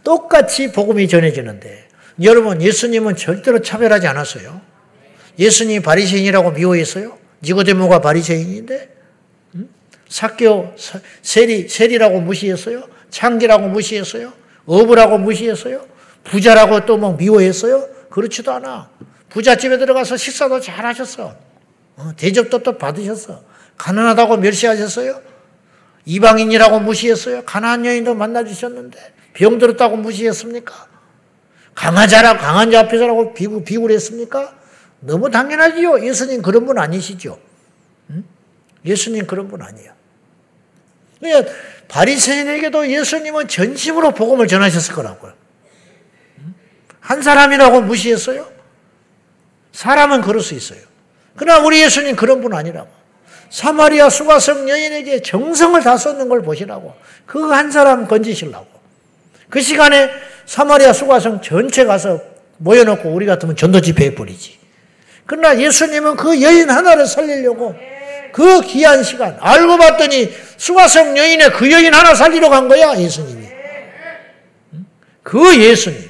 똑같이 0.02 0.72
복음이 0.72 1.08
전해지는데 1.08 1.88
여러분 2.22 2.62
예수님은 2.62 3.16
절대로 3.16 3.60
차별하지 3.60 4.06
않았어요. 4.06 4.60
예수님이 5.38 5.80
바리새인이라고 5.80 6.52
미워했어요? 6.52 7.18
니고데모가 7.42 8.00
바리새인인데 8.00 8.88
사교 10.08 10.74
세리 11.22 11.68
세리라고 11.68 12.20
무시했어요? 12.20 12.88
창기라고 13.10 13.68
무시했어요? 13.68 14.32
어부라고 14.66 15.18
무시했어요? 15.18 15.86
부자라고 16.24 16.86
또 16.86 16.96
뭐 16.96 17.16
미워했어요? 17.16 17.88
그렇지도 18.10 18.52
않아. 18.52 18.90
부잣집에 19.28 19.78
들어가서 19.78 20.16
식사도 20.16 20.60
잘 20.60 20.84
하셨어. 20.84 21.34
어, 21.96 22.12
대접도 22.16 22.58
또 22.62 22.76
받으셨어. 22.76 23.42
가난하다고 23.80 24.36
멸시하셨어요? 24.36 25.22
이방인이라고 26.04 26.80
무시했어요? 26.80 27.44
가난한 27.44 27.86
여인도 27.86 28.14
만나주셨는데 28.14 29.14
병들었다고 29.32 29.96
무시했습니까? 29.96 30.88
강하자라 31.74 32.36
강한 32.36 32.70
자 32.70 32.80
앞에서라고 32.80 33.32
비굴, 33.32 33.64
비굴했습니까? 33.64 34.54
너무 35.00 35.30
당연하지요. 35.30 36.04
예수님 36.06 36.42
그런 36.42 36.66
분 36.66 36.78
아니시죠? 36.78 37.40
응? 38.10 38.24
예수님 38.84 39.26
그런 39.26 39.48
분 39.48 39.62
아니에요. 39.62 39.92
그러니까 41.18 41.52
바리새인에게도 41.88 42.90
예수님은 42.90 43.48
전심으로 43.48 44.12
복음을 44.12 44.46
전하셨을 44.46 44.94
거라고요. 44.94 45.32
한 47.00 47.22
사람이라고 47.22 47.80
무시했어요? 47.82 48.50
사람은 49.72 50.20
그럴 50.20 50.42
수 50.42 50.54
있어요. 50.54 50.80
그러나 51.36 51.64
우리 51.64 51.82
예수님 51.82 52.16
그런 52.16 52.42
분 52.42 52.52
아니라고. 52.52 52.99
사마리아 53.50 54.08
수가성 54.08 54.68
여인에게 54.68 55.22
정성을 55.22 55.80
다 55.82 55.96
쏟는 55.96 56.28
걸 56.28 56.42
보시라고. 56.42 56.94
그 57.26 57.50
한 57.52 57.70
사람 57.70 58.06
건지시려고. 58.06 58.66
그 59.48 59.60
시간에 59.60 60.08
사마리아 60.46 60.92
수가성 60.92 61.42
전체 61.42 61.84
가서 61.84 62.20
모여놓고 62.58 63.10
우리 63.10 63.26
같으면 63.26 63.56
전도 63.56 63.80
집회해 63.80 64.14
버리지. 64.14 64.58
그러나 65.26 65.58
예수님은 65.60 66.16
그 66.16 66.40
여인 66.42 66.70
하나를 66.70 67.06
살리려고 67.06 67.74
그 68.32 68.60
귀한 68.62 69.02
시간 69.02 69.36
알고 69.40 69.76
봤더니 69.76 70.32
수가성 70.56 71.16
여인의 71.16 71.52
그 71.52 71.70
여인 71.70 71.92
하나 71.92 72.14
살리러 72.14 72.48
간 72.48 72.68
거야 72.68 72.96
예수님이. 72.98 73.46
그 75.22 75.56
예수님. 75.60 76.08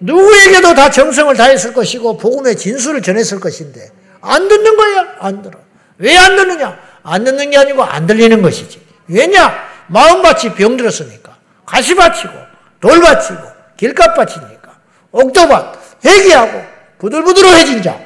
누구에게도 0.00 0.74
다 0.74 0.90
정성을 0.90 1.34
다했을 1.36 1.72
것이고 1.72 2.16
복음의 2.18 2.56
진수를 2.56 3.00
전했을 3.02 3.40
것인데 3.40 3.88
안 4.20 4.48
듣는 4.48 4.76
거야 4.76 5.16
안 5.18 5.42
들어. 5.42 5.63
왜 5.98 6.16
안 6.16 6.36
듣느냐? 6.36 6.78
안 7.02 7.24
듣는 7.24 7.50
게 7.50 7.58
아니고 7.58 7.82
안 7.82 8.06
들리는 8.06 8.40
것이지. 8.42 8.80
왜냐? 9.08 9.54
마음밭이 9.88 10.54
병들었으니까. 10.54 11.36
가시밭이고 11.66 12.32
돌밭이고 12.80 13.42
길값밭이니까. 13.76 14.74
옥토밭 15.12 15.78
회개하고 16.04 16.62
부들부들해진 16.98 17.82
자. 17.82 17.98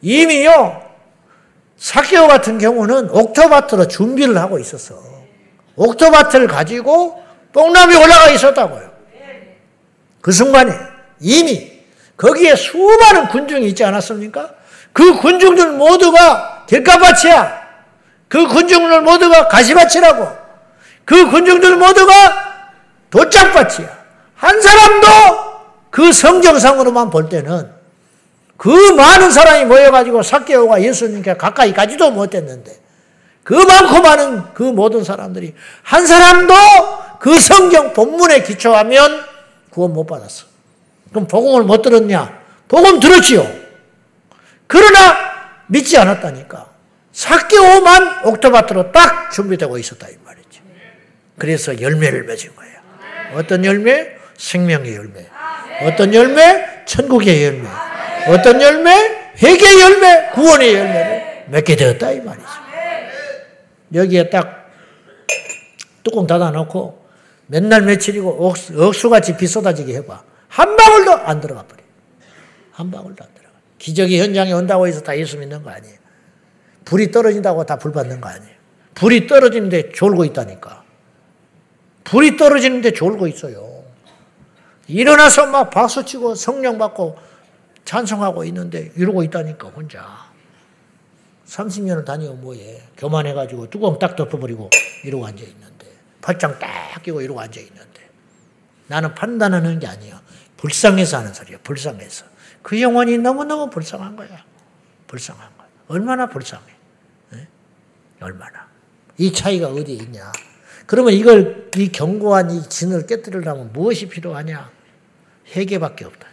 이미요 0.00 0.82
사케오 1.76 2.26
같은 2.28 2.58
경우는 2.58 3.10
옥토밭으로 3.10 3.88
준비를 3.88 4.36
하고 4.36 4.58
있었어. 4.58 4.96
옥토밭을 5.76 6.48
가지고 6.48 7.22
뽕나무 7.52 7.96
올라가 7.96 8.30
있었다고요. 8.30 8.90
그 10.20 10.32
순간에 10.32 10.72
이미 11.20 11.72
거기에 12.16 12.56
수많은 12.56 13.28
군중이 13.28 13.66
있지 13.68 13.84
않았습니까? 13.84 14.50
그 14.92 15.18
군중들 15.20 15.72
모두가 15.72 16.57
길가밭이야. 16.68 17.68
그 18.28 18.46
군중들 18.46 19.00
모두가 19.02 19.48
가시밭이라고. 19.48 20.28
그 21.04 21.30
군중들 21.30 21.76
모두가 21.76 22.12
도짝밭이야. 23.10 23.98
한 24.34 24.60
사람도 24.60 25.06
그 25.90 26.12
성경상으로만 26.12 27.10
볼 27.10 27.28
때는 27.28 27.72
그 28.56 28.68
많은 28.68 29.30
사람이 29.30 29.64
모여가지고 29.64 30.22
사개오가 30.22 30.82
예수님께 30.82 31.36
가까이 31.36 31.72
가지도 31.72 32.10
못했는데 32.10 32.72
그 33.42 33.54
많고 33.54 34.00
많은 34.02 34.52
그 34.52 34.62
모든 34.62 35.02
사람들이 35.02 35.54
한 35.82 36.06
사람도 36.06 36.54
그 37.18 37.38
성경 37.38 37.92
본문에 37.94 38.42
기초하면 38.42 39.24
구원 39.70 39.94
못 39.94 40.06
받았어. 40.06 40.46
그럼 41.10 41.26
복음을 41.26 41.62
못 41.62 41.80
들었냐? 41.80 42.38
복음 42.68 43.00
들었지요. 43.00 43.46
그러나 44.66 45.27
믿지 45.68 45.96
않았다니까. 45.98 46.70
사개오만 47.12 48.26
옥토바트로 48.26 48.92
딱 48.92 49.30
준비되고 49.30 49.78
있었다 49.78 50.08
이 50.08 50.14
말이죠. 50.24 50.62
그래서 51.38 51.80
열매를 51.80 52.24
맺은 52.24 52.54
거예요. 52.54 52.78
어떤 53.34 53.64
열매? 53.64 54.16
생명의 54.36 54.94
열매. 54.94 55.26
어떤 55.82 56.14
열매? 56.14 56.84
천국의 56.84 57.44
열매. 57.44 57.68
어떤 58.28 58.60
열매? 58.60 58.92
회개 59.40 59.80
열매, 59.80 60.30
구원의 60.34 60.74
열매를 60.74 61.44
맺게 61.48 61.76
되었다 61.76 62.10
이 62.10 62.20
말이죠. 62.20 62.48
여기에 63.94 64.30
딱 64.30 64.70
뚜껑 66.02 66.26
닫아놓고 66.26 67.06
맨날 67.46 67.82
며칠이고 67.82 68.52
억수같이 68.76 69.36
비 69.36 69.46
쏟아지게 69.46 69.94
해봐. 69.96 70.22
한 70.48 70.76
방울도 70.76 71.14
안 71.14 71.40
들어가 71.40 71.62
버려. 71.62 71.82
한 72.72 72.90
방울도 72.90 73.24
안 73.24 73.30
들어가. 73.34 73.37
기적이 73.78 74.20
현장에 74.20 74.52
온다고 74.52 74.86
해서 74.86 75.00
다 75.02 75.16
예수 75.16 75.38
믿는 75.38 75.62
거 75.62 75.70
아니에요. 75.70 75.96
불이 76.84 77.10
떨어진다고 77.10 77.64
다 77.66 77.76
불 77.76 77.92
받는 77.92 78.20
거 78.20 78.28
아니에요. 78.28 78.54
불이 78.94 79.26
떨어지는데 79.26 79.92
졸고 79.92 80.24
있다니까. 80.24 80.84
불이 82.04 82.36
떨어지는데 82.36 82.92
졸고 82.92 83.26
있어요. 83.28 83.84
일어나서 84.88 85.46
막 85.46 85.70
박수 85.70 86.04
치고 86.04 86.34
성령 86.34 86.78
받고 86.78 87.16
찬송하고 87.84 88.44
있는데 88.46 88.90
이러고 88.96 89.22
있다니까 89.22 89.68
혼자. 89.68 90.28
30년을 91.46 92.04
다니고 92.04 92.34
뭐해. 92.34 92.82
교만해가지고 92.96 93.70
뚜껑 93.70 93.98
딱 93.98 94.16
덮어버리고 94.16 94.70
이러고 95.04 95.26
앉아있는데. 95.26 95.86
팔짱 96.20 96.58
딱 96.58 97.02
끼고 97.02 97.20
이러고 97.20 97.40
앉아있는데. 97.40 98.08
나는 98.88 99.14
판단하는 99.14 99.78
게 99.78 99.86
아니야. 99.86 100.20
불쌍해서 100.56 101.18
하는 101.18 101.32
소리야. 101.32 101.58
불쌍해서. 101.62 102.24
그 102.62 102.80
영혼이 102.80 103.18
너무너무 103.18 103.70
불쌍한 103.70 104.16
거야. 104.16 104.44
불쌍한 105.06 105.56
거야. 105.56 105.68
얼마나 105.88 106.28
불쌍해. 106.28 106.64
네? 107.32 107.48
얼마나. 108.20 108.68
이 109.16 109.32
차이가 109.32 109.68
어디에 109.68 109.94
있냐. 109.96 110.32
그러면 110.86 111.12
이걸, 111.12 111.70
이 111.76 111.90
견고한 111.90 112.50
이 112.50 112.68
진을 112.68 113.06
깨뜨리려면 113.06 113.72
무엇이 113.72 114.08
필요하냐? 114.08 114.70
회개밖에 115.54 116.04
없다. 116.04 116.28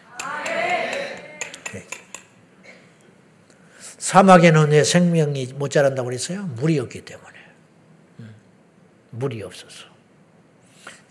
사막에는 4.06 4.70
왜 4.70 4.84
생명이 4.84 5.54
못 5.56 5.70
자란다고 5.70 6.06
그랬어요? 6.06 6.44
물이 6.44 6.78
없기 6.78 7.06
때문에. 7.06 7.38
음, 8.20 8.36
물이 9.10 9.42
없어서. 9.42 9.86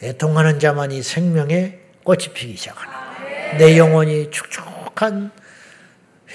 애통하는 0.00 0.60
자만이 0.60 1.02
생명의 1.02 1.80
꽃이 2.04 2.28
피기 2.34 2.56
시작하나. 2.56 3.56
내 3.58 3.76
영혼이 3.78 4.30
축축 4.30 4.73
한 5.02 5.30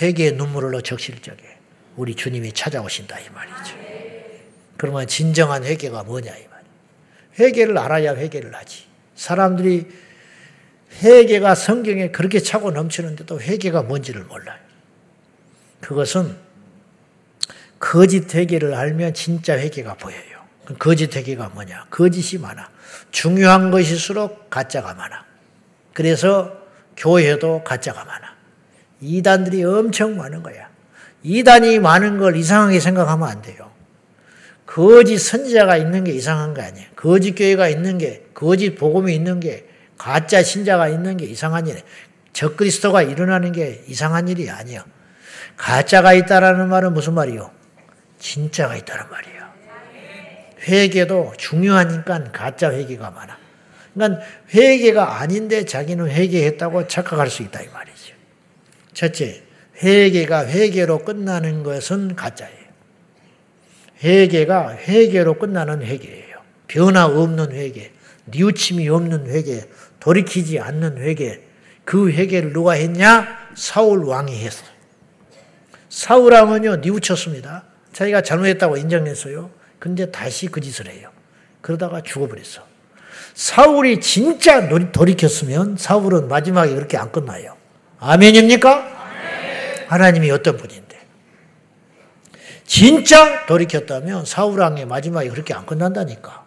회개의 0.02 0.34
눈물로 0.34 0.82
적실 0.82 1.22
적에 1.22 1.58
우리 1.96 2.16
주님이 2.16 2.54
찾아오신다 2.54 3.20
이 3.20 3.30
말이죠. 3.30 3.76
그러면 4.78 5.08
진정한 5.08 5.66
회개가 5.66 6.04
뭐냐 6.04 6.36
이 6.36 6.48
말. 6.48 6.64
회개를 7.40 7.78
알아야 7.78 8.16
회개를 8.16 8.56
하지. 8.56 8.86
사람들이 9.16 9.88
회개가 11.02 11.56
성경에 11.56 12.12
그렇게 12.12 12.40
차고 12.40 12.72
넘치는데도 12.72 13.42
회개가 13.42 13.84
뭔지를 13.84 14.24
몰라요. 14.24 14.60
그것은 15.82 16.38
거짓 17.80 18.34
회개를 18.34 18.74
알면 18.74 19.14
진짜 19.14 19.58
회개가 19.58 19.96
보여요. 19.96 20.40
거짓 20.78 21.16
회개가 21.16 21.50
뭐냐? 21.50 21.88
거짓이 21.90 22.40
많아. 22.40 22.70
중요한 23.12 23.72
것일수록 23.72 24.50
가짜가 24.50 24.94
많아. 24.94 25.26
그래서 25.94 26.58
교회도 26.96 27.64
가짜가 27.64 28.06
많아. 28.06 28.29
이단들이 29.02 29.64
엄청 29.64 30.18
많은 30.18 30.44
거야. 30.44 30.70
이단이 31.24 31.80
많은 31.80 32.18
걸 32.18 32.36
이상하게 32.36 32.80
생각하면 32.80 33.28
안 33.28 33.42
돼요. 33.42 33.72
거짓 34.66 35.18
선지자가 35.18 35.78
있는 35.78 36.04
게 36.04 36.12
이상한 36.12 36.54
거 36.54 36.62
아니에요. 36.62 36.88
거짓 36.96 37.34
교회가 37.34 37.70
있는 37.70 37.98
게, 37.98 38.26
거짓 38.34 38.76
복음이 38.76 39.14
있는 39.14 39.40
게, 39.40 39.68
가짜 39.98 40.44
신자가 40.44 40.88
있는 40.90 41.18
게 41.18 41.26
이상한 41.26 41.68
일이에요. 41.68 41.84
적그리스도가 42.34 43.02
일어나는 43.02 43.52
게 43.52 43.84
이상한 43.88 44.28
일이 44.28 44.50
아니에요. 44.50 44.84
가짜가 45.58 46.14
있다라는 46.14 46.70
말은 46.70 46.94
무슨 46.94 47.14
말이요? 47.16 47.52
진짜가 48.20 48.76
있다는 48.76 49.10
말이에요. 49.10 49.40
회개도 50.68 51.34
중요하니까 51.38 52.32
가짜 52.32 52.72
회개가 52.72 53.12
많아. 53.12 53.38
그러니까 53.94 54.22
회개가 54.54 55.20
아닌데 55.20 55.66
자기는 55.66 56.10
회개했다고 56.10 56.88
착각할 56.88 57.30
수 57.30 57.44
있다 57.44 57.62
이 57.62 57.68
말이죠. 57.68 57.99
첫째, 59.00 59.42
회개가 59.82 60.48
회개로 60.48 61.06
끝나는 61.06 61.64
것은 61.64 62.18
가짜예요. 62.18 62.68
회개가 64.04 64.76
회개로 64.76 65.36
끝나는 65.36 65.84
회개예요. 65.84 66.36
변화 66.68 67.06
없는 67.06 67.54
회개. 67.54 67.94
뉘우침이 68.26 68.90
없는 68.90 69.28
회개, 69.28 69.64
돌이키지 70.02 70.60
않는 70.60 70.98
회개, 70.98 71.40
그 71.86 72.12
회개를 72.12 72.52
누가 72.52 72.74
했냐? 72.74 73.54
사울 73.56 74.04
왕이 74.04 74.38
했어요. 74.38 74.68
사울 75.88 76.34
왕은요, 76.34 76.76
뉘우쳤습니다. 76.82 77.64
자기가 77.94 78.22
잘못했다고 78.22 78.76
인정했어요. 78.76 79.50
근데 79.80 80.12
다시 80.12 80.48
그 80.48 80.60
짓을 80.60 80.90
해요. 80.90 81.10
그러다가 81.62 82.02
죽어버렸어. 82.02 82.68
사울이 83.34 84.02
진짜 84.02 84.68
돌이켰으면 84.68 85.78
사울은 85.78 86.28
마지막에 86.28 86.76
그렇게 86.76 86.98
안 86.98 87.14
끝나요. 87.14 87.59
아멘입니까? 88.00 88.72
아멘. 88.72 89.86
하나님이 89.88 90.32
어떤 90.32 90.58
분인데. 90.58 90.98
진짜 92.66 93.46
돌이켰다면 93.46 94.26
사울 94.26 94.60
왕의 94.60 94.86
마지막에 94.86 95.30
그렇게 95.30 95.54
안 95.54 95.66
끝난다니까. 95.66 96.46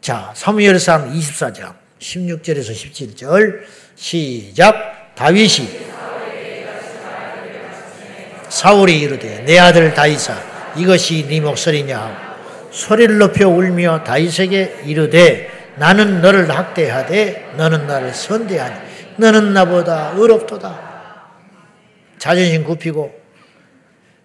자, 0.00 0.32
사무엘상 0.34 1.12
24장 1.12 1.74
16절에서 1.98 2.72
17절 2.72 3.62
시작. 3.94 5.14
다윗이 5.14 5.86
사울이 8.48 9.00
이르되 9.00 9.42
내 9.44 9.58
아들 9.58 9.92
다윗아 9.94 10.74
이것이 10.76 11.26
네 11.26 11.40
목소리냐 11.40 11.98
하고 11.98 12.14
소리를 12.70 13.18
높여 13.18 13.48
울며 13.48 14.04
다윗에게 14.04 14.82
이르되 14.84 15.50
나는 15.76 16.20
너를 16.20 16.50
학대하되 16.50 17.54
너는 17.56 17.86
나를 17.86 18.12
선대하니 18.12 18.85
너는 19.18 19.52
나보다 19.52 20.12
의롭도다. 20.16 20.96
자존심 22.18 22.64
굽히고 22.64 23.14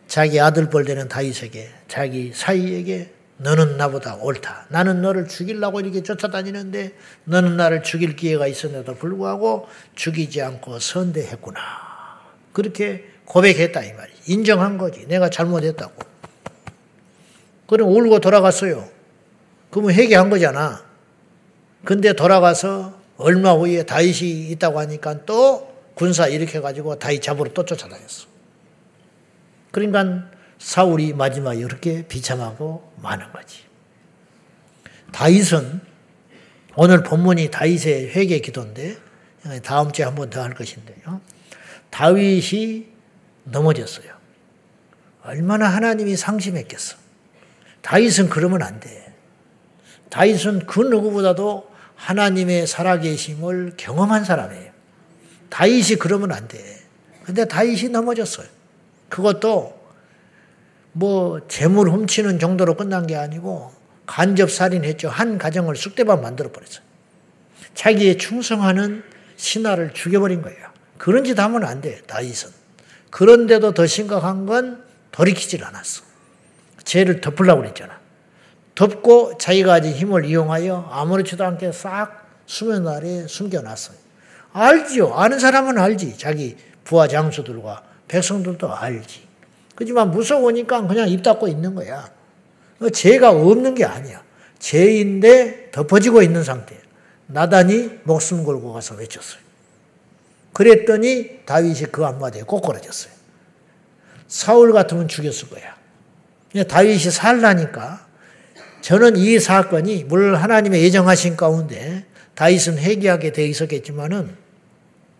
자기 0.08 0.40
아들뻘 0.40 0.84
되는 0.84 1.08
다윗에게 1.08 1.70
자기 1.88 2.32
사이에게 2.34 3.14
너는 3.38 3.78
나보다 3.78 4.16
옳다. 4.16 4.68
나는 4.70 5.02
너를 5.02 5.28
죽이려고 5.28 5.80
이렇게 5.80 6.04
쫓아다니는데 6.04 6.94
너는 7.24 7.58
나를 7.58 7.82
죽일 7.82 8.16
기회가 8.16 8.48
있었는데도 8.48 8.96
불구하고 8.96 9.68
죽이지 9.96 10.42
않고 10.42 10.80
선대했구나. 10.80 11.60
그렇게 12.54 13.06
고백했다 13.26 13.84
이 13.84 13.94
말이. 13.94 14.12
인정한 14.28 14.78
거지. 14.78 15.08
내가 15.08 15.30
잘못했다고. 15.30 15.94
그럼 17.68 17.90
울고 17.90 18.20
돌아갔어요. 18.20 18.90
그러면 19.72 19.94
회개한 19.94 20.30
거잖아. 20.30 20.84
근데 21.86 22.14
돌아가서 22.14 23.01
얼마 23.22 23.54
후에 23.54 23.84
다윗이 23.84 24.50
있다고 24.52 24.80
하니까 24.80 25.26
또 25.26 25.72
군사 25.96 26.28
일으켜 26.28 26.62
가지고 26.62 26.98
다윗 27.00 27.22
잡으러 27.22 27.52
또 27.54 27.66
쫓아다녔어. 27.66 28.28
그러니까 29.72 30.30
사울이 30.60 31.14
마지막에 31.14 31.60
이렇게 31.60 32.08
비참하고 32.08 32.92
많은 32.98 33.32
거지. 33.32 33.60
다윗은 35.12 35.82
오늘 36.76 37.04
본문이 37.04 37.52
다윗의 37.52 38.16
회개 38.16 38.40
기도인데 38.40 38.98
다음 39.64 39.92
주에 39.92 40.06
한 40.06 40.16
번 40.16 40.30
더 40.30 40.42
할 40.42 40.54
것인데요. 40.54 41.22
다윗이 41.90 42.88
넘어졌어요. 43.44 44.14
얼마나 45.24 45.68
하나님이 45.68 46.16
상심했겠어. 46.16 46.98
다윗은 47.82 48.30
그러면 48.30 48.62
안 48.62 48.80
돼. 48.80 49.14
다윗은 50.10 50.66
그 50.68 50.82
누구보다도 50.82 51.71
하나님의 52.02 52.66
살아계심을 52.66 53.74
경험한 53.78 54.26
사람이에요. 54.26 54.72
다윗이 55.50 55.98
그러면 56.00 56.32
안 56.32 56.48
돼. 56.48 56.60
근데 57.24 57.46
다윗이 57.46 57.90
넘어졌어요. 57.90 58.48
그것도 59.10 59.80
뭐 60.94 61.48
재물 61.48 61.90
훔치는 61.90 62.40
정도로 62.40 62.76
끝난 62.76 63.06
게 63.06 63.16
아니고 63.16 63.72
간접 64.08 64.52
살인했죠. 64.52 65.10
한 65.10 65.38
가정을 65.38 65.76
쑥대밭 65.76 66.22
만들어 66.22 66.52
버렸어요. 66.52 66.84
자기의 67.76 68.18
충성하는 68.18 69.04
신하를 69.38 69.94
죽여버린 69.94 70.42
거예요. 70.42 70.72
그런 70.98 71.24
짓 71.24 71.40
하면 71.40 71.64
안 71.64 71.82
돼, 71.82 72.02
다윗은. 72.08 72.50
그런데도 73.12 73.74
더 73.74 73.86
심각한 73.86 74.46
건 74.46 74.84
돌이키질 75.12 75.64
않았어. 75.64 76.04
죄를 76.84 77.22
덮으려고 77.22 77.62
그랬잖아. 77.62 78.01
덮고 78.82 79.38
자기가 79.38 79.74
가진 79.74 79.94
힘을 79.94 80.26
이용하여 80.26 80.90
아무렇지도 80.90 81.46
않게 81.46 81.72
싹 81.72 82.26
수면 82.48 82.88
아래에 82.88 83.28
숨겨놨어요. 83.28 83.96
알지요. 84.54 85.14
아는 85.14 85.38
사람은 85.38 85.78
알지. 85.78 86.18
자기 86.18 86.58
부하 86.84 87.08
장수들과 87.08 87.84
백성들도 88.08 88.74
알지. 88.74 89.22
그지만 89.76 90.10
무서우니까 90.10 90.88
그냥 90.88 91.10
입 91.10 91.22
닫고 91.22 91.48
있는 91.48 91.76
거야. 91.76 92.10
죄가 92.92 93.30
없는 93.30 93.76
게 93.76 93.86
아니야. 93.86 94.24
죄인데 94.58 95.70
덮어지고 95.72 96.24
있는 96.24 96.44
상태. 96.44 96.76
나단이 97.28 98.00
목숨 98.04 98.44
걸고 98.44 98.74
가서 98.74 98.96
외쳤어요. 98.96 99.42
그랬더니 100.54 101.46
다윗이 101.46 101.92
그 101.92 102.02
한마디에 102.02 102.42
꼬꾸라졌어요. 102.42 103.14
사울 104.28 104.74
같으면 104.74 105.08
죽였을 105.08 105.50
거야. 105.50 106.66
다윗이 106.66 107.12
살라니까 107.12 108.10
저는 108.82 109.16
이 109.16 109.40
사건이 109.40 110.06
물론 110.06 110.36
하나님의 110.36 110.84
예정하신 110.84 111.38
가운데 111.38 112.06
다윗은 112.36 112.78
회개하게 112.78 113.32
돼 113.32 113.46
있었겠지만은 113.46 114.36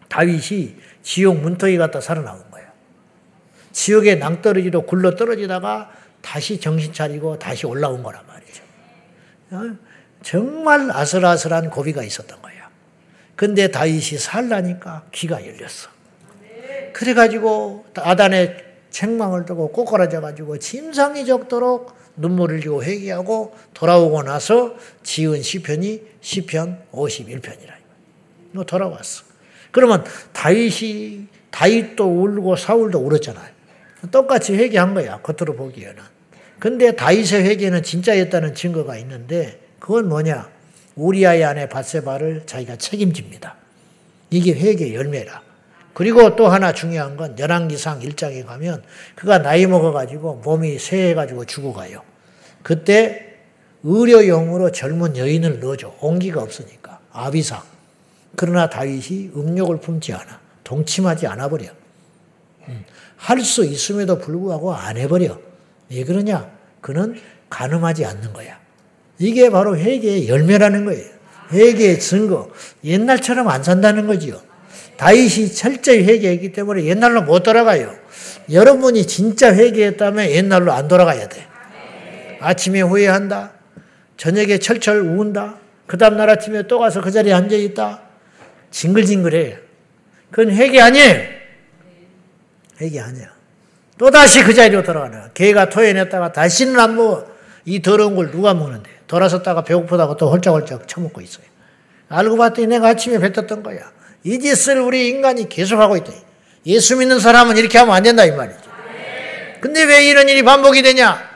다윗이 0.10 0.76
지옥 1.04 1.38
문턱에 1.40 1.78
갔다 1.78 2.02
살아나온 2.02 2.44
거예요. 2.52 2.68
지옥의 3.72 4.18
낭떠러지로 4.20 4.86
굴러 4.86 5.16
떨어지다가 5.16 5.92
다시 6.22 6.60
정신 6.60 6.92
차리고 6.92 7.40
다시 7.40 7.66
올라온 7.66 8.04
거란 8.04 8.24
말이죠. 8.28 8.64
어? 9.52 9.78
정말 10.22 10.92
아슬아슬한 10.92 11.70
고비가 11.70 12.04
있었던 12.04 12.42
거예요. 12.42 12.66
근데 13.36 13.70
다윗이 13.70 14.20
살라니까 14.20 15.04
귀가 15.12 15.46
열렸어. 15.46 15.90
그래가지고 16.94 17.86
아단의 17.96 18.58
책망을 18.92 19.46
두고 19.46 19.72
꼬꾸라져가지고 19.72 20.60
짐상이 20.60 21.26
적도록 21.26 21.96
눈물을 22.16 22.62
지고 22.62 22.84
회개하고 22.84 23.56
돌아오고 23.74 24.24
나서 24.24 24.76
지은 25.04 25.42
시편이 25.42 26.02
시편 26.22 26.84
51편이라. 26.92 27.72
너 28.52 28.64
돌아왔어. 28.64 29.24
그러면 29.72 30.04
다윗이 30.34 31.28
다윗도 31.52 32.06
울고 32.06 32.56
사울도 32.56 33.00
울었잖아요. 33.00 33.50
똑같이 34.12 34.54
회개한 34.54 34.94
거야. 34.94 35.22
겉으로 35.22 35.56
보기에는. 35.56 36.02
근데 36.60 36.96
다윗의 36.96 37.44
회개는 37.44 37.84
진짜였다는 37.84 38.56
증거가 38.56 38.98
있는데 38.98 39.60
그건 39.80 40.10
뭐냐? 40.10 40.50
우리아의 40.96 41.44
아내 41.44 41.70
바세바를 41.70 42.44
자기가 42.46 42.76
책임집니다. 42.76 43.56
이게 44.30 44.54
회개 44.54 44.94
열매라. 44.94 45.51
그리고 45.94 46.36
또 46.36 46.48
하나 46.48 46.74
중요한 46.74 47.18
건 47.18 47.38
열왕기상 47.38 48.00
1장에 48.00 48.46
가면 48.46 48.84
그가 49.16 49.40
나이 49.40 49.66
먹어가지고 49.68 50.42
몸이 50.44 50.80
쇠해가지고 50.80 51.46
죽어가요. 51.46 52.02
그때 52.64 53.32
의료용으로 53.84 54.72
젊은 54.72 55.18
여인을 55.18 55.60
넣어줘. 55.60 55.96
온기가 56.00 56.42
없으니까. 56.42 57.00
아비상. 57.12 57.62
그러나 58.36 58.70
다윗이 58.70 59.32
음욕을 59.36 59.80
품지 59.80 60.14
않아. 60.14 60.40
동침하지 60.64 61.28
않아 61.28 61.50
버려. 61.50 61.66
음. 62.68 62.86
할수 63.18 63.66
있음에도 63.66 64.18
불구하고 64.20 64.74
안 64.74 64.98
해버려. 64.98 65.40
왜 65.90 66.04
그러냐? 66.04 66.50
그는 66.80 67.20
가늠하지 67.50 68.06
않는 68.06 68.34
거야. 68.34 68.60
이게 69.20 69.50
바로 69.50 69.78
회개의 69.78 70.30
열매라는 70.30 70.86
거예요. 70.86 71.06
회개의 71.52 72.00
증거. 72.00 72.50
옛날처럼 72.84 73.48
안 73.50 73.62
산다는 73.62 74.08
거지요. 74.08 74.42
다윗이 75.02 75.52
철저히 75.52 76.04
회개했기 76.04 76.52
때문에 76.52 76.84
옛날로 76.84 77.24
못 77.24 77.42
돌아가요. 77.42 77.96
여러분이 78.52 79.08
진짜 79.08 79.52
회개했다면 79.52 80.30
옛날로 80.30 80.72
안 80.74 80.88
돌아가야 80.88 81.28
돼. 81.28 81.48
아침에 82.40 82.82
후회한다. 82.82 83.52
저녁에 84.16 84.60
철철 84.60 85.00
운다. 85.00 85.56
그 85.88 85.98
다음날 85.98 86.30
아침에 86.30 86.68
또 86.68 86.78
가서 86.78 87.02
그 87.02 87.10
자리에 87.10 87.34
앉아있다. 87.34 88.00
징글징글해. 88.70 89.58
그건 90.30 90.54
회개 90.54 90.80
아니에요. 90.80 91.20
회개 92.80 93.00
아니야. 93.00 93.34
또다시 93.98 94.44
그 94.44 94.54
자리로 94.54 94.84
돌아가는 94.84 95.20
개가 95.34 95.70
토해냈다가 95.70 96.32
다시는 96.32 96.80
안 96.80 96.96
먹어. 96.96 97.26
이 97.66 97.82
더러운 97.82 98.16
걸 98.16 98.30
누가 98.30 98.54
먹는데. 98.54 98.88
돌아섰다가 99.08 99.64
배고프다고 99.64 100.18
또 100.18 100.30
홀짝홀짝 100.32 100.88
처먹고 100.88 101.22
있어요. 101.22 101.46
알고 102.08 102.38
봤더니 102.38 102.68
내가 102.68 102.90
아침에 102.90 103.18
뱉었던 103.18 103.64
거야. 103.64 103.90
이 104.24 104.40
짓을 104.40 104.80
우리 104.80 105.08
인간이 105.10 105.50
계속하고 105.50 105.98
있다. 105.98 106.12
예수 106.66 106.96
믿는 106.98 107.20
사람은 107.20 107.58
이렇게 107.58 107.78
하면 107.80 107.96
안 107.96 108.04
된다 108.04 108.26
이 108.26 108.32
말이죠. 108.32 108.60
근데 109.62 109.84
왜 109.84 110.06
이런 110.08 110.30
일이 110.30 110.44
반복이 110.44 110.82
되냐? 110.82 111.30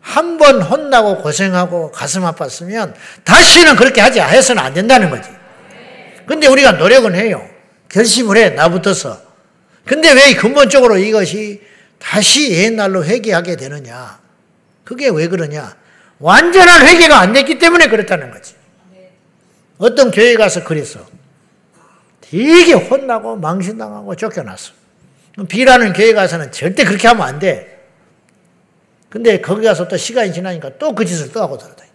한 0.00 0.38
번 0.38 0.62
혼나고 0.62 1.18
고생하고 1.22 1.90
가슴 1.90 2.22
아팠으면 2.22 2.94
다시는 3.24 3.74
그렇게 3.76 4.00
하지 4.00 4.20
해서는 4.20 4.62
안 4.62 4.72
된다는 4.72 5.10
거지. 5.10 5.28
근데 6.26 6.46
우리가 6.46 6.72
노력은 6.72 7.14
해요. 7.14 7.46
결심을 7.88 8.36
해, 8.36 8.50
나부터서. 8.50 9.20
근데 9.84 10.12
왜 10.12 10.34
근본적으로 10.34 10.98
이것이 10.98 11.62
다시 11.98 12.52
옛날로 12.52 13.04
회개하게 13.04 13.56
되느냐? 13.56 14.20
그게 14.84 15.08
왜 15.08 15.26
그러냐? 15.28 15.74
완전한 16.18 16.86
회개가 16.86 17.18
안 17.18 17.32
됐기 17.32 17.58
때문에 17.58 17.88
그렇다는 17.88 18.30
거지. 18.30 18.54
어떤 19.78 20.10
교회 20.10 20.34
가서 20.36 20.62
그랬어. 20.64 21.00
되게 22.30 22.72
혼나고 22.72 23.36
망신당하고 23.36 24.14
쫓겨났어. 24.16 24.72
비라는 25.48 25.92
교회 25.92 26.12
가서는 26.12 26.50
절대 26.52 26.84
그렇게 26.84 27.08
하면 27.08 27.26
안 27.26 27.38
돼. 27.38 27.76
근데 29.08 29.40
거기 29.40 29.64
가서 29.66 29.86
또 29.88 29.96
시간이 29.96 30.32
지나니까 30.32 30.78
또 30.78 30.94
그 30.94 31.04
짓을 31.04 31.30
또 31.32 31.40
하고 31.42 31.56
돌아다니. 31.58 31.90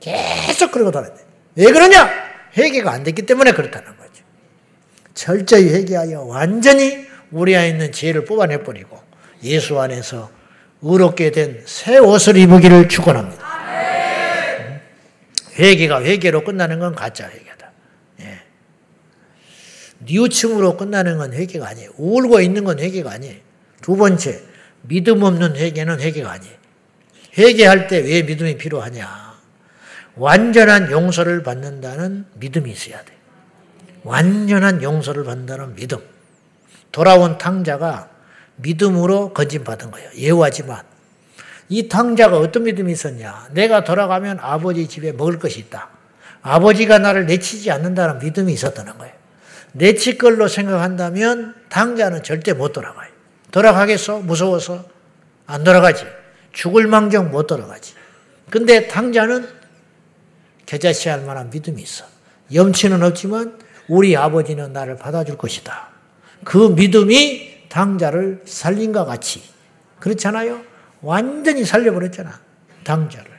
계속 0.00 0.70
그러고 0.72 0.90
돌아다니. 0.90 1.20
왜 1.56 1.70
그러냐? 1.70 2.08
회개가 2.56 2.90
안 2.92 3.02
됐기 3.02 3.22
때문에 3.22 3.52
그렇다는 3.52 3.88
거죠. 3.96 4.22
철저히 5.14 5.68
회개하여 5.70 6.22
완전히 6.22 7.06
우리 7.30 7.56
안에 7.56 7.68
있는 7.70 7.92
죄를 7.92 8.24
뽑아내버리고 8.24 8.98
예수 9.42 9.78
안에서 9.80 10.30
의롭게 10.82 11.30
된 11.30 11.62
새 11.66 11.98
옷을 11.98 12.36
입으기를 12.36 12.88
축원합니다. 12.88 13.44
회개가 15.58 16.02
회개로 16.02 16.44
끝나는 16.44 16.78
건 16.78 16.94
가짜 16.94 17.28
회개다. 17.28 17.44
예. 17.50 17.53
뉘우침으로 20.06 20.76
끝나는 20.76 21.18
건 21.18 21.32
회개가 21.32 21.68
아니에요. 21.68 21.90
울고 21.96 22.40
있는 22.40 22.64
건 22.64 22.78
회개가 22.78 23.10
아니에요. 23.12 23.36
두 23.80 23.96
번째, 23.96 24.40
믿음 24.82 25.22
없는 25.22 25.56
회개는 25.56 26.00
회개가 26.00 26.30
아니에요. 26.30 26.54
회개할 27.36 27.88
때 27.88 28.00
왜 28.00 28.22
믿음이 28.22 28.56
필요하냐? 28.58 29.34
완전한 30.16 30.90
용서를 30.90 31.42
받는다는 31.42 32.26
믿음이 32.34 32.70
있어야 32.70 33.02
돼. 33.04 33.12
완전한 34.04 34.82
용서를 34.82 35.24
받는다는 35.24 35.74
믿음. 35.74 35.98
돌아온 36.92 37.38
탕자가 37.38 38.10
믿음으로 38.56 39.32
건진받은 39.32 39.90
거예요. 39.90 40.10
예우하지만 40.16 40.82
이 41.68 41.88
탕자가 41.88 42.38
어떤 42.38 42.64
믿음이 42.64 42.92
있었냐? 42.92 43.48
내가 43.52 43.82
돌아가면 43.82 44.38
아버지 44.40 44.86
집에 44.86 45.10
먹을 45.10 45.38
것이 45.40 45.58
있다. 45.58 45.88
아버지가 46.42 46.98
나를 46.98 47.26
내치지 47.26 47.70
않는다는 47.72 48.18
믿음이 48.18 48.52
있었다는 48.52 48.98
거예요. 48.98 49.14
내칠 49.74 50.18
걸로 50.18 50.48
생각한다면 50.48 51.54
탕자는 51.68 52.22
절대 52.22 52.52
못 52.52 52.72
돌아가요. 52.72 53.10
돌아가겠어? 53.50 54.20
무서워서? 54.20 54.84
안 55.46 55.64
돌아가지. 55.64 56.06
죽을 56.52 56.86
망정 56.86 57.30
못 57.30 57.46
돌아가지. 57.46 57.94
근데 58.50 58.86
탕자는 58.88 59.48
겨자씨할 60.66 61.22
만한 61.22 61.50
믿음이 61.50 61.82
있어. 61.82 62.04
염치는 62.52 63.02
없지만 63.02 63.58
우리 63.88 64.16
아버지는 64.16 64.72
나를 64.72 64.96
받아줄 64.96 65.36
것이다. 65.36 65.88
그 66.44 66.68
믿음이 66.68 67.68
당자를 67.68 68.42
살린과 68.46 69.04
같이. 69.04 69.42
그렇잖아요? 69.98 70.62
완전히 71.02 71.64
살려버렸잖아. 71.64 72.40
당자를. 72.84 73.30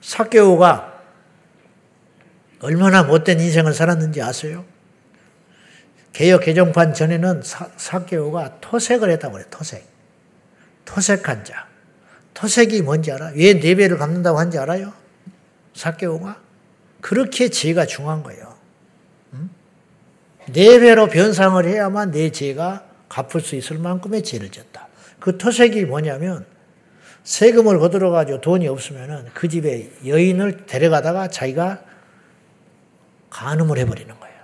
사개오가 0.00 0.89
얼마나 2.60 3.02
못된 3.02 3.40
인생을 3.40 3.72
살았는지 3.72 4.20
아세요? 4.22 4.64
개혁 6.12 6.42
개정판 6.44 6.92
전에는 6.92 7.42
사, 7.42 8.04
개오가 8.04 8.60
토색을 8.60 9.10
했다고 9.10 9.34
그래, 9.34 9.44
토색. 9.50 9.86
토색한 10.84 11.44
자. 11.44 11.66
토색이 12.34 12.82
뭔지 12.82 13.12
알아? 13.12 13.32
왜 13.34 13.58
네 13.60 13.74
배를 13.74 13.96
갚는다고 13.98 14.38
한지 14.38 14.58
알아요? 14.58 14.92
사개오가? 15.74 16.40
그렇게 17.00 17.48
죄가 17.48 17.86
중한 17.86 18.22
거예요. 18.22 18.54
네 20.52 20.80
배로 20.80 21.06
변상을 21.06 21.64
해야만 21.64 22.10
내 22.10 22.30
죄가 22.30 22.84
갚을 23.08 23.40
수 23.40 23.54
있을 23.56 23.78
만큼의 23.78 24.22
죄를 24.22 24.50
졌다. 24.50 24.88
그 25.20 25.38
토색이 25.38 25.84
뭐냐면 25.84 26.44
세금을 27.22 27.78
거들어 27.78 28.10
가지고 28.10 28.40
돈이 28.40 28.66
없으면은 28.66 29.26
그 29.34 29.48
집에 29.48 29.90
여인을 30.04 30.66
데려가다가 30.66 31.28
자기가 31.28 31.84
간음을 33.30 33.78
해버리는 33.78 34.18
거예요. 34.18 34.36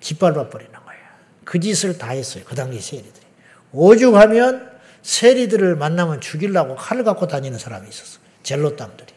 짓밟아 0.00 0.48
버리는 0.48 0.72
거예요. 0.72 1.02
그 1.44 1.60
짓을 1.60 1.96
다 1.96 2.10
했어요. 2.10 2.44
그 2.46 2.54
당시 2.54 2.80
세리들이. 2.80 3.26
오죽하면 3.72 4.70
세리들을 5.02 5.76
만나면 5.76 6.20
죽이려고 6.20 6.76
칼을 6.76 7.04
갖고 7.04 7.26
다니는 7.26 7.58
사람이 7.58 7.88
있었어. 7.88 8.20
젤로 8.42 8.76
땅들이. 8.76 9.12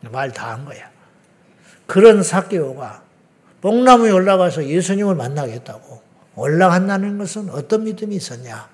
말다 0.00 0.52
한 0.52 0.64
거야. 0.64 0.90
그런 1.86 2.22
사개오가 2.22 3.02
뽕나무에 3.60 4.10
올라가서 4.10 4.66
예수님을 4.66 5.14
만나겠다고 5.14 6.02
올라간다는 6.36 7.18
것은 7.18 7.50
어떤 7.50 7.84
믿음이 7.84 8.16
있었냐? 8.16 8.68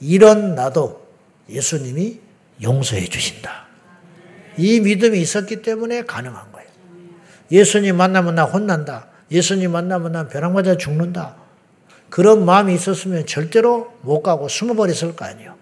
이런 0.00 0.54
나도 0.54 1.06
예수님이 1.48 2.20
용서해 2.62 3.06
주신다. 3.06 3.66
이 4.56 4.80
믿음이 4.80 5.20
있었기 5.20 5.62
때문에 5.62 6.04
가능한 6.04 6.52
거예요. 6.52 6.63
예수님 7.50 7.96
만나면 7.96 8.34
나 8.34 8.44
혼난다. 8.44 9.06
예수님 9.30 9.72
만나면 9.72 10.12
난 10.12 10.28
벼랑맞아 10.28 10.76
죽는다. 10.76 11.36
그런 12.10 12.44
마음이 12.44 12.74
있었으면 12.74 13.26
절대로 13.26 13.92
못 14.02 14.22
가고 14.22 14.48
숨어버렸을 14.48 15.16
거 15.16 15.24
아니에요. 15.24 15.54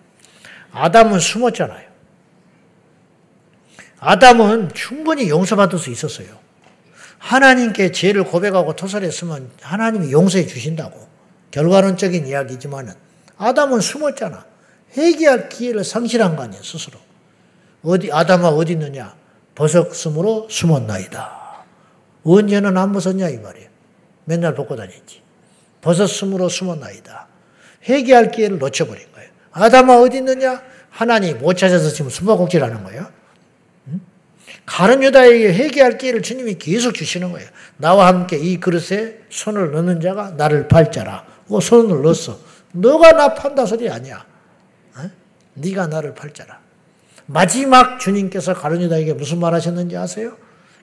아담은 0.72 1.18
숨었잖아요. 1.18 1.92
아담은 4.00 4.70
충분히 4.74 5.28
용서받을 5.28 5.78
수 5.78 5.90
있었어요. 5.90 6.26
하나님께 7.18 7.92
죄를 7.92 8.24
고백하고 8.24 8.74
토설했으면 8.74 9.50
하나님이 9.60 10.10
용서해 10.10 10.46
주신다고. 10.46 11.06
결과론적인 11.52 12.26
이야기지만은 12.26 12.94
아담은 13.36 13.80
숨었잖아. 13.80 14.44
회개할 14.96 15.48
기회를 15.48 15.84
상실한 15.84 16.36
거 16.36 16.42
아니야, 16.42 16.60
스스로. 16.62 16.98
어디, 17.84 18.12
아담아 18.12 18.48
어디 18.48 18.72
있느냐? 18.72 19.14
버섯숨으로 19.54 20.48
숨었나이다. 20.50 21.41
언제는 22.24 22.76
안 22.76 22.92
벗었냐, 22.92 23.28
이 23.28 23.38
말이에요. 23.38 23.68
맨날 24.24 24.54
벗고 24.54 24.76
다녔지. 24.76 25.22
버섯숨으로 25.80 26.48
숨었나이다. 26.48 27.26
회개할 27.88 28.30
기회를 28.30 28.58
놓쳐버린 28.58 29.04
거예요. 29.14 29.30
아담아 29.50 29.98
어디 30.00 30.18
있느냐? 30.18 30.62
하나님 30.90 31.38
못 31.38 31.54
찾아서 31.54 31.90
지금 31.90 32.10
숨바꼭질하는 32.10 32.84
거예요. 32.84 33.06
가른 34.64 35.02
유다에게 35.02 35.52
회개할 35.54 35.98
기회를 35.98 36.22
주님이 36.22 36.54
계속 36.54 36.94
주시는 36.94 37.32
거예요. 37.32 37.48
나와 37.76 38.06
함께 38.06 38.38
이 38.38 38.60
그릇에 38.60 39.18
손을 39.28 39.72
넣는 39.72 40.00
자가 40.00 40.32
나를 40.32 40.68
팔자라. 40.68 41.24
그 41.48 41.60
손을 41.60 42.02
넣었어. 42.02 42.38
너가 42.72 43.12
나 43.12 43.34
판다 43.34 43.66
소리 43.66 43.90
아니야. 43.90 44.24
어? 44.96 45.10
네가 45.54 45.88
나를 45.88 46.14
팔자라. 46.14 46.60
마지막 47.26 47.98
주님께서 47.98 48.54
가룟 48.54 48.82
유다에게 48.82 49.14
무슨 49.14 49.40
말 49.40 49.54
하셨는지 49.54 49.96
아세요? 49.96 50.36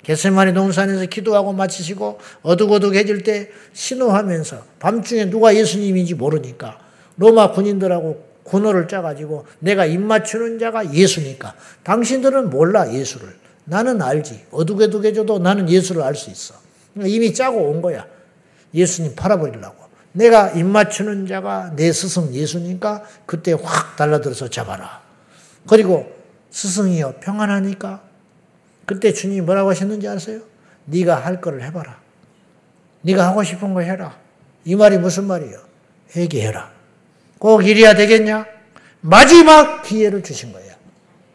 겟세마니 0.04 0.54
동산에서 0.54 1.06
기도하고 1.06 1.54
마치시고 1.54 2.20
어둑어둑해질 2.42 3.24
때 3.24 3.50
신호하면서 3.74 4.64
밤중에 4.80 5.30
누가 5.30 5.56
예수님인지 5.56 6.16
모르니까 6.16 6.80
로마 7.18 7.52
군인들하고 7.52 8.30
군호를 8.50 8.88
짜가지고 8.88 9.46
내가 9.60 9.86
입맞추는 9.86 10.60
자가 10.60 10.94
예수니까. 10.94 11.54
당신들은 11.84 12.50
몰라 12.50 12.92
예수를. 12.92 13.30
나는 13.66 14.02
알지. 14.02 14.48
어둑어둑해져도 14.52 15.40
나는 15.40 15.70
예수를 15.70 16.02
알 16.02 16.16
수 16.16 16.32
있어. 16.32 16.56
이미 17.06 17.34
짜고 17.34 17.70
온 17.70 17.82
거야. 17.82 18.08
예수님 18.74 19.16
팔아버리려고. 19.16 19.78
내가 20.12 20.50
입맞추는 20.50 21.28
자가 21.28 21.74
내 21.76 21.92
스승 21.92 22.34
예수니까 22.34 23.04
그때 23.28 23.54
확 23.54 23.96
달라들어서 23.96 24.50
잡아라. 24.50 25.02
그리고 25.68 26.12
스승이여 26.50 27.16
평안하니까 27.22 28.02
그때 28.90 29.14
주님이 29.14 29.42
뭐라고 29.42 29.70
하셨는지 29.70 30.08
아세요? 30.08 30.42
네가 30.86 31.16
할 31.16 31.40
거를 31.42 31.62
해봐라. 31.62 32.02
네가 33.04 33.28
하고 33.28 33.44
싶은 33.44 33.76
거 33.76 33.82
해라. 33.82 34.18
이 34.66 34.76
말이 34.76 34.98
무슨 34.98 35.26
말이에요? 35.26 35.60
회개해라. 36.16 36.72
꼭 37.38 37.68
이래야 37.68 37.94
되겠냐? 37.94 38.48
마지막 39.02 39.84
기회를 39.84 40.24
주신 40.24 40.52
거예요. 40.54 40.74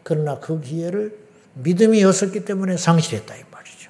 그러나 0.03 0.37
그 0.41 0.59
기회를 0.59 1.17
믿음이 1.53 2.03
없었기 2.03 2.43
때문에 2.43 2.75
상실했다 2.75 3.33
이 3.37 3.43
말이죠. 3.49 3.89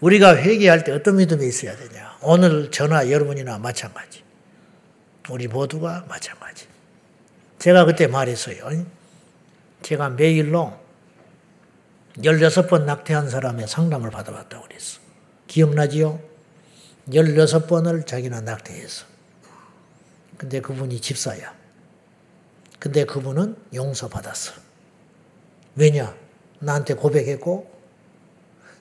우리가 0.00 0.36
회개할 0.36 0.84
때 0.84 0.92
어떤 0.92 1.16
믿음이 1.16 1.48
있어야 1.48 1.74
되냐? 1.74 2.18
오늘 2.20 2.70
저나 2.70 3.10
여러분이나 3.10 3.56
마찬가지. 3.56 4.22
우리 5.30 5.48
모두가 5.48 6.04
마찬가지. 6.06 6.66
제가 7.58 7.86
그때 7.86 8.06
말했어요. 8.08 8.84
제가 9.80 10.10
매일로 10.10 10.87
16번 12.22 12.84
낙태한 12.84 13.30
사람의 13.30 13.68
상담을 13.68 14.10
받아봤다고 14.10 14.64
그랬어. 14.66 15.00
기억나지요? 15.46 16.20
16번을 17.10 18.06
자기는 18.06 18.44
낙태했어. 18.44 19.06
근데 20.36 20.60
그분이 20.60 21.00
집사야. 21.00 21.54
근데 22.78 23.04
그분은 23.04 23.56
용서받았어. 23.74 24.52
왜냐? 25.76 26.14
나한테 26.60 26.94
고백했고, 26.94 27.70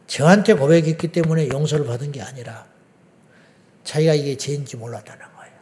저한테 0.07 0.53
고백했기 0.53 1.11
때문에 1.11 1.49
용서를 1.49 1.85
받은 1.85 2.11
게 2.11 2.21
아니라, 2.21 2.65
자기가 3.83 4.13
이게 4.13 4.35
죄인지 4.35 4.77
몰랐다는 4.77 5.25
거예요. 5.35 5.53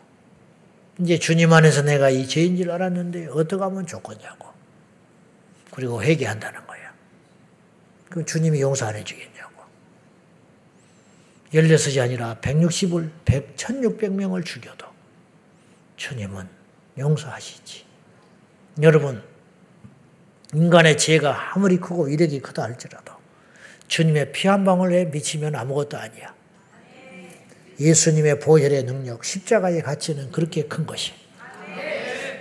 이제 1.02 1.20
주님 1.20 1.52
안에서 1.54 1.82
내가 1.82 2.10
이 2.10 2.28
죄인 2.28 2.58
줄 2.58 2.72
알았는데, 2.72 3.28
어떻게 3.28 3.62
하면 3.62 3.86
좋겠냐고. 3.86 4.48
그리고 5.72 6.02
회개한다는. 6.02 6.65
그럼 8.16 8.26
주님이 8.26 8.62
용서 8.62 8.86
안 8.86 8.96
해주겠냐고. 8.96 9.62
16이 11.54 12.02
아니라 12.02 12.38
160을 12.40 13.12
100, 13.26 13.58
1600명을 13.58 14.46
죽여도 14.46 14.86
주님은 15.98 16.48
용서하시지. 16.98 17.84
여러분 18.84 19.22
인간의 20.54 20.98
죄가 20.98 21.56
아무리 21.56 21.76
크고 21.76 22.06
위력이 22.06 22.40
크다 22.40 22.64
할지라도 22.64 23.12
주님의 23.90 24.32
피 24.32 24.48
한 24.48 24.64
방울에 24.64 25.06
미치면 25.06 25.54
아무것도 25.54 25.98
아니야. 25.98 26.34
예수님의 27.82 28.40
보혈의 28.40 28.84
능력, 28.84 29.26
십자가의 29.26 29.82
가치는 29.84 30.32
그렇게 30.32 30.64
큰 30.64 30.86
것이. 30.86 31.12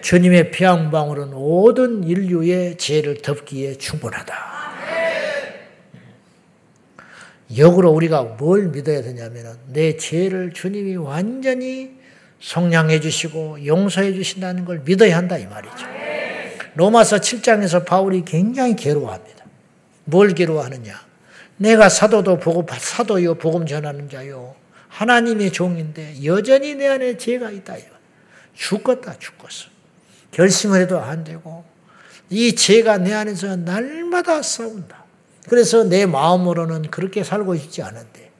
주님의 0.02 0.52
피 0.52 0.62
한 0.62 0.92
방울은 0.92 1.30
모든 1.30 2.04
인류의 2.04 2.78
죄를 2.78 3.22
덮기에 3.22 3.74
충분하다. 3.74 4.53
역으로 7.56 7.90
우리가 7.90 8.22
뭘 8.22 8.68
믿어야 8.68 9.02
되냐면 9.02 9.58
내 9.68 9.96
죄를 9.96 10.52
주님이 10.52 10.96
완전히 10.96 11.92
성량해 12.40 13.00
주시고 13.00 13.64
용서해 13.66 14.12
주신다는 14.12 14.64
걸 14.64 14.80
믿어야 14.84 15.16
한다 15.16 15.38
이 15.38 15.46
말이죠. 15.46 15.86
로마서 16.74 17.16
7장에서 17.16 17.84
바울이 17.84 18.24
굉장히 18.24 18.76
괴로워합니다. 18.76 19.44
뭘 20.04 20.34
괴로워하느냐? 20.34 21.00
내가 21.56 21.88
사도도 21.88 22.38
보고 22.38 22.66
사도요 22.68 23.36
복음 23.36 23.64
전하는 23.64 24.08
자요 24.08 24.56
하나님의 24.88 25.52
종인데 25.52 26.24
여전히 26.24 26.74
내 26.74 26.88
안에 26.88 27.16
죄가 27.16 27.50
있다. 27.50 27.76
죽겠다 28.54 29.18
죽겠어. 29.18 29.68
결심을 30.30 30.80
해도 30.80 31.00
안 31.00 31.24
되고 31.24 31.64
이 32.30 32.54
죄가 32.54 32.98
내 32.98 33.12
안에서 33.12 33.56
날마다 33.56 34.42
싸운다. 34.42 35.03
그래서 35.48 35.84
내 35.84 36.06
마음으로는 36.06 36.90
그렇게 36.90 37.22
살고 37.22 37.56
싶지 37.56 37.82
않은데 37.82 38.30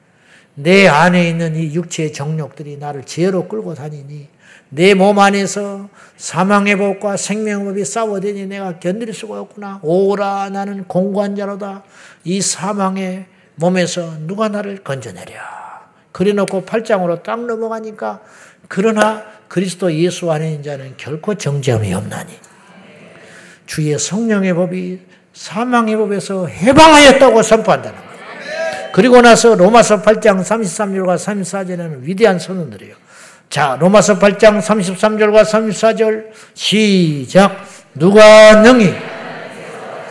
내 0.55 0.87
안에 0.87 1.29
있는 1.29 1.55
이 1.55 1.73
육체의 1.75 2.13
정욕들이 2.13 2.77
나를 2.77 3.03
죄로 3.05 3.47
끌고 3.47 3.73
다니니 3.73 4.29
내 4.69 4.93
몸 4.93 5.19
안에서 5.19 5.89
사망의 6.17 6.77
법과 6.77 7.17
생명의 7.17 7.65
법이 7.65 7.85
싸워대니 7.85 8.47
내가 8.47 8.79
견딜 8.79 9.13
수가 9.13 9.39
없구나. 9.41 9.79
오라 9.83 10.49
나는 10.49 10.85
공고한 10.85 11.35
자로다. 11.35 11.83
이 12.23 12.41
사망의 12.41 13.25
몸에서 13.55 14.17
누가 14.21 14.49
나를 14.49 14.83
건져내랴. 14.83 15.85
그래놓고 16.11 16.65
팔짱으로 16.65 17.23
딱 17.23 17.45
넘어가니까 17.45 18.21
그러나 18.67 19.23
그리스도 19.47 19.93
예수 19.93 20.31
안에 20.31 20.49
있는 20.51 20.63
자는 20.63 20.93
결코 20.97 21.35
정죄함이 21.35 21.93
없나니 21.93 22.33
주의 23.65 23.97
성령의 23.97 24.53
법이 24.55 25.01
사망의 25.35 25.97
법에서 25.97 26.47
해방하였다고 26.47 27.43
선포한다는 27.43 27.97
거예요. 27.97 28.91
그리고 28.93 29.21
나서 29.21 29.53
로마서 29.53 30.01
8장 30.01 30.41
33절과 30.41 31.17
34절에는 31.17 32.03
위대한 32.03 32.39
선언들이에요. 32.39 32.95
자, 33.49 33.77
로마서 33.79 34.17
8장 34.17 34.61
33절과 34.61 35.43
34절 35.43 36.27
시작. 36.53 37.65
누가 37.93 38.61
능히 38.61 38.93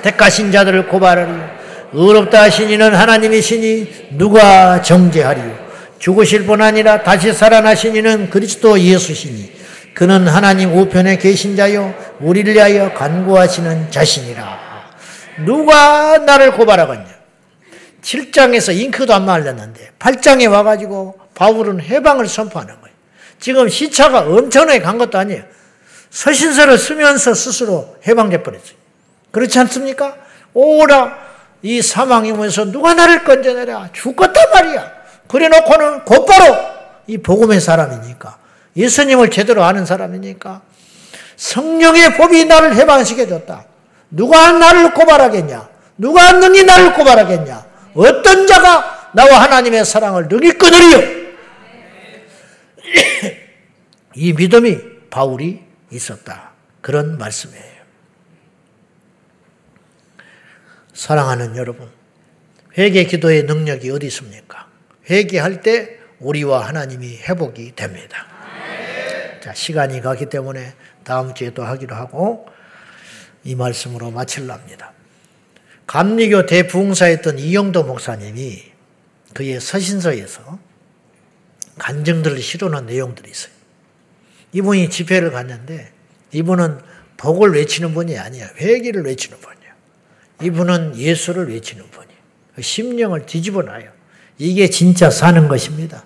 택하신 0.03 0.53
자들을 0.53 0.89
고발하리요. 0.89 1.55
의롭다 1.95 2.43
하신 2.43 2.69
이는 2.69 2.95
하나님이시니 2.95 4.09
누가 4.19 4.83
정죄하리요. 4.83 5.65
죽으실 5.99 6.45
뿐 6.45 6.61
아니라 6.61 7.03
다시 7.03 7.33
살아나신 7.33 7.97
이는 7.97 8.29
그리스도 8.29 8.79
예수시니 8.79 9.53
그는 9.95 10.29
하나님 10.29 10.77
우편에 10.77 11.17
계신 11.17 11.57
자요 11.57 11.95
우리를 12.21 12.53
위하여 12.53 12.93
간구하시는 12.93 13.91
자신이라. 13.91 14.74
누가 15.45 16.19
나를 16.19 16.53
고발하겠냐? 16.53 17.15
7장에서 18.03 18.77
잉크도 18.77 19.15
안 19.15 19.25
말렸는데 19.25 19.93
8장에 19.99 20.51
와가지고 20.51 21.19
바울은 21.35 21.81
해방을 21.81 22.29
선포하는 22.29 22.75
거예요. 22.81 22.95
지금 23.41 23.69
시차가 23.69 24.21
엄청나게 24.21 24.81
간 24.81 24.99
것도 24.99 25.19
아니에요. 25.19 25.43
서신서를 26.11 26.79
쓰면서 26.79 27.35
스스로 27.35 27.97
해방돼 28.07 28.43
버렸어요. 28.43 28.77
그렇지 29.33 29.59
않습니까? 29.61 30.17
오라 30.53 31.19
이 31.63 31.83
사망이면서 31.83 32.67
누가 32.67 32.95
나를 32.95 33.25
건져내랴 33.25 33.91
죽겠단 33.93 34.51
말이야. 34.53 34.93
그래 35.27 35.49
놓고는 35.49 36.05
곧바로 36.05 36.57
이 37.07 37.19
복음의 37.19 37.61
사람이니까 37.61 38.39
예수님을 38.77 39.31
제대로 39.31 39.65
아는 39.65 39.87
사람이니까 39.87 40.63
성령의 41.37 42.17
법이 42.17 42.45
나를 42.45 42.77
해방시켜 42.77 43.27
줬다. 43.27 43.65
누가 44.15 44.53
나를 44.53 44.95
고발하겠냐? 44.95 45.69
누가 45.99 46.33
능히 46.33 46.63
나를 46.63 46.95
고발하겠냐? 46.95 47.67
어떤 47.95 48.47
자가 48.47 49.11
나와 49.13 49.43
하나님의 49.43 49.85
사랑을 49.85 50.29
능히 50.29 50.53
끊으리요? 50.53 51.35
이 54.15 54.33
믿음이 54.33 54.79
바울이 55.11 55.63
있었다. 55.91 56.53
그런 56.81 57.19
말씀이에요. 57.19 57.75
사랑하는 60.93 61.57
여러분, 61.57 61.91
회개 62.79 63.05
기도의 63.05 63.45
능력이 63.45 63.91
어디 63.91 64.07
있습니까? 64.07 64.69
회개할 65.11 65.61
때 65.61 65.99
우리와 66.21 66.67
하나님이 66.69 67.19
회복이 67.19 67.75
됩니다. 67.75 68.27
자, 69.43 69.53
시간이 69.53 70.01
가기 70.01 70.27
때문에 70.27 70.73
다음 71.03 71.35
주에 71.35 71.51
또 71.51 71.65
하기로 71.65 71.95
하고 71.97 72.54
이 73.45 73.55
말씀으로 73.55 74.11
마칠랍니다. 74.11 74.93
감리교 75.87 76.47
대부흥사였던 76.47 77.39
이영도 77.39 77.85
목사님이 77.85 78.63
그의 79.35 79.61
서신서에서 79.61 80.59
간증들을 81.79 82.41
실어놓은 82.41 82.87
내용들이 82.87 83.31
있어요. 83.31 83.53
이분이 84.53 84.89
집회를 84.91 85.31
갔는데 85.31 85.93
이분은 86.33 86.79
복을 87.17 87.53
외치는 87.53 87.95
분이 87.95 88.19
아니야. 88.19 88.49
회개를 88.57 89.05
외치는 89.05 89.39
분이야. 89.39 89.75
이분은 90.43 90.97
예수를 90.97 91.49
외치는 91.51 91.91
분이에요. 91.91 92.19
그 92.55 92.63
심령을 92.63 93.27
뒤집어 93.27 93.63
놔요. 93.63 93.91
이게 94.39 94.69
진짜 94.71 95.11
사는 95.11 95.49
것입니다. 95.49 96.05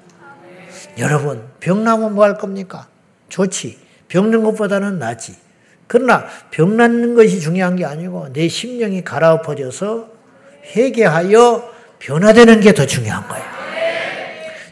여러분, 0.99 1.47
병 1.61 1.84
나면 1.84 2.14
뭐 2.14 2.24
할 2.24 2.36
겁니까? 2.36 2.89
좋지. 3.28 3.78
병든 4.09 4.43
것보다는 4.43 4.99
낫지. 4.99 5.36
그러나 5.89 6.26
병 6.51 6.76
낫는 6.76 7.14
것이 7.14 7.41
중요한 7.41 7.74
게 7.76 7.84
아니고 7.84 8.32
내 8.32 8.47
심령이 8.49 9.03
갈아엎어져서 9.05 10.09
회개하여 10.76 11.72
변화되는 11.99 12.61
게 12.61 12.72
더 12.72 12.86
중요한 12.86 13.26
거예요. 13.26 13.45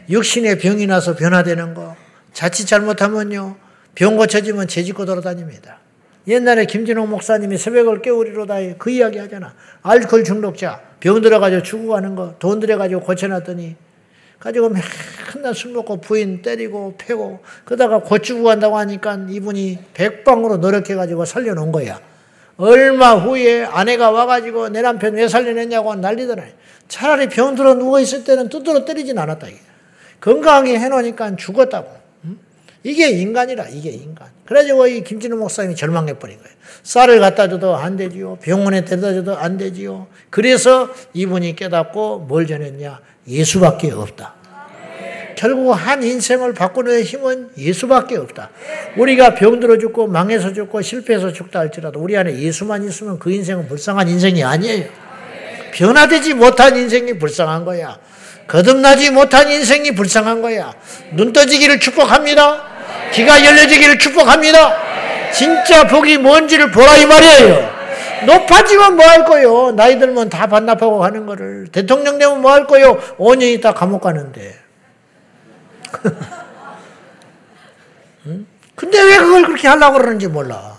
육신의 0.09 0.59
병이 0.59 0.87
나서 0.87 1.15
변화되는 1.15 1.73
거. 1.73 1.95
자칫 2.31 2.65
잘못하면요. 2.65 3.57
병 3.95 4.15
고쳐지면 4.15 4.67
죄짓고 4.67 5.05
돌아다닙니다. 5.05 5.79
옛날에 6.27 6.65
김진홍 6.65 7.09
목사님이 7.09 7.57
새벽을 7.57 8.01
깨우리로다 8.01 8.55
그 8.77 8.89
이야기 8.91 9.17
하잖아. 9.17 9.53
알코올 9.81 10.23
중독자 10.23 10.81
병 10.99 11.21
들어가지고 11.21 11.63
죽어가는 11.63 12.15
거 12.15 12.35
돈 12.39 12.59
들여가지고 12.59 13.01
고쳐놨더니 13.01 13.75
가지고 14.39 14.69
맨날 14.69 15.55
술 15.55 15.71
먹고 15.71 15.99
부인 15.99 16.41
때리고 16.41 16.95
패고 16.97 17.39
그러다가 17.65 17.99
고치고 17.99 18.43
간다고 18.43 18.77
하니까 18.77 19.25
이분이 19.29 19.79
백방으로 19.93 20.57
노력해가지고 20.57 21.25
살려놓은 21.25 21.71
거야. 21.71 21.99
얼마 22.57 23.13
후에 23.15 23.63
아내가 23.65 24.11
와가지고 24.11 24.69
내 24.69 24.81
남편 24.81 25.13
왜 25.13 25.27
살려냈냐고 25.27 25.95
난리더라. 25.95 26.43
차라리 26.87 27.29
병 27.29 27.55
들어 27.55 27.73
누워있을 27.75 28.23
때는 28.23 28.49
두드러 28.49 28.85
때리진 28.85 29.17
않았다. 29.17 29.47
건강하게 30.19 30.79
해놓으니까 30.79 31.35
죽었다고. 31.35 31.97
이게 32.83 33.09
인간이라, 33.09 33.67
이게 33.69 33.89
인간. 33.89 34.27
그래가지고 34.45 34.87
이 34.87 35.03
김진우 35.03 35.35
목사님이 35.35 35.75
절망해버린 35.75 36.37
거예요. 36.37 36.55
쌀을 36.83 37.19
갖다 37.19 37.49
줘도 37.49 37.75
안 37.75 37.97
되지요. 37.97 38.37
병원에 38.41 38.85
데려다 38.85 39.13
줘도 39.13 39.35
안 39.35 39.57
되지요. 39.57 40.07
그래서 40.29 40.89
이분이 41.13 41.55
깨닫고 41.57 42.19
뭘 42.19 42.47
전했냐? 42.47 43.01
예수밖에 43.27 43.91
없다. 43.91 44.33
결국 45.37 45.71
한 45.71 46.01
인생을 46.01 46.53
바꾸는 46.53 47.03
힘은 47.03 47.49
예수밖에 47.57 48.17
없다. 48.17 48.49
우리가 48.97 49.35
병들어 49.35 49.77
죽고 49.77 50.07
망해서 50.07 50.51
죽고 50.51 50.81
실패해서 50.81 51.31
죽다 51.31 51.59
할지라도 51.59 51.99
우리 51.99 52.17
안에 52.17 52.39
예수만 52.39 52.83
있으면 52.87 53.19
그 53.19 53.31
인생은 53.31 53.67
불쌍한 53.67 54.07
인생이 54.07 54.43
아니에요. 54.43 54.85
변화되지 55.73 56.33
못한 56.33 56.75
인생이 56.75 57.19
불쌍한 57.19 57.65
거야. 57.65 57.99
거듭나지 58.47 59.11
못한 59.11 59.51
인생이 59.51 59.91
불쌍한 59.91 60.41
거야. 60.41 60.73
눈 61.11 61.31
떠지기를 61.33 61.79
축복합니다. 61.79 62.63
귀가 63.13 63.45
열려지기를 63.45 63.99
축복합니다. 63.99 65.31
진짜 65.31 65.85
복이 65.85 66.17
뭔지를 66.17 66.71
보라 66.71 66.97
이 66.97 67.05
말이에요. 67.05 67.76
높아지면 68.25 68.95
뭐 68.95 69.05
할 69.05 69.25
거요? 69.25 69.71
나이 69.71 69.99
들면 69.99 70.29
다 70.29 70.47
반납하고 70.47 70.97
가는 70.99 71.25
거를. 71.25 71.67
대통령 71.71 72.17
되면 72.17 72.41
뭐 72.41 72.51
할 72.51 72.65
거요? 72.67 72.97
5년 73.17 73.43
있다 73.53 73.73
감옥 73.73 74.01
가는데. 74.01 74.55
응? 78.27 78.45
근데 78.75 79.01
왜 79.01 79.17
그걸 79.17 79.43
그렇게 79.45 79.67
하려고 79.67 79.97
그러는지 79.97 80.27
몰라. 80.27 80.77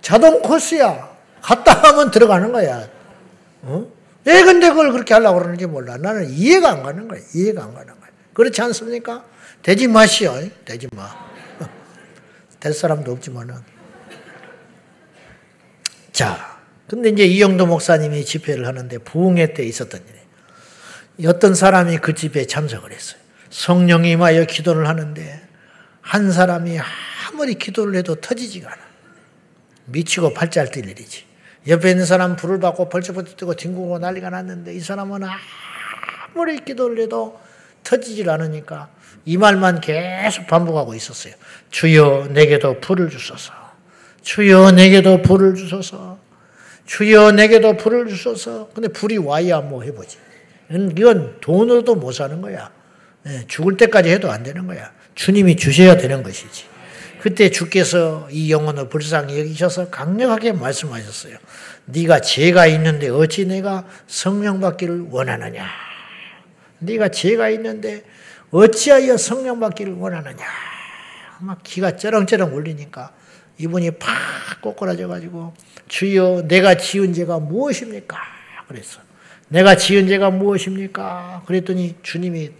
자동 0.00 0.40
코스야. 0.40 1.12
갔다 1.42 1.72
하면 1.90 2.10
들어가는 2.10 2.52
거야. 2.52 2.88
어? 3.62 3.86
왜 4.24 4.42
근데 4.44 4.68
그걸 4.70 4.92
그렇게 4.92 5.12
하려고 5.14 5.38
그러는지 5.38 5.66
몰라. 5.66 5.96
나는 5.98 6.30
이해가 6.30 6.70
안 6.70 6.82
가는 6.82 7.06
거야. 7.08 7.20
이해가 7.34 7.62
안 7.62 7.74
가는 7.74 7.86
거야. 7.88 8.10
그렇지 8.32 8.62
않습니까? 8.62 9.24
되지 9.62 9.86
마시오. 9.88 10.32
되지 10.64 10.88
마. 10.94 11.08
될 12.60 12.72
사람도 12.72 13.12
없지만은. 13.12 13.54
자, 16.14 16.60
근데 16.86 17.08
이제 17.08 17.24
이영도 17.24 17.66
목사님이 17.66 18.24
집회를 18.24 18.68
하는데 18.68 18.98
부흥회 18.98 19.52
때 19.52 19.64
있었던 19.64 20.00
일이에요. 20.00 21.28
어떤 21.28 21.56
사람이 21.56 21.98
그 21.98 22.14
집회에 22.14 22.46
참석을 22.46 22.92
했어요. 22.92 23.18
성령이 23.50 24.12
임하여 24.12 24.44
기도를 24.44 24.86
하는데 24.86 25.42
한 26.00 26.30
사람이 26.30 26.78
아무리 27.26 27.54
기도를 27.54 27.96
해도 27.96 28.14
터지지가 28.14 28.70
않아. 28.72 28.82
미치고 29.86 30.34
팔자를 30.34 30.70
뛸 30.70 30.88
일이지. 30.88 31.24
옆에 31.66 31.90
있는 31.90 32.06
사람 32.06 32.36
불을 32.36 32.60
받고 32.60 32.90
벌쩍벌쩍 32.90 33.36
뛰고 33.36 33.56
뒹구고 33.56 33.98
난리가 33.98 34.30
났는데 34.30 34.72
이 34.72 34.78
사람은 34.78 35.22
아무리 36.32 36.64
기도를 36.64 37.02
해도 37.02 37.40
터지질 37.82 38.30
않으니까 38.30 38.88
이 39.24 39.36
말만 39.36 39.80
계속 39.80 40.46
반복하고 40.46 40.94
있었어요. 40.94 41.34
주여 41.70 42.28
내게도 42.30 42.80
불을 42.80 43.10
주소서. 43.10 43.63
주여 44.24 44.72
내게도 44.72 45.22
불을 45.22 45.54
주소서. 45.54 46.18
주여 46.86 47.32
내게도 47.32 47.76
불을 47.76 48.08
주소서. 48.08 48.70
근데 48.74 48.88
불이 48.88 49.18
와야 49.18 49.60
뭐 49.60 49.82
해보지. 49.82 50.18
이건 50.70 51.40
돈으로도 51.40 51.94
못 51.94 52.12
사는 52.12 52.40
거야. 52.40 52.70
예, 53.26 53.44
죽을 53.46 53.76
때까지 53.76 54.08
해도 54.10 54.30
안 54.30 54.42
되는 54.42 54.66
거야. 54.66 54.90
주님이 55.14 55.56
주셔야 55.56 55.96
되는 55.96 56.22
것이지. 56.22 56.64
그때 57.20 57.50
주께서 57.50 58.26
이 58.30 58.50
영혼을 58.50 58.88
불쌍히 58.88 59.38
여기셔서 59.38 59.90
강력하게 59.90 60.52
말씀하셨어요. 60.52 61.36
네가 61.86 62.20
죄가 62.20 62.66
있는데 62.66 63.10
어찌 63.10 63.46
내가 63.46 63.86
성령 64.06 64.60
받기를 64.60 65.06
원하느냐? 65.10 65.66
네가 66.80 67.10
죄가 67.10 67.50
있는데 67.50 68.04
어찌하여 68.50 69.16
성령 69.16 69.60
받기를 69.60 69.94
원하느냐? 69.94 70.44
막 71.40 71.62
기가 71.62 71.96
쩌렁쩌렁 71.96 72.54
울리니까 72.54 73.12
이분이 73.58 73.92
팍 73.92 74.14
꼬꾸라져 74.60 75.08
가지고 75.08 75.54
주여 75.88 76.44
내가 76.48 76.76
지은 76.76 77.12
죄가 77.12 77.38
무엇입니까? 77.38 78.16
그랬어. 78.66 79.00
내가 79.48 79.76
지은 79.76 80.08
죄가 80.08 80.30
무엇입니까? 80.30 81.44
그랬더니 81.46 81.96
주님이 82.02 82.50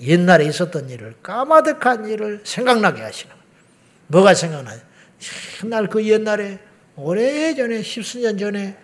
옛날에 0.00 0.46
있었던 0.46 0.88
일을 0.88 1.14
까마득한 1.22 2.08
일을 2.08 2.40
생각나게 2.44 3.02
하시는 3.02 3.30
거예요. 3.30 3.42
뭐가 4.08 4.34
생각나요? 4.34 4.80
옛날 5.64 5.86
그 5.88 6.04
옛날에 6.06 6.58
오래전에 6.96 7.82
십수년 7.82 8.38
전에 8.38 8.76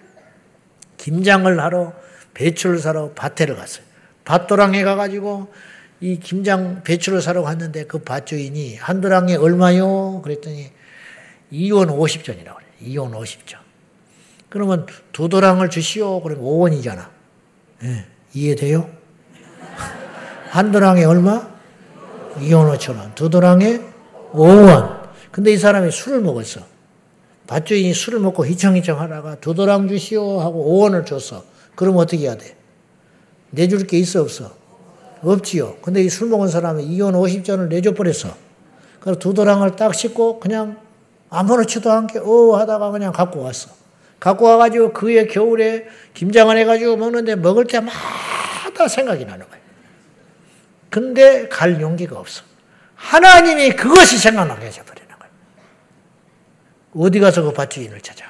김장을 0.96 1.60
하러 1.60 1.92
배추를 2.34 2.78
사러 2.78 3.12
밭에를 3.14 3.56
갔어요. 3.56 3.84
밭도랑에 4.24 4.82
가가지고 4.84 5.52
이 6.00 6.20
김장 6.20 6.82
배추를 6.84 7.20
사러 7.20 7.42
갔는데 7.42 7.84
그 7.84 7.98
밭주인이 8.00 8.76
한 8.76 9.00
도랑에 9.00 9.34
얼마요? 9.34 10.20
그랬더니 10.22 10.70
2원 11.52 11.88
50전이라고 11.88 12.54
그래요. 12.56 12.70
2원 12.84 13.12
50전. 13.12 13.56
그러면 14.48 14.86
두 15.12 15.28
도랑을 15.28 15.70
주시오. 15.70 16.20
그러면 16.22 16.44
5원이잖아. 16.44 17.06
네. 17.82 18.06
이해돼요? 18.34 18.88
한 20.50 20.72
도랑에 20.72 21.04
얼마? 21.04 21.48
2원 22.36 22.76
5천 22.76 22.96
원. 22.98 23.14
두 23.14 23.28
도랑에 23.30 23.80
5원. 24.32 25.08
근데 25.30 25.52
이 25.52 25.56
사람이 25.56 25.90
술을 25.90 26.20
먹었어. 26.20 26.60
밭주인이 27.46 27.94
술을 27.94 28.20
먹고 28.20 28.46
희청희청 28.46 29.00
하다가 29.00 29.36
두 29.36 29.54
도랑 29.54 29.88
주시오 29.88 30.40
하고 30.40 30.82
5원을 30.90 31.06
줬어. 31.06 31.44
그럼 31.74 31.96
어떻게 31.96 32.24
해야 32.24 32.36
돼? 32.36 32.56
내줄 33.50 33.86
게 33.86 33.98
있어 33.98 34.20
없어? 34.20 34.52
없지요. 35.22 35.76
근데 35.82 36.02
이 36.02 36.08
술 36.08 36.28
먹은 36.28 36.48
사람이 36.48 36.86
2원 36.96 37.12
50전을 37.14 37.68
내줘 37.68 37.94
버렸어. 37.94 38.36
그래서 39.00 39.18
두 39.18 39.32
도랑을 39.34 39.76
딱 39.76 39.94
씻고 39.94 40.40
그냥 40.40 40.76
아무렇지도 41.30 41.90
않게 41.90 42.20
어 42.20 42.56
하다가 42.56 42.90
그냥 42.90 43.12
갖고 43.12 43.42
왔어. 43.42 43.70
갖고 44.20 44.46
와가지고 44.46 44.92
그해 44.92 45.26
겨울에 45.26 45.86
김장을 46.14 46.56
해가지고 46.58 46.96
먹는데 46.96 47.36
먹을 47.36 47.66
때마다 47.66 48.88
생각이 48.88 49.24
나는 49.24 49.48
거예요. 49.48 49.64
근데 50.90 51.48
갈 51.48 51.80
용기가 51.80 52.18
없어. 52.18 52.42
하나님이 52.94 53.70
그것이 53.70 54.18
생각나게 54.18 54.66
해줘버리는 54.66 55.08
거예요. 55.08 55.32
어디 56.96 57.20
가서 57.20 57.42
그 57.42 57.52
밭주인을 57.52 58.00
찾아. 58.00 58.26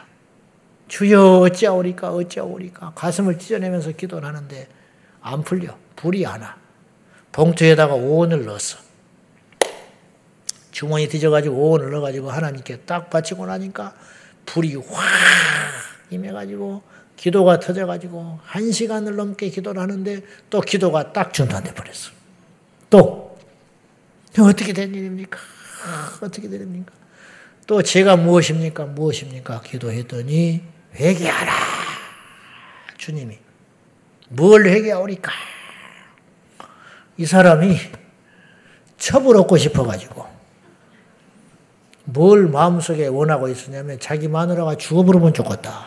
주여 0.88 1.40
어찌하오리까 1.40 2.10
어찌하오리까 2.10 2.92
가슴을 2.94 3.38
찢어내면서 3.38 3.92
기도를 3.92 4.28
하는데 4.28 4.68
안 5.22 5.42
풀려. 5.42 5.76
불이 5.96 6.26
안 6.26 6.42
와. 6.42 6.56
봉투에다가 7.32 7.94
오원을 7.94 8.44
넣었어. 8.44 8.78
주머니 10.78 11.08
뒤져가지고 11.08 11.56
오원을 11.56 11.90
넣어가지고 11.90 12.30
하나님께 12.30 12.82
딱 12.86 13.10
바치고 13.10 13.46
나니까 13.46 13.96
불이 14.46 14.76
확 14.76 14.84
임해가지고 16.10 16.84
기도가 17.16 17.58
터져가지고 17.58 18.38
한 18.44 18.70
시간을 18.70 19.16
넘게 19.16 19.48
기도를 19.48 19.82
하는데 19.82 20.22
또 20.50 20.60
기도가 20.60 21.12
딱 21.12 21.34
중단돼 21.34 21.74
버렸어. 21.74 22.12
또 22.90 23.36
어떻게 24.38 24.72
된 24.72 24.94
일입니까? 24.94 25.40
어떻게 26.22 26.48
됩니까? 26.48 26.92
또 27.66 27.82
제가 27.82 28.14
무엇입니까? 28.14 28.84
무엇입니까? 28.84 29.62
기도했더니 29.62 30.62
회개하라. 30.94 31.52
주님이 32.98 33.36
뭘 34.28 34.64
회개하오리까? 34.68 35.32
이 37.16 37.26
사람이 37.26 37.76
첩을 38.96 39.36
얻고 39.38 39.56
싶어가지고 39.56 40.27
뭘 42.10 42.48
마음속에 42.48 43.06
원하고 43.06 43.48
있었냐면 43.48 44.00
자기 44.00 44.28
마누라가 44.28 44.76
죽어버리면 44.76 45.34
좋겠다. 45.34 45.86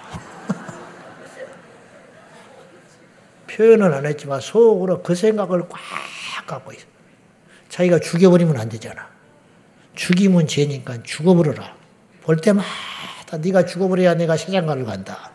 표현은 3.50 3.92
안 3.92 4.06
했지만 4.06 4.40
속으로 4.40 5.02
그 5.02 5.16
생각을 5.16 5.68
꽉 5.68 5.80
갖고 6.46 6.74
있어. 6.74 6.86
자기가 7.70 8.00
죽여버리면 8.00 8.56
안 8.58 8.70
되잖아. 8.70 9.10
죽이면 9.96 10.46
죄니까 10.46 11.02
죽어버려라. 11.02 11.76
볼 12.22 12.38
때마다 12.38 12.68
네가 13.40 13.66
죽어버려야 13.66 14.14
내가 14.14 14.38
세장가를 14.38 14.86
간다. 14.86 15.32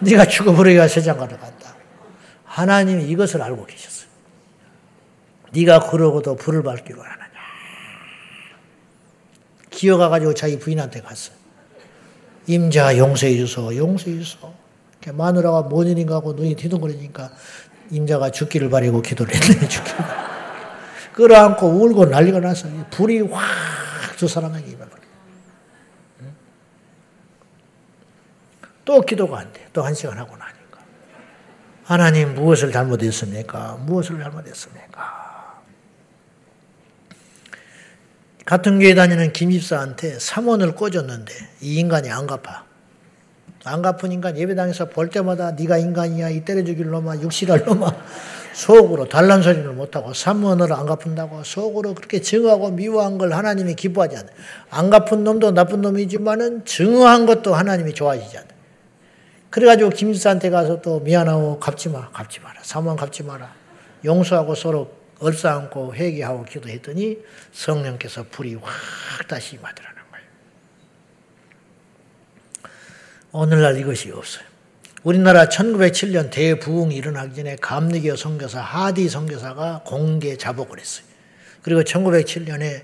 네가 0.00 0.26
죽어버려야 0.26 0.86
세장가를 0.86 1.38
간다. 1.38 1.74
하나님이 2.44 3.04
이것을 3.04 3.40
알고 3.40 3.64
계셨어요. 3.64 4.06
네가 5.52 5.90
그러고도 5.90 6.36
불을 6.36 6.62
밝기로 6.62 7.02
하느냐. 7.02 7.25
기어가가지고 9.76 10.34
자기 10.34 10.58
부인한테 10.58 11.00
갔어. 11.02 11.32
임자 12.46 12.96
용서해 12.98 13.36
주소, 13.36 13.76
용서해 13.76 14.18
주소. 14.18 14.52
마누라가 15.12 15.62
뭔 15.62 15.86
일인가 15.86 16.16
하고 16.16 16.32
눈이 16.32 16.56
뒤둥거리니까 16.56 17.30
임자가 17.90 18.30
죽기를 18.30 18.70
바라고 18.70 19.02
기도를 19.02 19.34
했네, 19.34 19.68
죽기를. 19.68 19.98
끌어안고 21.12 21.66
울고 21.68 22.06
난리가 22.06 22.40
났어. 22.40 22.68
불이 22.90 23.20
확 23.20 23.76
두 24.16 24.26
사람에게 24.26 24.66
임해버려. 24.70 25.02
또 28.84 29.00
기도가 29.02 29.40
안 29.40 29.52
돼. 29.52 29.66
또 29.72 29.82
한 29.84 29.94
시간 29.94 30.16
하고 30.18 30.36
나니까. 30.36 30.78
하나님 31.84 32.34
무엇을 32.34 32.72
잘못했습니까? 32.72 33.78
무엇을 33.82 34.18
잘못했습니까? 34.18 35.25
같은 38.46 38.78
교회 38.78 38.94
다니는 38.94 39.32
김 39.32 39.50
집사한테 39.50 40.18
3원을 40.18 40.76
꽂았는데 40.76 41.34
이 41.62 41.80
인간이 41.80 42.08
안 42.10 42.28
갚아. 42.28 42.64
안 43.64 43.82
갚은 43.82 44.12
인간 44.12 44.38
예배당에서 44.38 44.88
볼 44.88 45.10
때마다 45.10 45.50
네가 45.50 45.78
인간이야 45.78 46.30
이 46.30 46.44
때려 46.44 46.62
죽일 46.62 46.90
놈아 46.90 47.16
육실할 47.16 47.64
놈아 47.64 47.92
속으로 48.54 49.08
단란 49.08 49.42
소리를 49.42 49.68
못하고 49.72 50.12
3원을 50.12 50.70
안 50.70 50.86
갚는다고 50.86 51.42
속으로 51.42 51.94
그렇게 51.94 52.20
증오하고 52.20 52.70
미워한 52.70 53.18
걸 53.18 53.32
하나님이 53.32 53.74
기뻐하지 53.74 54.16
않아요. 54.16 54.30
안 54.70 54.90
갚은 54.90 55.24
놈도 55.24 55.50
나쁜 55.50 55.80
놈이지만은 55.80 56.64
증오한 56.64 57.26
것도 57.26 57.52
하나님이 57.52 57.94
좋아하시지 57.94 58.38
않아요. 58.38 58.50
그래가지고 59.50 59.90
김지사한테 59.90 60.50
가서 60.50 60.80
또 60.82 61.00
미안하고 61.00 61.58
갚지 61.58 61.88
마, 61.88 62.10
갚지 62.12 62.38
마라. 62.38 62.60
3원 62.62 62.94
갚지 62.94 63.24
마라. 63.24 63.52
용서하고 64.04 64.54
서로 64.54 64.88
얼싸안고 65.18 65.94
회개하고 65.94 66.44
기도했더니 66.44 67.18
성령께서 67.52 68.26
불이 68.30 68.56
확 68.56 69.28
다시 69.28 69.56
임하더라는 69.56 70.02
거예요. 70.10 70.26
오늘날 73.32 73.78
이것이 73.78 74.10
없어요. 74.10 74.44
우리나라 75.02 75.46
1907년 75.46 76.30
대부흥이 76.30 76.96
일어나기 76.96 77.36
전에 77.36 77.56
감리교 77.56 78.16
선교사 78.16 78.60
하디 78.60 79.08
선교사가 79.08 79.82
공개 79.86 80.36
자복을 80.36 80.80
했어요. 80.80 81.06
그리고 81.62 81.82
1907년에 81.82 82.82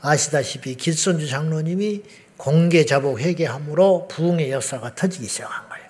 아시다시피 0.00 0.74
길선주 0.74 1.28
장로님이 1.28 2.02
공개 2.36 2.84
자복 2.84 3.20
회개함으로 3.20 4.08
부흥의 4.08 4.50
역사가 4.50 4.94
터지기 4.94 5.26
시작한 5.26 5.68
거예요. 5.68 5.84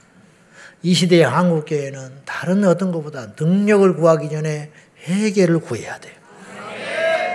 이 0.83 0.95
시대의 0.95 1.23
한국교회는 1.23 2.23
다른 2.25 2.65
어떤 2.65 2.93
것보다 2.93 3.33
능력을 3.39 3.95
구하기 3.95 4.29
전에 4.31 4.71
회개를 5.09 5.61
구해야 5.61 5.99
돼요. 5.99 6.13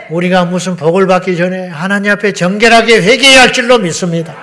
우리가 0.10 0.46
무슨 0.46 0.76
복을 0.78 1.06
받기 1.08 1.36
전에 1.36 1.68
하나님 1.68 2.12
앞에 2.12 2.32
정결하게 2.32 3.02
회개해야 3.02 3.42
할 3.42 3.54
줄로 3.54 3.78
믿습니다. 3.78 4.36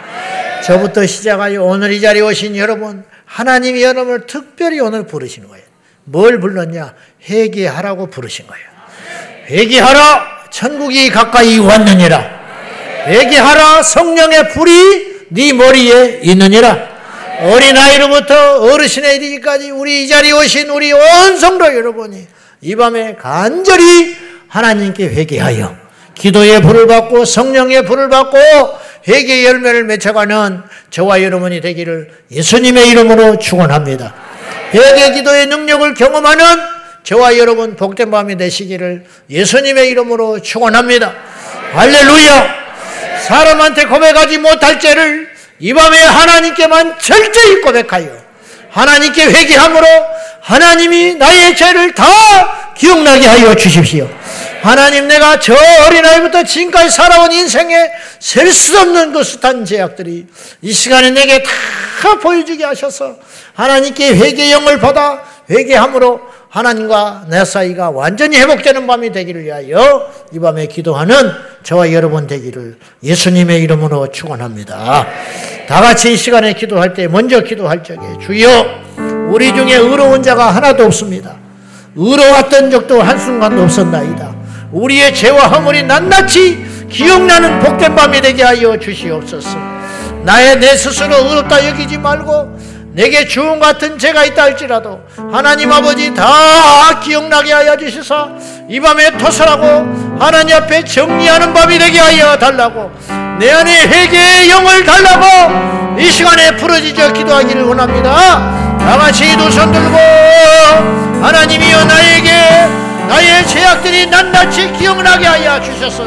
저부터 0.63 1.07
시작하여 1.07 1.63
오늘 1.63 1.93
이 1.93 2.01
자리에 2.01 2.23
오신 2.23 2.57
여러분, 2.57 3.05
하나님이 3.25 3.83
여러분을 3.83 4.27
특별히 4.27 4.81
오늘 4.81 5.07
부르시는 5.07 5.49
거예요. 5.49 5.65
뭘 6.05 6.39
불렀냐? 6.39 6.95
회개하라고 7.29 8.11
부르신 8.11 8.47
거예요. 8.47 8.67
회개하라! 9.49 10.45
천국이 10.51 11.11
가까이 11.11 11.59
왔느니라. 11.59 12.45
회개하라! 13.07 13.83
성령의 13.83 14.51
불이 14.51 15.27
네 15.31 15.53
머리에 15.53 16.21
있느니라. 16.23 16.95
어린아이로부터 17.41 18.61
어르신에 18.61 19.17
이르기까지 19.17 19.71
우리 19.71 20.05
이 20.05 20.09
자리에 20.09 20.33
오신 20.33 20.71
우리 20.71 20.93
온 20.93 21.37
성도 21.39 21.65
여러분이 21.65 22.27
이 22.65 22.75
밤에 22.77 23.15
간절히 23.17 24.17
하나님께 24.49 25.09
회개하여 25.09 25.77
기도의 26.15 26.63
불을 26.63 26.87
받고 26.87 27.27
성령의 27.27 27.85
불을 27.85 28.09
받고 28.09 28.39
회개의 29.07 29.45
열매를 29.45 29.85
맺혀가는 29.85 30.63
저와 30.89 31.23
여러분이 31.23 31.61
되기를 31.61 32.11
예수님의 32.31 32.89
이름으로 32.89 33.39
축원합니다. 33.39 34.15
회개 34.73 35.13
기도의 35.13 35.47
능력을 35.49 35.93
경험하는 35.93 36.45
저와 37.03 37.37
여러분 37.37 37.77
복된 37.77 38.11
밤이 38.11 38.39
되시기를 38.39 39.05
예수님의 39.29 39.91
이름으로 39.91 40.41
축원합니다. 40.41 41.15
할렐루야! 41.75 42.65
사람한테 43.27 43.85
고백하지 43.85 44.39
못할 44.39 44.81
죄를 44.81 45.29
이 45.59 45.75
밤에 45.75 46.03
하나님께만 46.03 46.99
철저히 46.99 47.61
고백하여 47.61 48.24
하나님께 48.75 49.25
회개함으로 49.27 49.87
하나님이 50.41 51.15
나의 51.15 51.57
죄를 51.57 51.95
다 51.95 52.05
기억나게 52.77 53.25
하여 53.27 53.55
주십시오. 53.55 54.11
하나님 54.63 55.07
내가 55.07 55.39
저 55.39 55.55
어린아이부터 55.55 56.43
지금까지 56.43 56.91
살아온 56.91 57.31
인생에 57.33 57.91
셀 58.19 58.53
수 58.53 58.79
없는 58.79 59.13
그 59.13 59.23
숱한 59.23 59.65
제약들이 59.65 60.27
이 60.63 60.73
시간에 60.73 61.11
내게 61.11 61.43
다 61.43 62.19
보여주게 62.21 62.65
하셔서 62.65 63.17
하나님께 63.55 64.15
회개 64.17 64.51
영을 64.51 64.81
받아 64.81 65.23
회개함으로 65.49 66.21
하나님과 66.55 67.25
내 67.27 67.45
사이가 67.45 67.91
완전히 67.91 68.37
회복되는 68.37 68.87
밤이 68.87 69.11
되기를 69.11 69.43
위하여 69.43 70.09
이 70.33 70.39
밤에 70.39 70.67
기도하는 70.69 71.17
저와 71.65 71.93
여러분 71.93 72.29
되기를 72.29 72.77
예수님의 73.03 73.61
이름으로 73.65 74.13
축원합니다. 74.13 75.05
다 75.67 75.81
같이 75.81 76.13
이 76.13 76.17
시간에 76.17 76.53
기도할 76.53 76.95
때 76.95 77.09
먼저 77.09 77.41
기도할 77.41 77.83
적에 77.83 77.99
주여 78.25 78.49
우리 79.31 79.53
중에 79.53 79.75
의로운 79.75 80.23
자가 80.23 80.55
하나도 80.55 80.85
없습니다. 80.85 81.35
의로웠던 81.97 82.71
적도 82.71 83.03
한순간도 83.03 83.65
없었나이다. 83.65 84.37
우리의 84.71 85.13
죄와 85.13 85.49
허물이 85.49 85.83
낱낱이 85.83 86.87
기억나는 86.89 87.59
복된 87.65 87.97
밤이 87.97 88.21
되게 88.21 88.45
하여 88.45 88.79
주시옵소서. 88.79 89.59
나의 90.23 90.61
내 90.61 90.77
스스로 90.77 91.17
의롭다 91.17 91.69
여기지 91.69 91.99
말고 91.99 92.54
내게 92.95 93.27
주음 93.27 93.59
같은 93.59 93.99
죄가 93.99 94.25
있다 94.25 94.45
할지라도 94.45 95.01
하나님 95.33 95.73
아버지 95.73 96.15
다 96.15 97.01
기억나게 97.01 97.53
하여 97.53 97.77
주시사 97.77 98.29
이 98.69 98.79
밤에 98.79 99.11
토설하고 99.19 100.17
하나님 100.21 100.55
앞에 100.55 100.85
정리하는 100.85 101.53
밤이 101.53 101.77
되게 101.77 101.99
하여 101.99 102.39
달라고 102.39 102.93
내 103.41 103.51
안에 103.51 103.89
회개의 103.89 104.49
영을 104.49 104.85
달라고 104.85 106.01
이 106.01 106.09
시간에 106.09 106.57
부러지져 106.57 107.13
기도하기를 107.13 107.65
원합니다. 107.65 108.77
다 108.79 108.97
같이 108.97 109.37
두손 109.37 109.73
들고 109.73 109.97
하나님이여 111.21 111.85
나에게 111.85 112.31
나의 113.09 113.47
죄악들이 113.47 114.07
낱낱이 114.07 114.73
기억나게 114.73 115.27
하여 115.27 115.61
주셔서. 115.61 116.05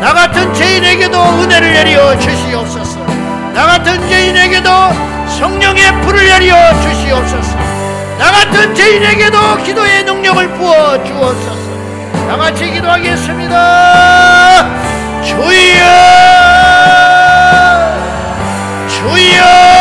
나 0.00 0.14
같은 0.14 0.52
죄인에게도 0.54 1.18
은혜를 1.18 1.72
내려 1.72 2.18
주시옵소서 2.18 2.99
나 3.60 3.66
같은 3.66 4.08
죄인에게도 4.08 4.70
성령의 5.38 6.00
불을 6.00 6.24
내려 6.24 6.80
주시옵소서. 6.80 7.58
나 8.18 8.32
같은 8.32 8.74
죄인에게도 8.74 9.58
기도의 9.58 10.02
능력을 10.04 10.54
부어 10.54 11.04
주옵소서. 11.04 11.70
다 12.26 12.38
같이 12.38 12.70
기도하겠습니다. 12.70 14.66
주여, 15.22 15.44
주여. 18.88 19.79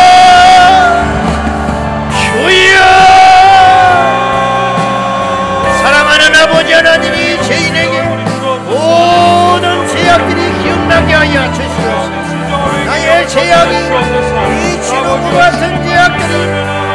나의 13.50 13.89
죄악이 13.89 14.82
진호부 14.82 15.36
같은 15.36 15.84
죄악들이 15.84 16.34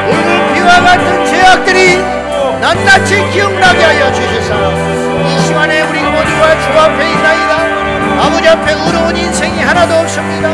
오늘 0.08 0.54
비와 0.54 0.80
같은 0.80 1.26
죄악들이 1.26 1.98
낱낱이 2.60 3.30
기억나게 3.32 3.84
하여 3.84 4.12
주시사 4.12 4.54
이 4.54 5.40
시간에 5.40 5.82
우리 5.82 6.00
모두가 6.02 6.60
주 6.60 6.78
앞에 6.78 7.10
있나이다. 7.10 8.24
아버지 8.24 8.48
앞에 8.48 8.72
의로운 8.72 9.16
인생이 9.16 9.62
하나도 9.62 9.94
없습니다. 10.00 10.48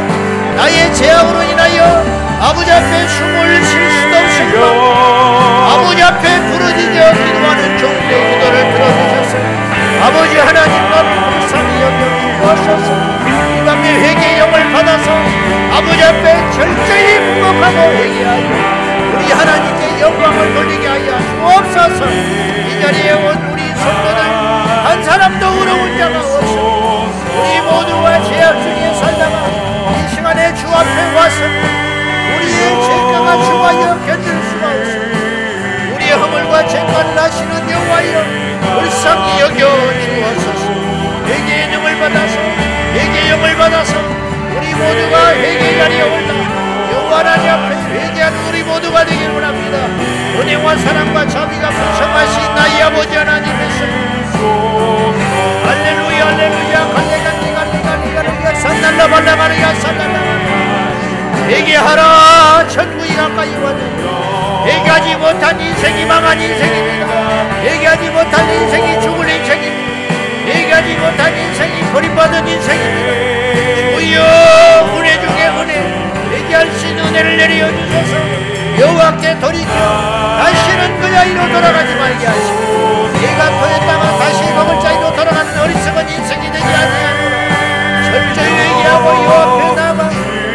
나의 0.57 0.95
죄악으로 0.95 1.43
인하여 1.43 2.05
아버지 2.41 2.71
앞에 2.73 3.09
숨을 3.09 3.65
쉴 3.65 3.91
수도 3.93 4.17
없습니다. 4.17 4.65
아버지 5.75 6.03
앞에 6.03 6.41
부르짖어 6.49 7.13
기도하는 7.13 7.79
종들의 7.79 8.33
기도를 8.33 8.73
들어주셔서 8.73 9.37
아버지 10.03 10.39
하나님과 10.39 11.03
불쌍히 11.31 11.83
여겨 11.83 12.21
주옵소서 12.41 13.21
이 13.29 13.65
밤에 13.67 13.95
회개의 14.01 14.39
영을 14.39 14.73
받아서 14.73 15.40
아버지 15.81 16.03
앞에 16.05 16.51
철저히 16.51 17.19
부목하고 17.21 17.79
회개하여 17.95 19.17
우리 19.17 19.33
하나님께 19.33 20.01
영광을 20.03 20.53
돌리게 20.53 20.87
하여 20.87 21.19
주옵소서. 21.19 22.05
이 22.05 22.83
자리에 22.83 23.13
온 23.13 23.35
우리 23.51 23.63
성도들 23.75 24.21
한 24.23 25.03
사람도 25.03 25.47
어려운 25.47 25.97
자가 25.97 26.19
없어. 26.19 27.09
우리 27.33 27.61
모두가 27.63 28.23
죄악 28.25 28.61
중에 28.61 28.93
살다가 28.93 29.47
이 29.49 30.15
시간에 30.15 30.55
주 30.55 30.67
앞에 30.69 31.15
와서 31.17 31.45
우리의 32.37 32.83
죄가가 32.85 33.43
주하여 33.43 34.01
견딜 34.07 34.27
수가 34.51 34.67
없어. 34.67 35.95
우리의 35.95 36.13
허물과 36.13 36.69
죄가를 36.69 37.19
하시는 37.19 37.71
여호와여 37.71 38.81
불쌍히 38.81 39.41
여겨 39.41 39.61
주옵소서. 40.05 40.65
회개의 41.25 41.69
능을 41.69 42.01
받아서 42.01 42.37
회개 42.93 43.31
영을 43.31 43.57
받아서 43.57 44.30
우리 44.57 44.75
모두가 44.75 45.35
회개 45.35 45.79
자리에 45.79 46.03
올라 46.03 46.41
하나님 47.17 47.51
앞에 47.51 47.75
회개하는 47.93 48.49
우리 48.49 48.63
모두가 48.63 49.05
되기를 49.05 49.33
원합니다. 49.35 49.77
은혜와 50.41 50.77
사랑과 50.77 51.27
자비가 51.27 51.69
풍성하신 51.69 52.55
나의 52.55 52.83
아버지 52.83 53.17
하나님께서 53.17 53.85
할렐루야 55.67 56.27
할렐루야. 56.27 56.93
갈레갈리 56.95 57.53
갈레갈리 57.53 58.15
갈레가 58.15 58.55
산날라 58.55 59.09
발라가리야 59.09 59.75
산날라 59.75 60.21
회개하라 61.49 62.69
천국이 62.69 63.15
가까이 63.17 63.55
왔네 63.57 63.83
회개하지 64.67 65.17
못한 65.17 65.61
인생이 65.61 66.05
망한 66.07 66.41
인생입니다 66.41 67.61
회개하지 67.63 68.11
못한 68.11 68.49
인생이 68.49 69.01
죽을 69.01 69.29
인생입니다 69.29 69.91
회개하지 70.47 70.95
못한 70.95 71.37
인생이 71.37 71.83
버림받은 71.93 72.49
인생입니다. 72.49 73.40
주여 74.01 74.97
은혜 74.97 75.21
중에 75.21 75.49
은혜 75.61 75.75
회개할 76.33 76.71
수 76.73 76.87
있는 76.87 77.05
은혜를 77.05 77.37
내려 77.37 77.69
주셔서. 77.69 78.17
여호와께 78.81 79.39
돌이켜 79.39 79.69
다시는 79.69 80.99
그 80.99 81.11
자리로 81.13 81.53
돌아가지 81.53 81.95
말게 81.97 82.27
하시고 82.27 83.11
내가 83.21 83.51
토했다가 83.61 84.19
다시 84.19 84.43
먹을 84.55 84.81
자리로 84.81 85.15
돌아가는 85.15 85.61
어리석은 85.61 86.09
인생이 86.09 86.51
되지 86.51 86.65
아니하노라 86.65 88.05
철저히 88.11 88.49
회개하고 88.49 89.07
여호와 89.07 89.43
앞에 89.43 89.75
나가 89.75 90.11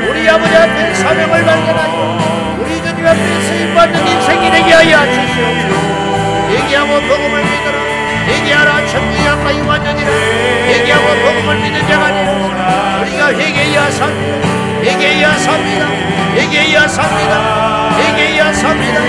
우리 0.09 0.27
아버지 0.27 0.55
앞에 0.55 0.95
사명을 0.95 1.45
발견하여 1.45 2.57
우리 2.61 2.81
주님 2.81 3.05
앞에 3.05 3.41
쓰임받는 3.41 4.07
인생이 4.07 4.49
되게 4.49 4.73
하여 4.73 5.05
주시옵소서. 5.05 6.49
회개하고 6.49 6.99
복음을 6.99 7.43
믿으라 7.43 7.94
회개하라 8.27 8.87
천국이 8.87 9.23
가까이 9.23 9.61
왔느니라. 9.61 10.09
회개하고 10.11 11.07
복음을 11.21 11.57
믿는 11.59 11.87
자가 11.87 12.11
되옵소서 12.11 13.01
우리가 13.01 13.29
회개해야 13.33 13.91
삽니다. 13.91 14.47
회개해야 14.81 15.37
삽니다. 15.37 15.89
회개해야 16.35 16.87
삽니다. 16.87 17.95
회개해야 17.97 18.53
삽니다. 18.53 19.01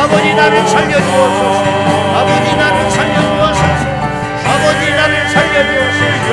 아버지 0.00 0.34
나를 0.34 0.66
살려주옵소서. 0.66 1.64
아버지 2.16 2.56
나를 2.56 2.90
살려주옵소서. 2.90 3.84
아버지 4.46 4.90
나를 4.90 5.28
살려주옵소서. 5.28 6.30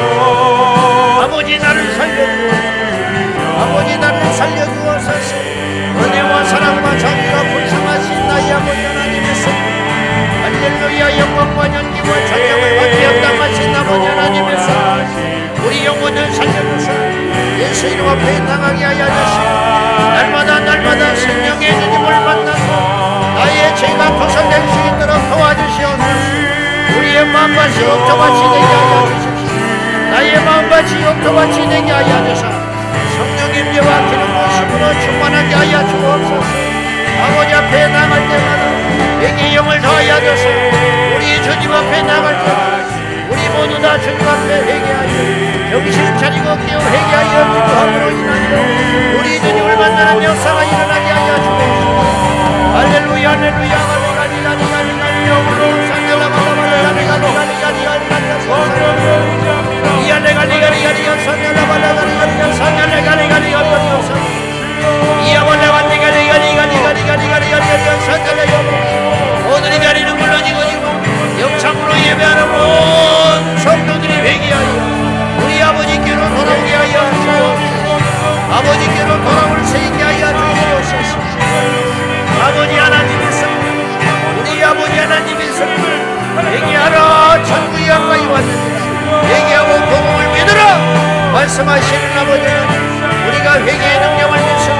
아버지 1.23 1.57
나를 1.57 1.93
살려주옵소서. 1.93 3.61
아버지 3.61 3.97
나를 3.97 4.33
살려주옵소서. 4.33 5.35
은혜와 5.97 6.43
사랑과 6.45 6.97
자비가 6.97 7.41
불쌍하신 7.43 8.27
나의 8.27 8.51
위하여 10.97 11.19
영광과 11.19 11.65
연기와 11.75 12.25
찬양을 12.25 12.77
받기에 12.77 13.21
땅하신 13.21 13.75
아버지 13.75 14.07
하나님께서 14.07 14.67
우리 15.63 15.85
영혼을 15.85 16.33
살려주사 16.33 16.91
예수 17.59 17.87
이름 17.87 18.09
앞에 18.09 18.45
당하게 18.45 18.83
하여 18.83 19.05
주시고 19.05 19.43
날마다 19.43 20.59
날마다 20.59 21.15
성령의 21.15 21.71
주님을 21.79 22.19
만나서 22.19 23.35
나의 23.35 23.75
죄가 23.75 24.17
벗어낼 24.17 24.61
수 24.69 24.79
있도록 24.87 25.29
도와주시옵소서. 25.29 26.97
우리의 26.97 27.25
마음밭이 27.25 27.85
옥토밭이 27.85 28.41
되게 28.53 28.73
하여 28.73 29.07
주십시오. 29.07 30.09
나의 30.09 30.43
마음밭이 30.43 31.05
옥토밭이 31.05 31.69
되게 31.69 31.91
하여 31.91 32.33
주사 32.33 32.49
성령의 33.17 33.63
묘와 33.65 34.09
기름 34.09 34.33
모심으로 34.33 34.99
충만하게 35.01 35.53
하여 35.53 35.87
주옵소서. 35.87 36.77
아버지 37.21 37.53
앞에 37.53 37.87
나갈 37.87 38.27
때마다 38.27 38.76
내게 39.19 39.55
영을 39.55 39.81
더하여 39.81 40.19
주소 40.19 40.47
우리 41.15 41.41
주님 41.43 41.71
앞에 41.71 42.01
나갈 42.03 42.37
때마다 42.45 42.85
우리 43.29 43.49
모두 43.49 43.81
다 43.81 43.99
주님 43.99 44.27
앞에 44.27 44.61
회개하여 44.61 45.71
정신 45.71 46.17
차리고 46.17 46.45
깨어 46.65 46.79
회개하여 46.79 47.53
기도함으로 47.53 48.11
인하여 48.11 49.19
우리 49.19 49.39
주님을 49.39 49.77
만나는 49.77 50.23
역사가 50.23 50.63
일어나게 50.63 51.09
하여 51.09 51.35
주옵소서 51.35 51.97
할렐루야 52.77 53.31
할렐루야 53.31 53.75
할렐루야 53.77 54.19
할렐루야 54.19 54.87
오늘이 55.37 55.77
자 68.07 68.56
리는 69.97 70.15
물론이고 70.15 70.59
영창으로 71.41 71.91
예배하는 71.97 72.43
온 72.53 73.57
성도들이 73.57 74.13
회개하여 74.13 75.37
우리 75.41 75.61
아버지께로 75.63 76.21
돌아오게 76.35 76.73
하여 76.75 77.11
주옵소서. 77.23 77.97
아버지께로 78.51 79.23
돌아올 79.23 79.65
수 79.65 79.75
있게 79.75 80.03
하여 80.03 80.27
주옵소서. 80.37 81.17
아버지 82.43 82.77
하나님의 82.77 83.31
성 83.31 83.49
우리 84.39 84.63
아버지 84.63 84.99
하나님의 84.99 85.51
성을 85.53 85.73
회개하라. 86.45 87.43
천국이 87.43 87.87
가까이 87.87 88.21
왔느니라 88.27 89.23
회개하고 89.23 89.71
복음을 89.79 90.17
믿으라. 90.35 90.61
말씀하시는 91.33 92.17
아버지는 92.19 92.57
우리가 93.29 93.59
회개의 93.61 93.99
능력을 93.99 94.37
믿으시고 94.37 94.79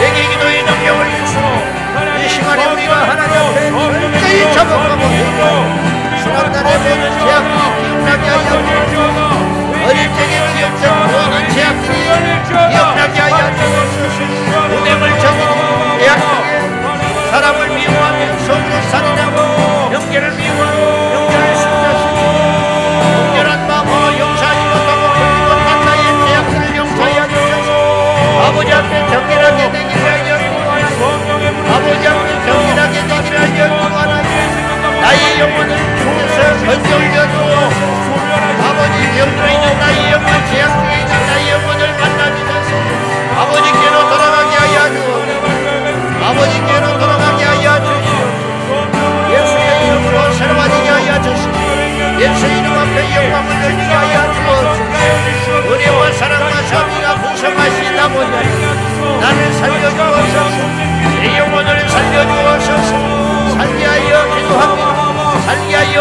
회개 0.00 0.28
기도의 0.28 0.62
능력을 0.62 1.04
믿으시고 1.04 1.86
이 2.15 2.15
시간에 2.36 2.66
우리가 2.66 3.08
하나님 3.08 3.32
앞에 3.32 3.70
철저히 3.70 4.52
자복하고 4.52 5.75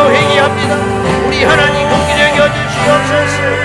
회개합니다. 0.10 0.76
우리 1.28 1.44
하나님 1.44 1.90
공기를 1.90 2.38
여주시옵소서 2.38 3.56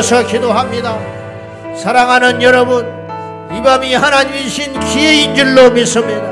연이어서 0.00 0.26
기도합니다. 0.26 0.98
사랑하는 1.76 2.42
여러분 2.42 2.86
이 3.52 3.62
밤이 3.62 3.94
하나님이신 3.94 4.80
기회인 4.80 5.34
줄로 5.34 5.70
믿습니다. 5.70 6.22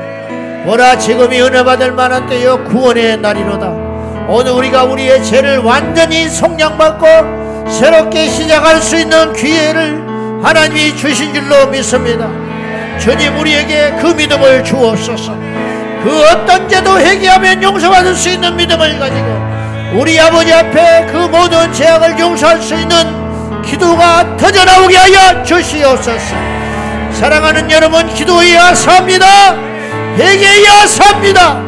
보라 0.65 0.97
지금이 0.97 1.39
은혜 1.41 1.63
받을 1.63 1.91
만한 1.91 2.27
때여 2.27 2.63
구원의 2.63 3.17
날이로다. 3.17 3.67
오늘 4.27 4.51
우리가 4.53 4.83
우리의 4.83 5.23
죄를 5.23 5.59
완전히 5.59 6.27
속량받고 6.27 7.69
새롭게 7.69 8.27
시작할 8.27 8.81
수 8.81 8.97
있는 8.97 9.33
기회를 9.33 10.03
하나님이 10.43 10.95
주신 10.97 11.33
줄로 11.33 11.67
믿습니다. 11.67 12.27
주님 12.99 13.37
우리에게 13.39 13.95
그 14.01 14.07
믿음을 14.07 14.63
주옵소서. 14.63 15.33
그 16.03 16.23
어떤 16.31 16.67
죄도 16.67 16.99
회개하면 16.99 17.61
용서받을 17.61 18.15
수 18.15 18.29
있는 18.29 18.55
믿음을 18.55 18.99
가지고 18.99 19.99
우리 19.99 20.19
아버지 20.19 20.53
앞에 20.53 21.07
그 21.11 21.17
모든 21.17 21.71
죄악을 21.73 22.17
용서할 22.19 22.61
수 22.61 22.73
있는 22.75 23.18
기도가 23.69 24.35
터져나오게 24.37 24.97
하여 24.97 25.43
주시옵소서. 25.43 26.35
사랑하는 27.13 27.69
여러분 27.69 28.11
기도해야 28.13 28.73
삽니다. 28.73 29.55
회개해야 30.17 30.87
삽니다. 30.87 31.61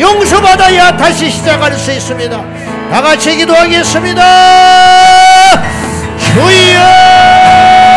용서받아야 0.00 0.96
다시 0.96 1.30
시작할 1.30 1.72
수 1.74 1.90
있습니다. 1.90 2.44
다 2.90 3.02
같이 3.02 3.36
기도하겠습니다. 3.36 4.22
주여 6.18 7.87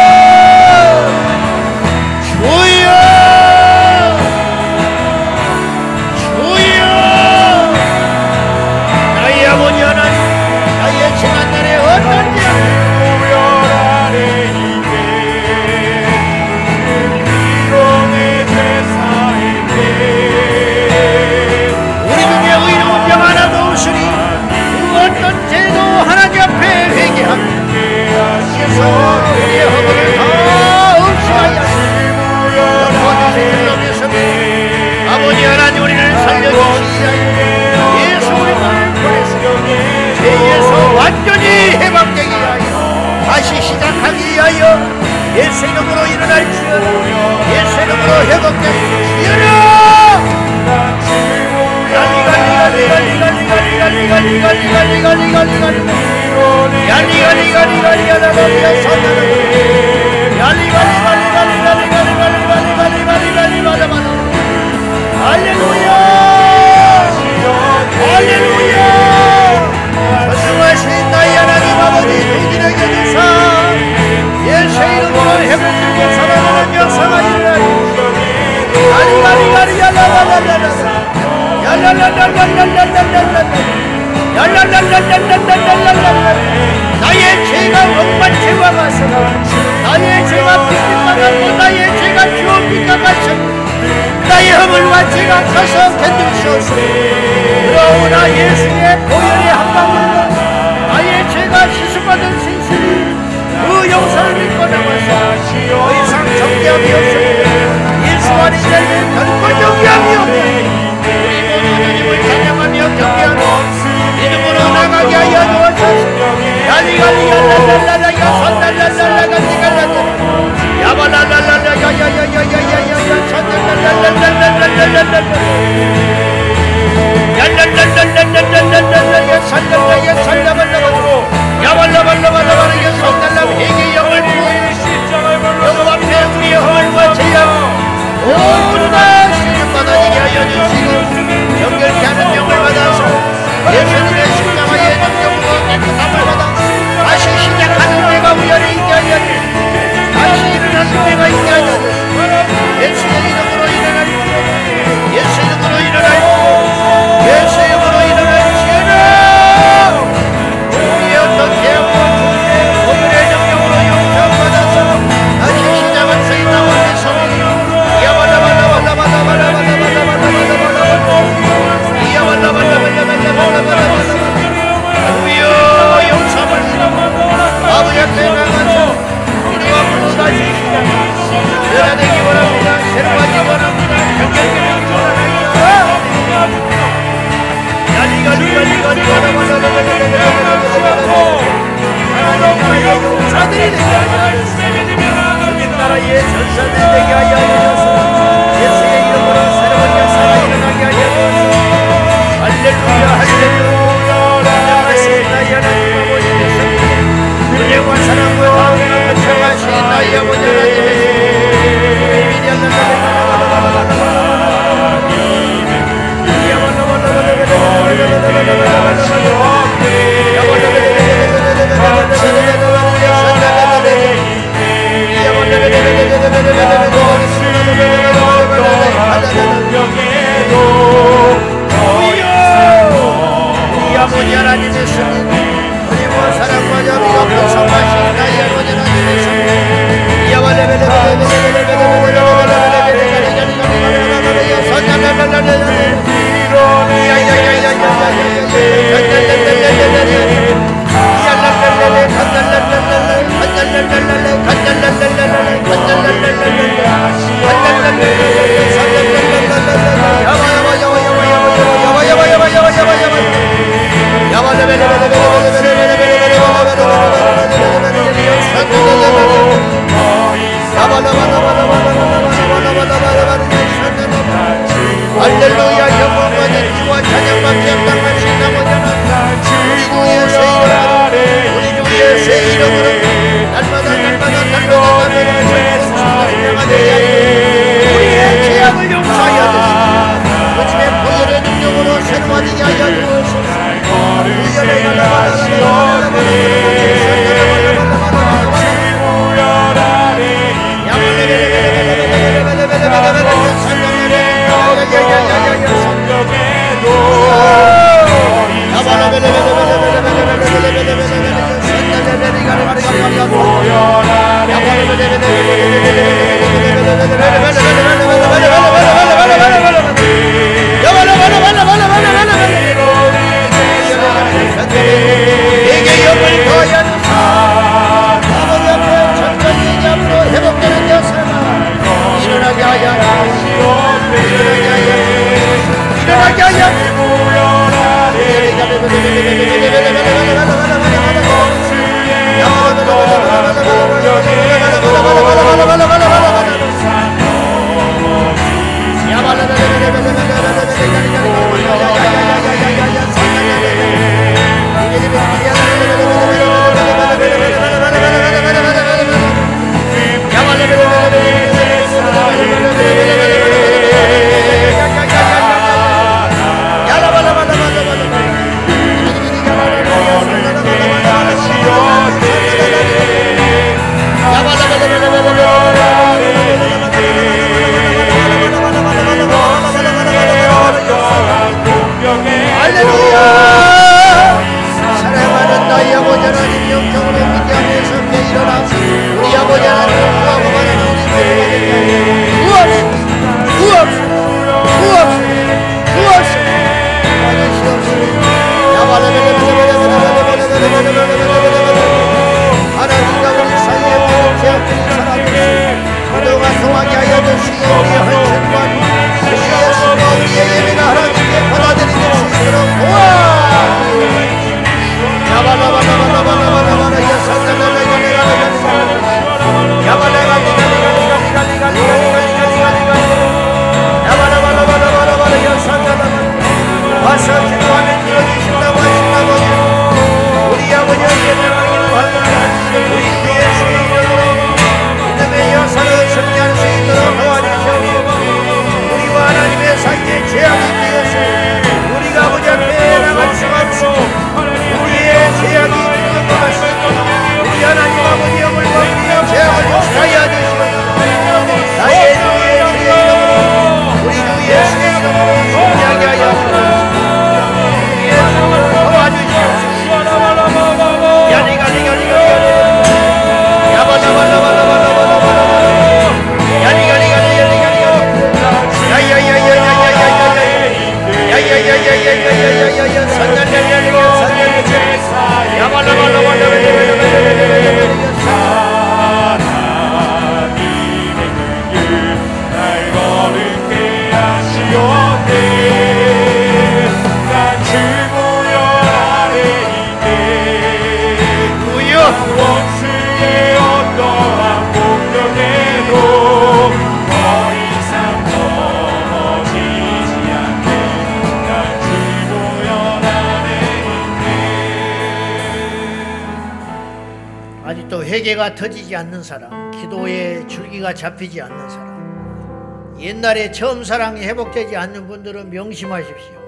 회개가 508.21 508.53
터지지 508.53 508.95
않는 508.95 509.23
사람, 509.23 509.71
기도에 509.71 510.45
줄기가 510.45 510.93
잡히지 510.93 511.41
않는 511.41 511.69
사람, 511.69 512.95
옛날에 512.99 513.51
처음 513.51 513.83
사랑이 513.83 514.21
회복되지 514.21 514.77
않는 514.77 515.07
분들은 515.07 515.49
명심하십시오. 515.49 516.41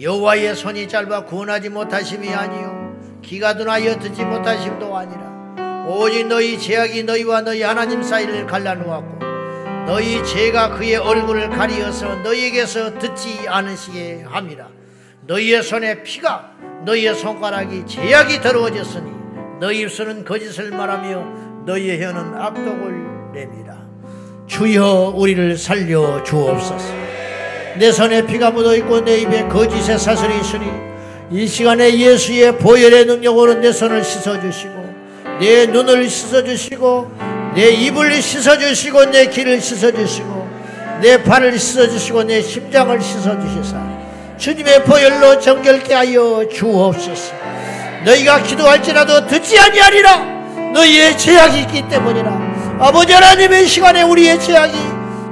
여호와의 0.00 0.56
손이 0.56 0.88
짧아 0.88 1.26
구원하지 1.26 1.68
못하심이 1.68 2.32
아니요 2.32 2.96
기가 3.22 3.54
둔하여 3.54 3.98
듣지 3.98 4.24
못하심도 4.24 4.96
아니라 4.96 5.86
오직 5.86 6.26
너희 6.26 6.58
죄악이 6.58 7.02
너희와 7.04 7.42
너희 7.42 7.62
하나님 7.62 8.02
사이를 8.02 8.46
갈라놓았고 8.46 9.18
너희 9.86 10.24
죄가 10.24 10.70
그의 10.70 10.96
얼굴을 10.96 11.50
가리어서 11.50 12.16
너희에게서 12.16 12.98
듣지 12.98 13.46
않으시게 13.46 14.24
함이라 14.26 14.68
너희의 15.26 15.62
손에 15.62 16.02
피가 16.02 16.50
너희의 16.86 17.14
손가락이 17.14 17.84
죄악이 17.86 18.40
더러워졌으니 18.40 19.19
너희 19.60 19.80
입술은 19.80 20.24
거짓을 20.24 20.70
말하며 20.70 21.66
너희의 21.66 22.02
혀는 22.02 22.34
악독을 22.34 23.32
내미라 23.34 23.76
주여 24.46 25.12
우리를 25.14 25.58
살려 25.58 26.24
주옵소서 26.24 26.94
내 27.78 27.92
손에 27.92 28.24
피가 28.26 28.52
묻어 28.52 28.74
있고 28.76 29.04
내 29.04 29.18
입에 29.18 29.46
거짓의 29.48 29.98
사슬이 29.98 30.40
있으니 30.40 30.66
이 31.30 31.46
시간에 31.46 31.96
예수의 31.96 32.56
보혈의 32.56 33.04
능력으로 33.04 33.54
내 33.54 33.70
손을 33.70 34.02
씻어 34.02 34.40
주시고 34.40 34.72
내 35.38 35.66
눈을 35.66 36.08
씻어 36.08 36.42
주시고 36.42 37.10
내 37.54 37.70
입을 37.70 38.20
씻어 38.22 38.58
주시고 38.58 39.04
내 39.10 39.26
귀를 39.26 39.60
씻어 39.60 39.92
주시고 39.92 40.48
내 41.02 41.22
발을 41.22 41.58
씻어 41.58 41.86
주시고 41.86 42.24
내 42.24 42.40
심장을 42.40 42.98
씻어 43.00 43.38
주시사 43.38 44.00
주님의 44.38 44.84
보혈로 44.84 45.38
정결케 45.38 45.92
하여 45.92 46.48
주옵소서. 46.48 47.59
너희가 48.04 48.42
기도할지라도 48.42 49.26
듣지 49.26 49.58
아니하리라. 49.58 50.16
너희의 50.72 51.18
죄악이 51.18 51.60
있기 51.60 51.88
때문이라. 51.88 52.30
아버지 52.80 53.12
하나님의 53.12 53.66
시간에 53.66 54.02
우리의 54.02 54.40
죄악이 54.40 54.74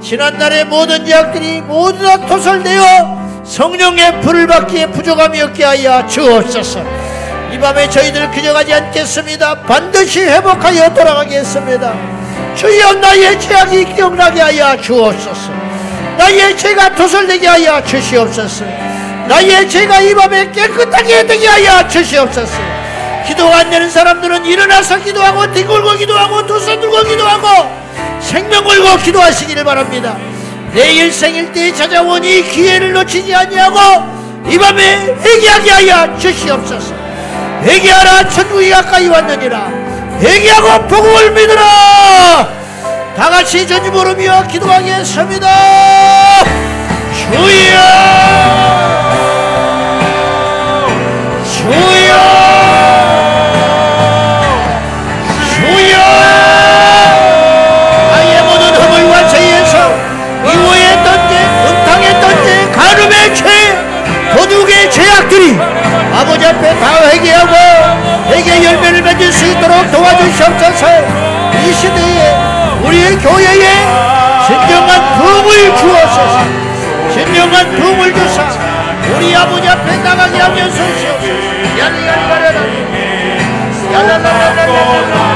지난날의 0.02 0.66
모든 0.66 1.04
죄악들이 1.04 1.62
모두 1.62 2.04
다 2.04 2.18
토설되어 2.26 3.42
성령의 3.44 4.20
불을 4.20 4.46
받기에 4.46 4.86
부족함이 4.88 5.40
없게 5.40 5.64
하여 5.64 6.06
주옵소서. 6.06 6.84
이 7.52 7.58
밤에 7.58 7.88
저희들 7.88 8.30
그저가지 8.30 8.74
않겠습니다. 8.74 9.62
반드시 9.62 10.20
회복하여 10.20 10.92
돌아가겠습니다. 10.92 11.94
주여 12.54 12.92
나의 12.94 13.40
죄악이 13.40 13.94
기억나게 13.94 14.40
하여 14.40 14.76
주옵소서. 14.80 15.52
나의 16.18 16.56
죄가 16.58 16.94
토설되게 16.94 17.46
하여 17.46 17.82
주시옵소서 17.84 18.64
나의 19.28 19.68
죄가 19.68 20.00
이 20.00 20.14
밤에 20.14 20.50
깨끗하게 20.50 21.26
되게 21.26 21.46
하여 21.46 21.86
주시옵소서. 21.86 22.52
기도가 23.26 23.58
안 23.58 23.70
되는 23.70 23.90
사람들은 23.90 24.46
일어나서 24.46 24.98
기도하고 25.00 25.52
뒹굴고 25.52 25.96
기도하고 25.98 26.46
두 26.46 26.58
손 26.58 26.80
들고 26.80 27.02
기도하고 27.04 27.46
생명 28.20 28.64
걸고 28.64 28.96
기도하시기를 28.96 29.64
바랍니다. 29.64 30.16
내 30.72 30.92
일생일 30.92 31.52
때 31.52 31.72
찾아온 31.74 32.24
이 32.24 32.42
기회를 32.42 32.92
놓치지 32.92 33.34
아니하고 33.34 33.78
이 34.48 34.58
밤에 34.58 35.14
회개하게 35.22 35.70
하여 35.70 36.18
주시옵소서. 36.18 36.94
회개하라 37.64 38.28
천국이 38.30 38.70
가까이 38.70 39.08
왔느니라. 39.08 39.68
회개하고 40.20 40.86
복음을 40.88 41.30
믿으라. 41.32 42.48
다 43.14 43.30
같이 43.30 43.66
전주 43.66 43.90
부르며 43.90 44.46
기도하겠습니다. 44.46 45.48
주여 47.14 49.07
주여 51.70 52.14
주여 55.54 55.98
나의 58.10 58.42
모든 58.42 58.74
허물과 58.74 59.28
죄에서 59.28 59.74
미워의 60.42 61.04
던제 61.04 61.32
음탕의 61.66 62.20
던제 62.20 62.70
가늠의 62.72 63.34
죄 63.34 63.44
도둑의 64.34 64.90
죄악들이 64.90 65.58
아버지 66.14 66.46
앞에 66.46 66.80
다 66.80 67.06
회개하고 67.10 67.54
회개 68.30 68.64
열매를 68.64 69.02
맺을 69.02 69.30
수 69.30 69.44
있도록 69.46 69.90
도와주시옵소서 69.92 70.86
이 71.52 71.72
시대에 71.72 72.34
우리의 72.82 73.18
교회에 73.18 73.68
진정한 74.46 75.18
부흥을 75.18 75.76
주옵소서 75.76 76.68
진정한 77.12 77.70
부흥을 77.76 78.14
주사 78.14 78.68
우리 79.16 79.34
아버지 79.34 79.68
앞에 79.68 79.96
나가게 79.98 80.38
하며 80.38 80.70
서 80.70 81.17
Yalla, 81.78 82.00
yalla, 82.08 82.36
yalla, 83.94 84.64
yalla, 84.66 85.27